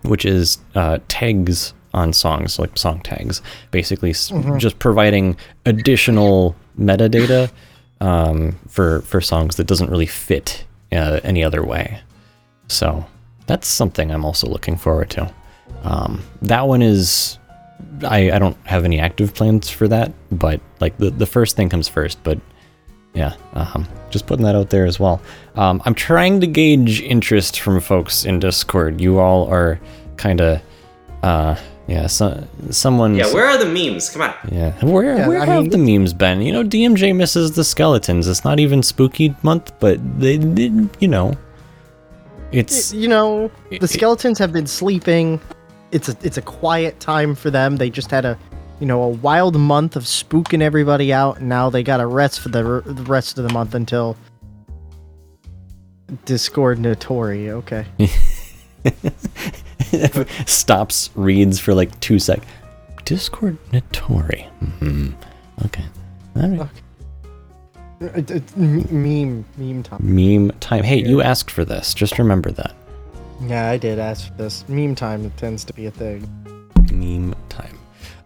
[0.02, 3.40] which is uh, tags on songs, like song tags,
[3.70, 7.50] basically s- just providing additional metadata
[8.02, 11.98] um, for for songs that doesn't really fit uh, any other way.
[12.68, 13.06] So
[13.46, 15.32] that's something I'm also looking forward to.
[15.84, 17.38] Um, that one is
[18.02, 21.70] I, I don't have any active plans for that, but like the, the first thing
[21.70, 22.22] comes first.
[22.24, 22.38] But
[23.16, 25.20] yeah, um, just putting that out there as well.
[25.56, 29.00] Um, I'm trying to gauge interest from folks in Discord.
[29.00, 29.80] You all are
[30.18, 30.60] kind of,
[31.22, 31.56] uh,
[31.88, 33.14] yeah, so, someone.
[33.14, 34.10] Yeah, where are the memes?
[34.10, 34.34] Come on.
[34.52, 36.42] Yeah, where Yeah, where I have mean, the memes been?
[36.42, 38.28] You know, DMJ misses the skeletons.
[38.28, 40.70] It's not even spooky month, but they, they
[41.00, 41.34] you know,
[42.52, 45.40] it's you know, the skeletons have been sleeping.
[45.90, 47.76] It's a it's a quiet time for them.
[47.76, 48.38] They just had a,
[48.80, 52.40] you know, a wild month of spooking everybody out, and now they got to rest
[52.40, 54.16] for the, r- the rest of the month until
[56.24, 57.48] Discord Notori.
[57.50, 57.86] Okay.
[60.46, 62.40] stops, reads for like two sec.
[63.04, 64.48] Discord Notori.
[64.78, 65.10] hmm
[65.64, 65.84] Okay.
[66.36, 66.68] All right.
[68.00, 70.00] It- it's m- meme meme time.
[70.02, 70.84] Meme time.
[70.84, 71.94] Hey, you asked for this.
[71.94, 72.74] Just remember that.
[73.42, 74.68] Yeah, I did ask for this.
[74.68, 76.28] Meme time tends to be a thing.
[76.92, 77.34] Meme.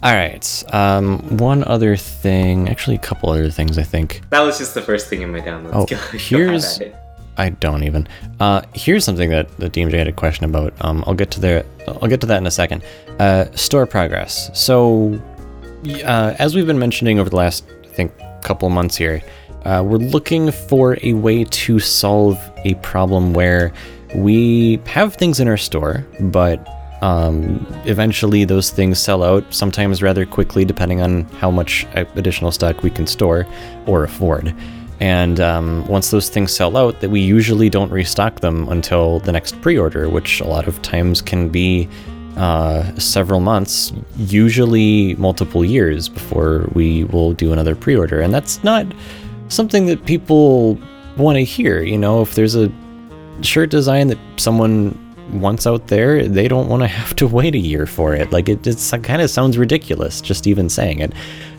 [0.03, 0.65] All right.
[0.75, 2.69] Um, one other thing.
[2.69, 3.79] Actually, a couple other things.
[3.79, 4.23] I think.
[4.31, 5.71] That was just the first thing in my downloads.
[5.75, 6.95] Oh, Go- go here's- it.
[7.37, 8.07] I don't even.
[8.39, 10.75] Uh, here's something that the DMJ had a question about.
[10.83, 11.65] Um, I'll get to there.
[11.89, 12.83] I'll get to that in a second.
[13.19, 14.51] Uh, store progress.
[14.53, 15.19] So,
[16.05, 18.13] uh, as we've been mentioning over the last, I think,
[18.43, 19.23] couple months here,
[19.65, 23.73] uh, we're looking for a way to solve a problem where
[24.15, 26.67] we have things in our store, but
[27.03, 32.83] um, eventually those things sell out, sometimes rather quickly, depending on how much additional stock
[32.83, 33.47] we can store
[33.87, 34.55] or afford.
[35.01, 39.33] And um, once those things sell out, that we usually don't restock them until the
[39.33, 41.89] next pre-order, which a lot of times can be
[42.37, 48.87] uh, several months, usually multiple years before we will do another pre-order, and that's not
[49.49, 50.79] something that people
[51.17, 51.83] want to hear.
[51.83, 52.71] You know, if there's a
[53.43, 54.97] shirt design that someone
[55.33, 58.33] wants out there, they don't want to have to wait a year for it.
[58.33, 61.13] Like it, it's kind of sounds ridiculous just even saying it.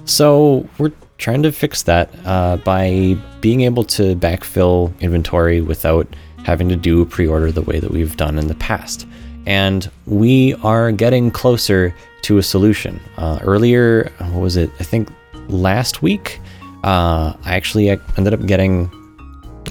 [0.05, 6.07] So we're trying to fix that uh, by being able to backfill inventory without
[6.43, 9.07] having to do a pre-order the way that we've done in the past.
[9.45, 12.99] And we are getting closer to a solution.
[13.17, 14.69] Uh, earlier, what was it?
[14.79, 15.09] I think
[15.47, 16.39] last week,
[16.83, 18.91] uh, I actually ended up getting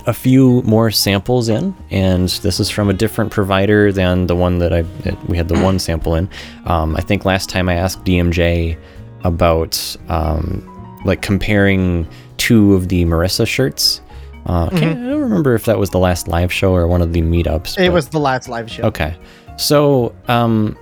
[0.07, 4.59] a few more samples in, and this is from a different provider than the one
[4.59, 4.85] that I
[5.27, 6.29] we had the one sample in.
[6.67, 8.79] Um, I think last time I asked DMJ
[9.25, 10.67] about um,
[11.05, 12.09] like comparing
[12.39, 14.01] two of the Marisa shirts.
[14.47, 17.13] Uh, can't- I don't remember if that was the last live show or one of
[17.13, 17.77] the meetups.
[17.79, 18.85] It but- was the last live show.
[18.85, 19.15] Okay.
[19.59, 20.79] So, um,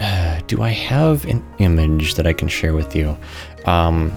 [0.46, 3.16] do I have an image that I can share with you?
[3.66, 4.10] Um,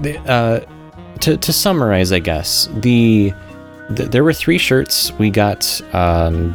[0.00, 0.60] the, uh,
[1.20, 3.32] to, to summarize, I guess, the,
[3.90, 5.12] the there were three shirts.
[5.18, 6.52] We got, um,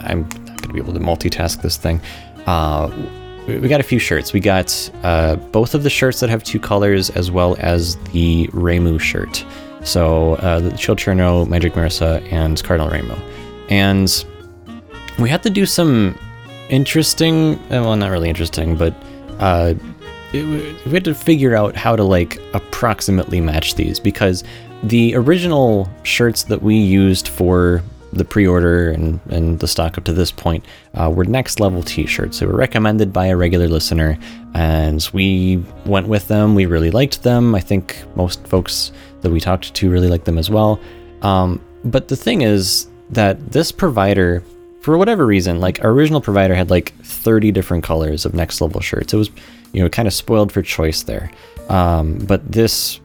[0.00, 2.00] I'm not going to be able to multitask this thing.
[2.46, 2.90] Uh,
[3.46, 4.32] we got a few shirts.
[4.32, 8.46] We got uh, both of the shirts that have two colors, as well as the
[8.48, 9.44] Reimu shirt.
[9.82, 13.18] So uh, the Chilcherno, Magic Marisa, and Cardinal Reimu.
[13.68, 14.24] And
[15.18, 16.18] we had to do some
[16.68, 18.94] interesting uh, well not really interesting but
[19.38, 19.74] uh
[20.32, 24.42] it, we had to figure out how to like approximately match these because
[24.82, 27.82] the original shirts that we used for
[28.12, 30.64] the pre-order and, and the stock up to this point
[30.94, 34.18] uh, were next level t-shirts they were recommended by a regular listener
[34.54, 38.92] and we went with them we really liked them i think most folks
[39.22, 40.78] that we talked to really liked them as well
[41.22, 44.42] um, but the thing is that this provider
[44.82, 48.80] for whatever reason, like our original provider had like 30 different colors of next level
[48.80, 49.14] shirts.
[49.14, 49.30] It was,
[49.72, 51.30] you know, kind of spoiled for choice there.
[51.68, 52.98] Um, but this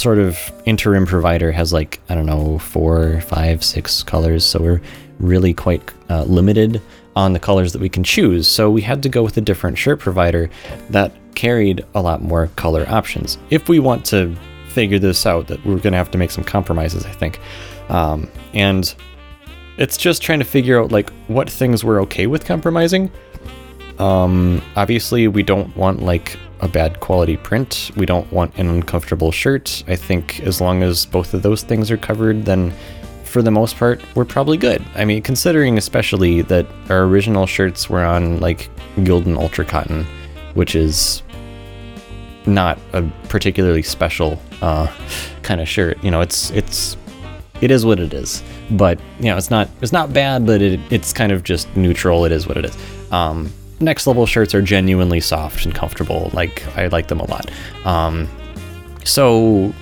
[0.00, 4.44] sort of interim provider has like, I don't know, four, five, six colors.
[4.44, 4.80] So we're
[5.18, 6.80] really quite uh, limited
[7.16, 8.46] on the colors that we can choose.
[8.46, 10.50] So we had to go with a different shirt provider
[10.90, 13.38] that carried a lot more color options.
[13.50, 14.36] If we want to
[14.68, 17.40] figure this out, that we're going to have to make some compromises, I think.
[17.88, 18.94] Um, and
[19.78, 23.10] it's just trying to figure out like what things we're okay with compromising.
[23.98, 27.90] Um, obviously, we don't want like a bad quality print.
[27.96, 29.84] We don't want an uncomfortable shirt.
[29.88, 32.72] I think as long as both of those things are covered, then
[33.24, 34.82] for the most part, we're probably good.
[34.94, 40.06] I mean, considering especially that our original shirts were on like Gildan Ultra Cotton,
[40.54, 41.22] which is
[42.46, 44.90] not a particularly special uh,
[45.42, 46.02] kind of shirt.
[46.02, 46.96] You know, it's it's
[47.60, 48.42] it is what it is.
[48.70, 52.24] But you know, it's not it's not bad, but it, it's kind of just neutral.
[52.24, 52.76] It is what it is.
[53.12, 56.30] Um, next level shirts are genuinely soft and comfortable.
[56.32, 57.50] Like I like them a lot.
[57.84, 58.28] Um,
[59.04, 59.72] so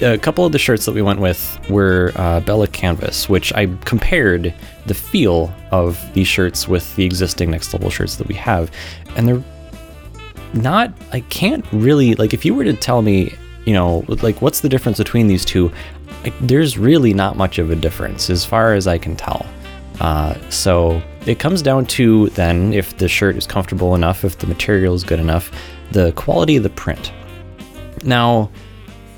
[0.00, 3.66] a couple of the shirts that we went with were uh, Bella Canvas, which I
[3.84, 4.54] compared
[4.86, 8.70] the feel of these shirts with the existing next level shirts that we have,
[9.16, 9.42] and they're
[10.54, 14.60] not i can't really like if you were to tell me you know like what's
[14.60, 15.70] the difference between these two
[16.40, 19.44] there's really not much of a difference as far as i can tell
[20.00, 24.46] uh, so it comes down to then if the shirt is comfortable enough if the
[24.46, 25.50] material is good enough
[25.92, 27.12] the quality of the print.
[28.02, 28.50] Now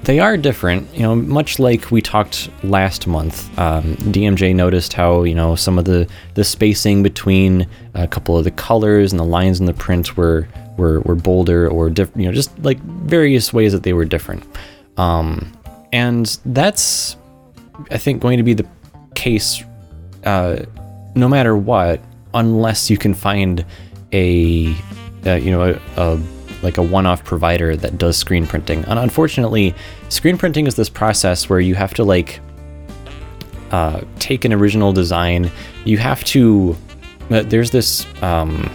[0.05, 5.25] they are different you know much like we talked last month um, dmj noticed how
[5.25, 9.25] you know some of the the spacing between a couple of the colors and the
[9.25, 13.53] lines in the print were were, were bolder or diff- you know just like various
[13.53, 14.45] ways that they were different.
[14.97, 15.53] Um,
[15.93, 17.17] and that's
[17.91, 18.67] i think going to be the
[19.15, 19.63] case
[20.25, 20.65] uh,
[21.19, 22.01] no matter what
[22.35, 23.65] unless you can find
[24.12, 24.74] a
[25.24, 26.20] you know a, a
[26.62, 28.85] like a one-off provider that does screen printing.
[28.86, 29.74] And unfortunately
[30.09, 32.40] screen printing is this process where you have to like
[33.70, 35.51] uh, take an original design.
[35.85, 36.77] You have to
[37.31, 38.70] uh, there's this um,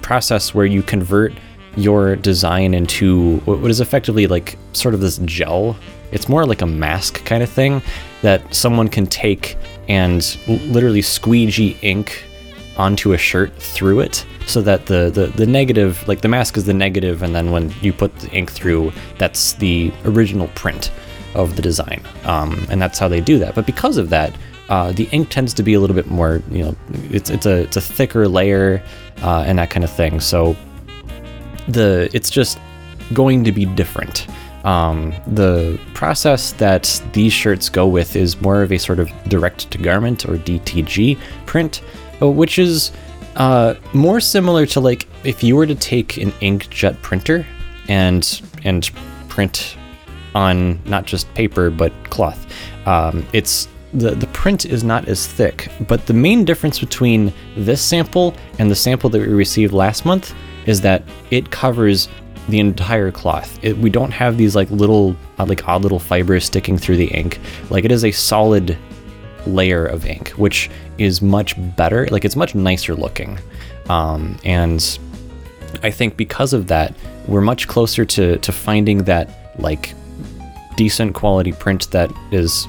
[0.00, 1.32] process where you convert
[1.76, 5.76] your design into what is effectively like sort of this gel.
[6.12, 7.82] It's more like a mask kind of thing
[8.22, 9.56] that someone can take
[9.88, 12.24] and literally squeegee ink
[12.76, 16.64] onto a shirt through it so that the, the the negative like the mask is
[16.64, 20.90] the negative and then when you put the ink through that's the original print
[21.34, 22.02] of the design.
[22.24, 23.54] Um, and that's how they do that.
[23.54, 24.34] But because of that
[24.68, 26.76] uh, the ink tends to be a little bit more you know
[27.10, 28.82] it's it's a it's a thicker layer
[29.22, 30.20] uh, and that kind of thing.
[30.20, 30.56] So
[31.68, 32.58] the it's just
[33.12, 34.26] going to be different
[34.64, 39.70] Um, the process that these shirts go with is more of a sort of direct
[39.72, 41.82] to garment or DTG print,
[42.20, 42.92] uh, which is
[43.36, 47.46] uh, more similar to like if you were to take an inkjet printer
[47.88, 48.90] and and
[49.28, 49.76] print
[50.34, 52.46] on not just paper but cloth.
[52.86, 57.80] Um, it's the the print is not as thick, but the main difference between this
[57.80, 60.34] sample and the sample that we received last month
[60.66, 62.08] is that it covers
[62.48, 63.58] the entire cloth.
[63.62, 67.06] It, we don't have these like little uh, like odd little fibers sticking through the
[67.06, 67.38] ink.
[67.70, 68.76] Like it is a solid
[69.46, 72.06] layer of ink, which is much better.
[72.10, 73.38] Like it's much nicer looking,
[73.88, 74.98] um, and
[75.82, 76.94] I think because of that,
[77.26, 79.94] we're much closer to to finding that like
[80.76, 82.66] decent quality print that is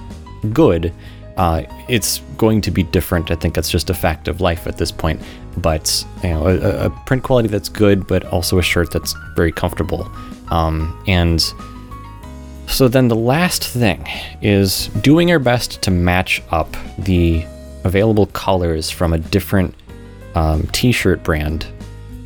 [0.52, 0.94] good.
[1.38, 3.32] Uh, it's going to be different.
[3.32, 5.22] I think that's just a fact of life at this point.
[5.58, 9.52] But you know, a, a print quality that's good, but also a shirt that's very
[9.52, 10.10] comfortable.
[10.50, 11.42] Um, and
[12.68, 14.08] so then the last thing
[14.42, 17.46] is doing our best to match up the
[17.84, 19.76] available colors from a different
[20.36, 21.68] um, t-shirt brand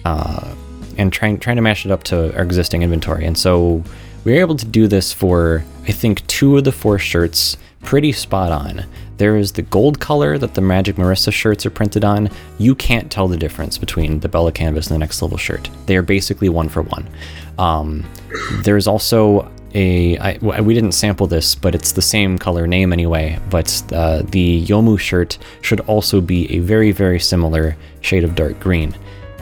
[0.05, 0.55] uh,
[0.97, 3.25] and trying trying to match it up to our existing inventory.
[3.25, 3.83] And so
[4.23, 7.57] we were able to do this for I think two of the four shirts
[7.87, 8.83] pretty spot on.
[9.15, 12.29] There is the gold color that the Magic Marisa shirts are printed on.
[12.57, 15.69] You can't tell the difference between the Bella Canvas and the Next Level shirt.
[15.85, 17.07] They are basically one for one.
[17.57, 18.05] Um,
[18.65, 23.39] there's also a I, we didn't sample this, but it's the same color name anyway.
[23.49, 28.59] But uh, the Youmu shirt should also be a very very similar shade of dark
[28.59, 28.93] green.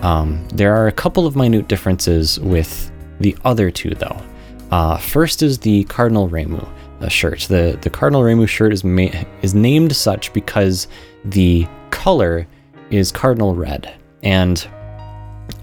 [0.03, 4.21] Um, there are a couple of minute differences with the other two though.
[4.69, 6.67] Uh, first is the Cardinal Reimu
[7.09, 7.41] shirt.
[7.41, 10.87] The the Cardinal Reimu shirt is ma- is named such because
[11.23, 12.47] the color
[12.89, 14.67] is cardinal red, and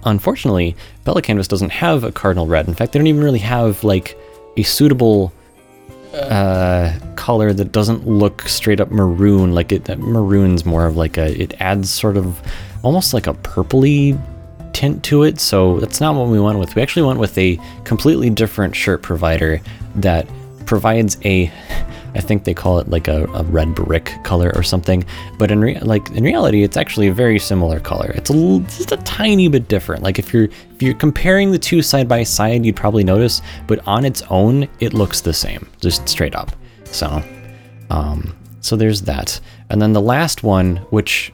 [0.05, 2.69] unfortunately, Bella Canvas doesn't have a cardinal red.
[2.69, 4.19] In fact, they don't even really have like
[4.57, 5.33] a suitable
[6.15, 9.55] uh, color that doesn't look straight up maroon.
[9.55, 11.41] Like it, maroon's more of like a.
[11.41, 12.41] It adds sort of
[12.83, 14.21] almost like a purpley
[14.73, 15.41] tint to it.
[15.41, 16.75] So that's not what we went with.
[16.75, 19.61] We actually went with a completely different shirt provider
[19.97, 20.27] that
[20.67, 21.51] provides a.
[22.15, 25.03] I think they call it like a, a red brick color or something,
[25.39, 28.11] but in rea- like in reality, it's actually a very similar color.
[28.15, 28.29] It's
[28.77, 30.03] just a tiny bit different.
[30.03, 33.87] Like if you're if you're comparing the two side by side, you'd probably notice, but
[33.87, 36.53] on its own, it looks the same, just straight up.
[36.85, 37.23] So,
[37.89, 39.41] um, so there's that,
[39.71, 41.33] and then the last one, which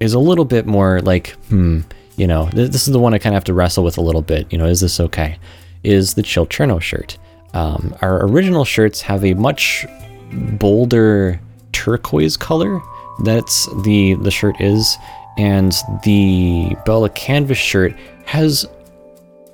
[0.00, 1.80] is a little bit more like, hmm,
[2.16, 4.02] you know, th- this is the one I kind of have to wrestle with a
[4.02, 4.52] little bit.
[4.52, 5.38] You know, is this okay?
[5.84, 7.16] Is the Chilcherno shirt?
[7.54, 9.86] Um, our original shirts have a much
[10.32, 11.40] bolder
[11.72, 12.80] turquoise color.
[13.24, 14.96] That's the the shirt is,
[15.38, 15.72] and
[16.04, 17.94] the Bella Canvas shirt
[18.26, 18.66] has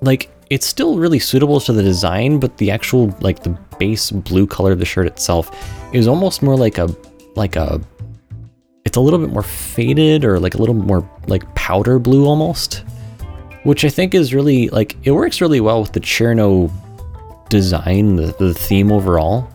[0.02, 4.46] like it's still really suitable to the design, but the actual like the base blue
[4.46, 5.50] color of the shirt itself
[5.92, 6.94] is almost more like a
[7.34, 7.80] like a
[8.84, 12.84] it's a little bit more faded or like a little more like powder blue almost
[13.64, 16.70] which i think is really like it works really well with the Cirno
[17.48, 19.48] design the, the theme overall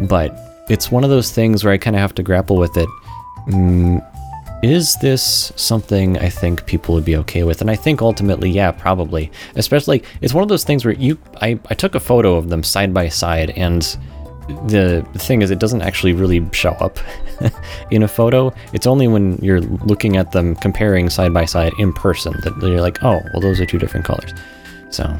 [0.00, 0.38] but
[0.68, 2.88] it's one of those things where i kind of have to grapple with it.
[3.48, 4.04] Mm,
[4.62, 7.60] is this something i think people would be okay with?
[7.60, 9.30] And i think ultimately yeah probably.
[9.54, 12.62] Especially it's one of those things where you i, I took a photo of them
[12.62, 13.96] side by side and
[14.68, 17.00] the thing is it doesn't actually really show up
[17.90, 18.54] in a photo.
[18.72, 22.80] It's only when you're looking at them comparing side by side in person that you're
[22.80, 24.32] like oh well those are two different colors.
[24.90, 25.16] So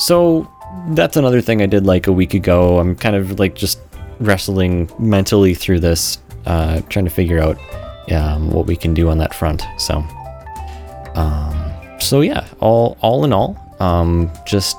[0.00, 0.50] so
[0.90, 3.78] that's another thing i did like a week ago i'm kind of like just
[4.20, 7.58] wrestling mentally through this uh, trying to figure out
[8.12, 9.96] um, what we can do on that front so
[11.14, 14.76] um, so yeah all all in all um, just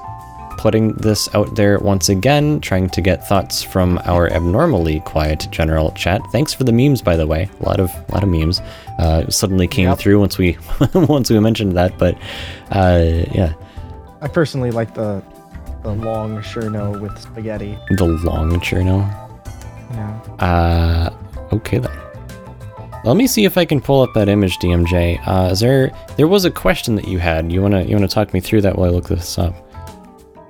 [0.58, 5.90] putting this out there once again, trying to get thoughts from our abnormally quiet general
[5.94, 6.22] chat.
[6.32, 7.50] Thanks for the memes, by the way.
[7.62, 8.60] A lot of a lot of memes
[9.00, 9.98] uh, suddenly came Yep.
[9.98, 10.56] through once we
[10.94, 11.98] once we mentioned that.
[11.98, 12.16] But
[12.70, 13.54] uh, yeah,
[14.22, 15.22] I personally like the
[15.84, 17.78] the long Cirno with spaghetti.
[17.92, 19.00] the long Cirno.
[19.92, 20.20] Yeah.
[20.40, 21.10] Uh,
[21.54, 21.92] okay then.
[23.04, 25.20] Let me see if I can pull up that image, DMJ.
[25.28, 27.52] Uh, is there there was a question that you had?
[27.52, 29.56] You wanna you wanna talk me through that while I look this up?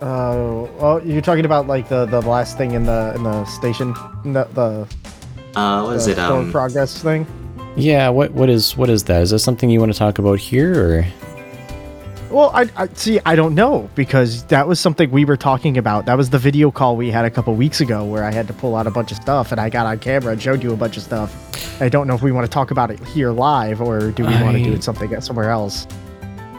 [0.02, 3.94] Uh, well, you're talking about like the the last thing in the in the station,
[4.26, 4.88] the the,
[5.60, 6.16] Uh, what is the it?
[6.16, 7.26] store Um, progress thing.
[7.78, 8.10] Yeah.
[8.10, 9.22] What what is what is that?
[9.22, 11.06] Is that something you want to talk about here or?
[12.32, 13.20] Well, I, I see.
[13.26, 16.06] I don't know because that was something we were talking about.
[16.06, 18.54] That was the video call we had a couple weeks ago where I had to
[18.54, 20.78] pull out a bunch of stuff and I got on camera and showed you a
[20.78, 21.82] bunch of stuff.
[21.82, 24.34] I don't know if we want to talk about it here live or do we
[24.42, 25.86] want to do it something somewhere else.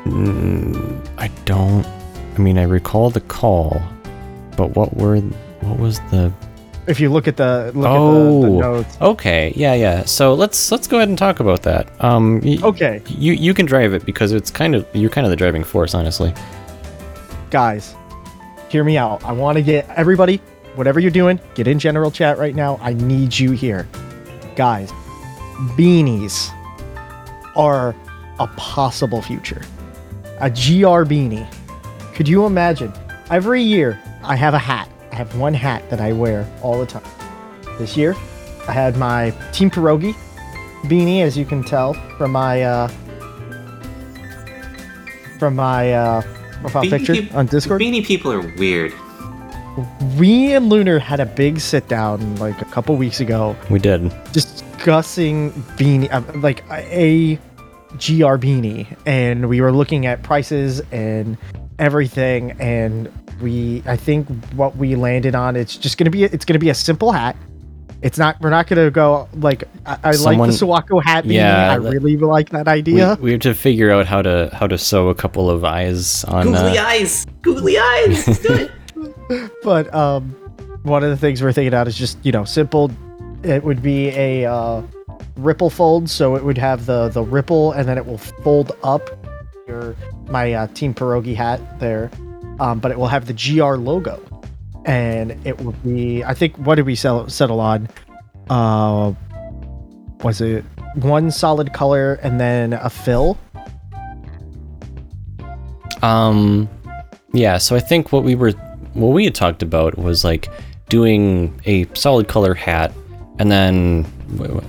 [0.04, 1.86] Mm, I don't
[2.34, 3.82] I mean, I recall the call,
[4.56, 6.32] but what were what was the
[6.86, 8.42] If you look at the look at the, Oh.
[8.42, 8.96] the notes.
[9.00, 10.04] Okay, yeah, yeah.
[10.04, 11.88] So let's let's go ahead and talk about that.
[12.02, 15.30] Um, y- Okay, you you can drive it because it's kind of you're kind of
[15.30, 16.34] the driving force, honestly.
[17.50, 17.94] guys,
[18.68, 19.22] hear me out.
[19.24, 20.40] I want to get everybody,
[20.74, 22.78] whatever you're doing, get in general chat right now.
[22.82, 23.86] I need you here,
[24.56, 24.90] guys.
[25.76, 26.48] Beanies
[27.54, 27.94] are
[28.40, 29.62] a possible future.
[30.40, 31.46] A GR beanie.
[32.14, 32.92] Could you imagine?
[33.30, 34.88] Every year, I have a hat.
[35.12, 37.02] I have one hat that I wear all the time.
[37.78, 38.14] This year,
[38.66, 40.14] I had my Team Pierogi
[40.84, 42.88] beanie, as you can tell from my uh,
[45.38, 46.22] from my uh,
[46.60, 47.80] profile Beanie picture peop- on Discord.
[47.80, 48.92] Beanie people are weird.
[50.18, 54.12] we and Lunar had a big sit down like a couple weeks ago, We did.
[54.32, 57.36] discussing beanie, uh, like a
[57.98, 61.36] GR beanie, and we were looking at prices and
[61.78, 63.10] everything, and
[63.42, 66.74] we, I think what we landed on, it's just gonna be, it's gonna be a
[66.74, 67.36] simple hat.
[68.00, 71.34] It's not, we're not gonna go like, I, I Someone- like the Suwako hat beanie.
[71.34, 73.16] Yeah, I that- really like that idea.
[73.20, 76.46] we have to figure out how to how to sew a couple of eyes on.
[76.46, 77.26] Googly Uh, eyes!
[77.42, 78.26] Googly eyes!
[78.26, 79.52] Let's do it!
[79.62, 80.30] but um,
[80.82, 82.90] one of the things we're thinking out is just you know simple.
[83.44, 84.82] It would be a uh,
[85.36, 89.10] ripple fold, so it would have the the ripple, and then it will fold up.
[89.68, 89.94] Your
[90.28, 92.10] my uh, Team Pierogi hat there,
[92.60, 94.20] um, but it will have the GR logo,
[94.84, 96.24] and it will be.
[96.24, 97.88] I think what did we sell, settle on?
[98.50, 99.12] Uh,
[100.22, 100.64] was it
[100.94, 103.38] one solid color and then a fill?
[106.02, 106.68] Um,
[107.32, 107.58] yeah.
[107.58, 108.52] So I think what we were
[108.94, 110.48] what we had talked about was like
[110.88, 112.92] doing a solid color hat,
[113.38, 114.06] and then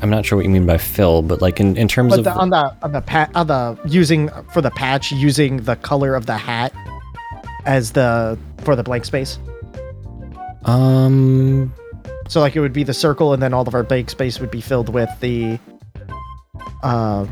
[0.01, 2.25] I'm not sure what you mean by fill, but like in, in terms But of
[2.25, 6.15] the, on the on the pat on the using for the patch using the color
[6.15, 6.73] of the hat
[7.65, 9.39] as the for the blank space.
[10.65, 11.73] um
[12.27, 14.51] So like it would be the circle, and then all of our blank space would
[14.51, 15.59] be filled with the.
[16.81, 17.25] Uh,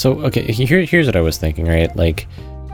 [0.00, 1.94] So okay, here here's what I was thinking, right?
[1.94, 2.26] Like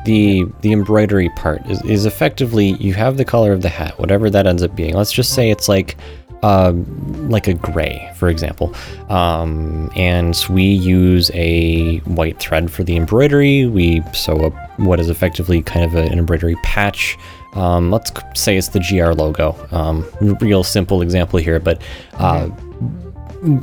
[0.04, 4.30] the the embroidery part is, is effectively you have the color of the hat, whatever
[4.30, 4.94] that ends up being.
[4.94, 5.96] Let's just say it's like
[6.42, 8.74] um, like a gray, for example,
[9.08, 13.66] um, and we use a white thread for the embroidery.
[13.66, 17.16] We sew up what is effectively kind of a, an embroidery patch.
[17.54, 19.56] Um, let's say it's the GR logo.
[19.70, 20.06] Um,
[20.40, 21.80] real simple example here, but
[22.14, 22.50] uh,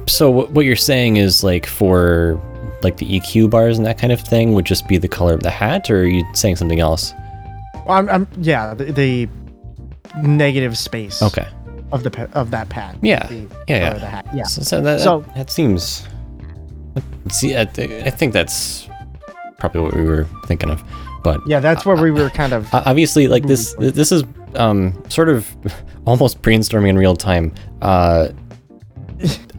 [0.07, 2.41] so what what you're saying is like for
[2.81, 5.43] like the EQ bars and that kind of thing would just be the color of
[5.43, 7.13] the hat, or are you saying something else?
[7.87, 9.29] I'm, I'm yeah the, the
[10.21, 11.21] negative space.
[11.21, 11.47] Okay.
[11.93, 12.97] Of the of that pad.
[13.01, 13.25] Yeah.
[13.27, 13.93] The Yeah, yeah.
[13.93, 14.27] the hat.
[14.33, 14.43] Yeah.
[14.43, 16.07] So, so that, So- that that seems.
[17.31, 18.87] See, I, th- I think that's
[19.57, 20.83] probably what we were thinking of,
[21.23, 22.67] but Yeah, that's where we were kind of.
[22.73, 24.23] Obviously like this this is
[24.55, 25.55] um sort of
[26.05, 28.27] almost brainstorming in real time uh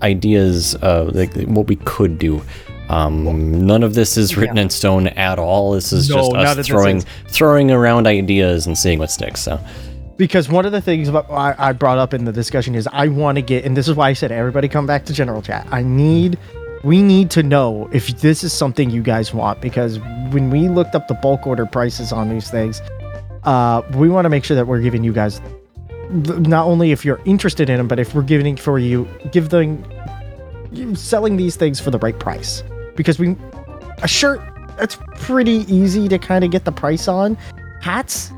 [0.03, 2.43] ideas of like what we could do
[2.91, 6.67] um none of this is written in stone at all this is No, just us
[6.67, 9.59] throwing throwing around ideas and seeing what sticks so
[10.17, 13.43] because one of the things I brought up in the discussion is I want to
[13.43, 15.67] get, and this is why I said everybody come back to general chat.
[15.71, 16.39] I need,
[16.85, 19.99] we need to know if this is something you guys want because
[20.31, 22.81] when we looked up the bulk order prices on these things,
[23.45, 25.41] uh, we want to make sure that we're giving you guys
[26.11, 29.85] not only if you're interested in them, but if we're giving for you, give them
[30.95, 32.63] selling these things for the right price
[32.95, 33.37] because we
[34.03, 34.41] a shirt
[34.77, 37.37] that's pretty easy to kind of get the price on.
[37.81, 38.33] Hats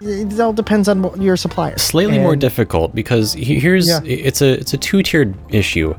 [0.00, 1.76] it all depends on what your supplier.
[1.78, 4.00] slightly more difficult because here's Yeah.
[4.04, 5.94] it's a it's a two-tiered issue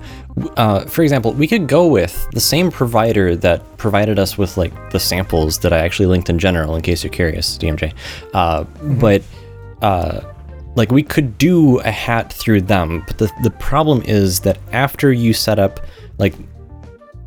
[0.58, 4.74] uh, for example we could go with the same provider that provided us with like
[4.92, 7.94] the samples that i actually linked in general in case you're curious dmj
[8.34, 8.64] uh,
[9.02, 9.22] but
[9.82, 10.22] uh,
[10.76, 15.12] like we could do a hat through them but the, the problem is that after
[15.12, 15.80] you set up
[16.20, 16.36] like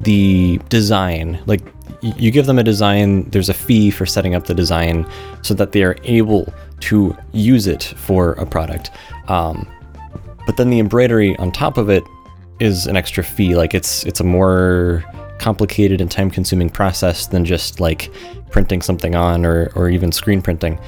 [0.01, 1.61] the design like
[2.03, 5.07] you give them a design there's a fee for setting up the design
[5.43, 8.91] so that they are able to use it for a product.
[9.29, 9.69] Um,
[10.47, 12.03] but then the embroidery on top of it
[12.59, 13.55] is an extra fee.
[13.55, 15.05] Like it's it's a more
[15.39, 18.11] complicated and time consuming process than just like
[18.51, 20.79] printing something on or or even screen printing.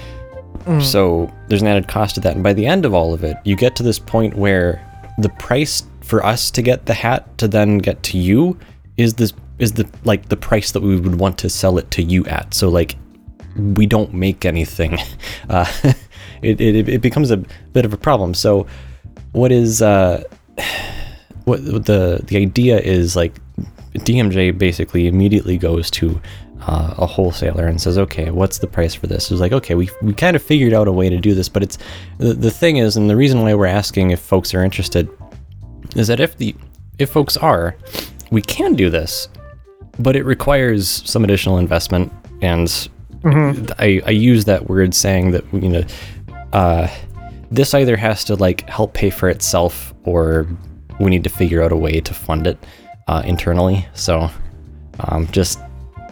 [0.81, 2.35] So there's an added cost to that.
[2.35, 4.81] And by the end of all of it you get to this point where
[5.19, 8.59] the price for us to get the hat to then get to you
[8.97, 12.03] is this is the like the price that we would want to sell it to
[12.03, 12.55] you at.
[12.55, 12.97] So like
[13.57, 14.99] we don't make anything.
[15.51, 15.71] Uh,
[16.43, 17.37] it, it, it becomes a
[17.75, 18.33] bit of a problem.
[18.33, 18.67] So
[19.33, 20.23] what is uh
[21.45, 23.35] what the the idea is like
[23.93, 26.21] DMJ basically immediately goes to
[26.67, 29.91] uh, a wholesaler and says, "Okay, what's the price for this?" It's like, "Okay, we
[30.03, 31.79] we kind of figured out a way to do this, but it's
[32.19, 35.09] the, the thing is, and the reason why we're asking if folks are interested
[35.95, 36.55] is that if the
[36.99, 37.77] if folks are,
[38.31, 39.29] we can do this,
[39.99, 42.13] but it requires some additional investment,
[42.43, 42.89] and
[43.25, 45.85] I I use that word saying that you know,
[46.53, 46.89] uh,
[47.51, 50.47] this either has to like help pay for itself or
[51.01, 52.59] we need to figure out a way to fund it
[53.09, 53.87] uh, internally.
[53.95, 54.31] So,
[55.01, 55.59] um, just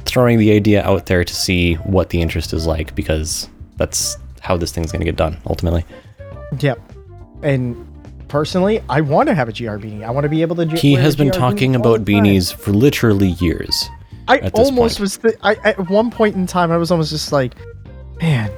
[0.05, 4.57] throwing the idea out there to see what the interest is like because that's how
[4.57, 5.85] this thing's going to get done ultimately.
[6.59, 6.81] Yep.
[7.43, 7.77] And
[8.33, 10.03] personally, I want to have a GR beanie.
[10.03, 10.65] I want to be able to.
[10.67, 13.89] G- He has been beanie talking all about beanies for literally years.
[14.27, 15.01] I almost point.
[15.01, 15.17] was.
[15.19, 17.55] Th- I at one point in time, I was almost just like,
[18.21, 18.51] man,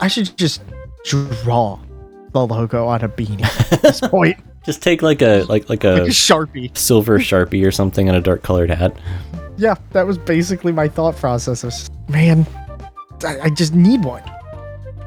[0.00, 0.62] I should just
[1.06, 1.78] draw
[2.32, 3.42] the logo on a beanie
[3.72, 4.36] at this point.
[4.66, 6.76] Just take like a like like Like a a sharpie.
[6.76, 8.94] silver sharpie or something and a dark colored hat.
[9.56, 11.64] Yeah, that was basically my thought process.
[11.64, 11.72] Of,
[12.10, 12.46] man,
[13.24, 14.22] I, I just need one,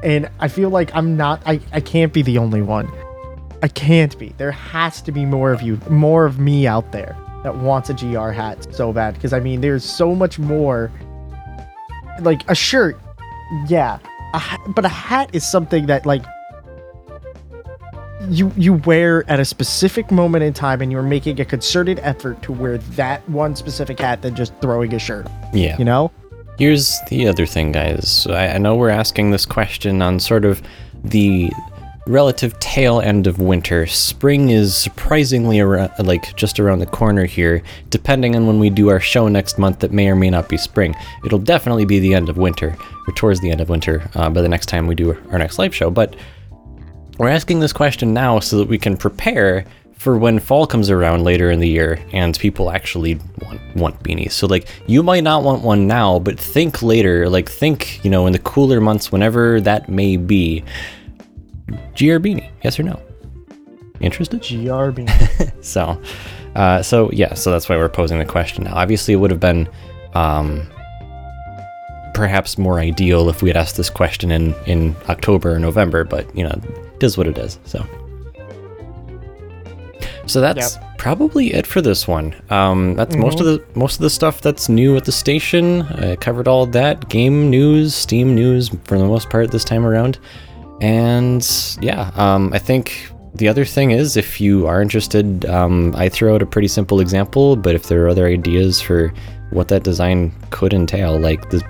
[0.02, 1.42] and I feel like I'm not.
[1.46, 2.88] I I can't be the only one.
[3.62, 4.34] I can't be.
[4.38, 7.94] There has to be more of you, more of me out there that wants a
[7.94, 9.14] GR hat so bad.
[9.14, 10.90] Because I mean, there's so much more.
[12.20, 12.98] Like a shirt,
[13.68, 14.00] yeah,
[14.34, 16.24] a ha- but a hat is something that like
[18.28, 22.42] you you wear at a specific moment in time, and you're making a concerted effort
[22.42, 25.28] to wear that one specific hat than just throwing a shirt.
[25.52, 25.78] Yeah.
[25.78, 26.10] You know?
[26.58, 28.26] Here's the other thing, guys.
[28.26, 30.60] I, I know we're asking this question on sort of
[31.04, 31.50] the
[32.08, 33.86] relative tail end of winter.
[33.86, 37.62] Spring is surprisingly around, like just around the corner here.
[37.90, 40.56] Depending on when we do our show next month, that may or may not be
[40.56, 40.96] spring.
[41.24, 42.76] It'll definitely be the end of winter,
[43.06, 45.58] or towards the end of winter, uh, by the next time we do our next
[45.58, 45.90] live show.
[45.90, 46.16] But
[47.18, 49.64] we're asking this question now so that we can prepare
[49.98, 54.30] for when fall comes around later in the year and people actually want, want beanies.
[54.30, 58.26] So like you might not want one now, but think later, like think, you know,
[58.26, 60.64] in the cooler months whenever that may be.
[62.20, 63.00] Beanie, yes or no?
[64.00, 64.42] Interested?
[64.92, 65.52] Beanie.
[65.62, 66.00] So,
[66.54, 68.74] uh, so yeah, so that's why we're posing the question now.
[68.74, 69.68] Obviously, it would have been
[70.14, 70.66] um,
[72.14, 76.34] perhaps more ideal if we had asked this question in in October or November, but
[76.36, 76.60] you know,
[76.94, 77.58] it is what it is.
[77.64, 77.84] So,
[80.26, 82.34] so that's probably it for this one.
[82.50, 85.82] Um, that's most of the most of the stuff that's new at the station.
[85.82, 90.18] I covered all that game news, Steam news for the most part this time around.
[90.80, 91.46] And
[91.80, 96.34] yeah, um, I think the other thing is if you are interested, um, I throw
[96.34, 99.12] out a pretty simple example, but if there are other ideas for
[99.50, 101.62] what that design could entail, like the,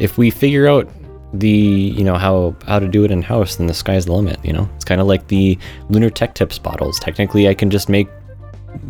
[0.00, 0.88] if we figure out
[1.32, 4.44] the you know how how to do it in house, then the sky's the limit.
[4.44, 5.58] You know, it's kind of like the
[5.88, 6.98] lunar tech tips bottles.
[6.98, 8.08] Technically, I can just make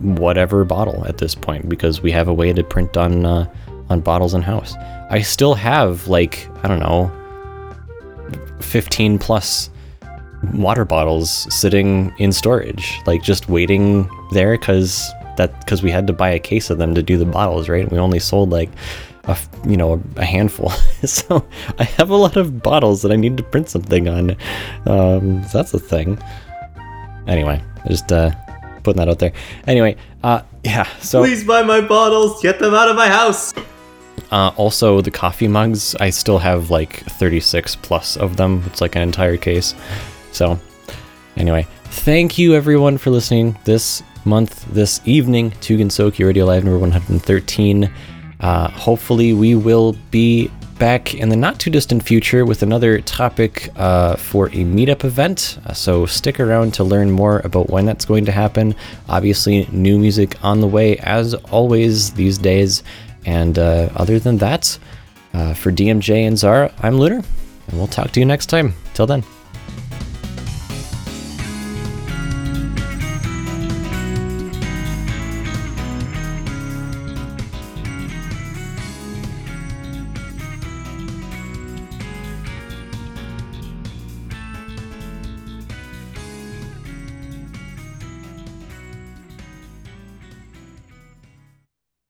[0.00, 3.52] whatever bottle at this point because we have a way to print on uh,
[3.90, 4.74] on bottles in house.
[5.10, 7.12] I still have like I don't know
[8.60, 9.70] 15 plus
[10.54, 16.12] water bottles sitting in storage like just waiting there cuz that cuz we had to
[16.12, 17.90] buy a case of them to do the bottles right?
[17.90, 18.70] We only sold like
[19.24, 20.72] a you know a handful.
[21.06, 21.46] So
[21.78, 24.36] i have a lot of bottles that i need to print something on.
[24.86, 26.18] Um so that's a thing.
[27.26, 28.30] Anyway just uh
[28.82, 29.32] putting that out there.
[29.66, 32.42] Anyway uh yeah so Please buy my bottles.
[32.42, 33.52] Get them out of my house.
[34.30, 38.62] Uh, also, the coffee mugs, I still have like 36 plus of them.
[38.66, 39.74] It's like an entire case.
[40.32, 40.58] So,
[41.36, 46.78] anyway, thank you everyone for listening this month, this evening to Gensokyo Radio Live number
[46.78, 47.90] 113.
[48.38, 53.68] Uh, hopefully, we will be back in the not too distant future with another topic
[53.76, 55.58] uh, for a meetup event.
[55.66, 58.76] Uh, so, stick around to learn more about when that's going to happen.
[59.08, 62.84] Obviously, new music on the way as always these days.
[63.26, 64.78] And uh, other than that,
[65.34, 67.22] uh, for DMJ and Zara, I'm Lunar,
[67.68, 68.74] and we'll talk to you next time.
[68.94, 69.24] Till then.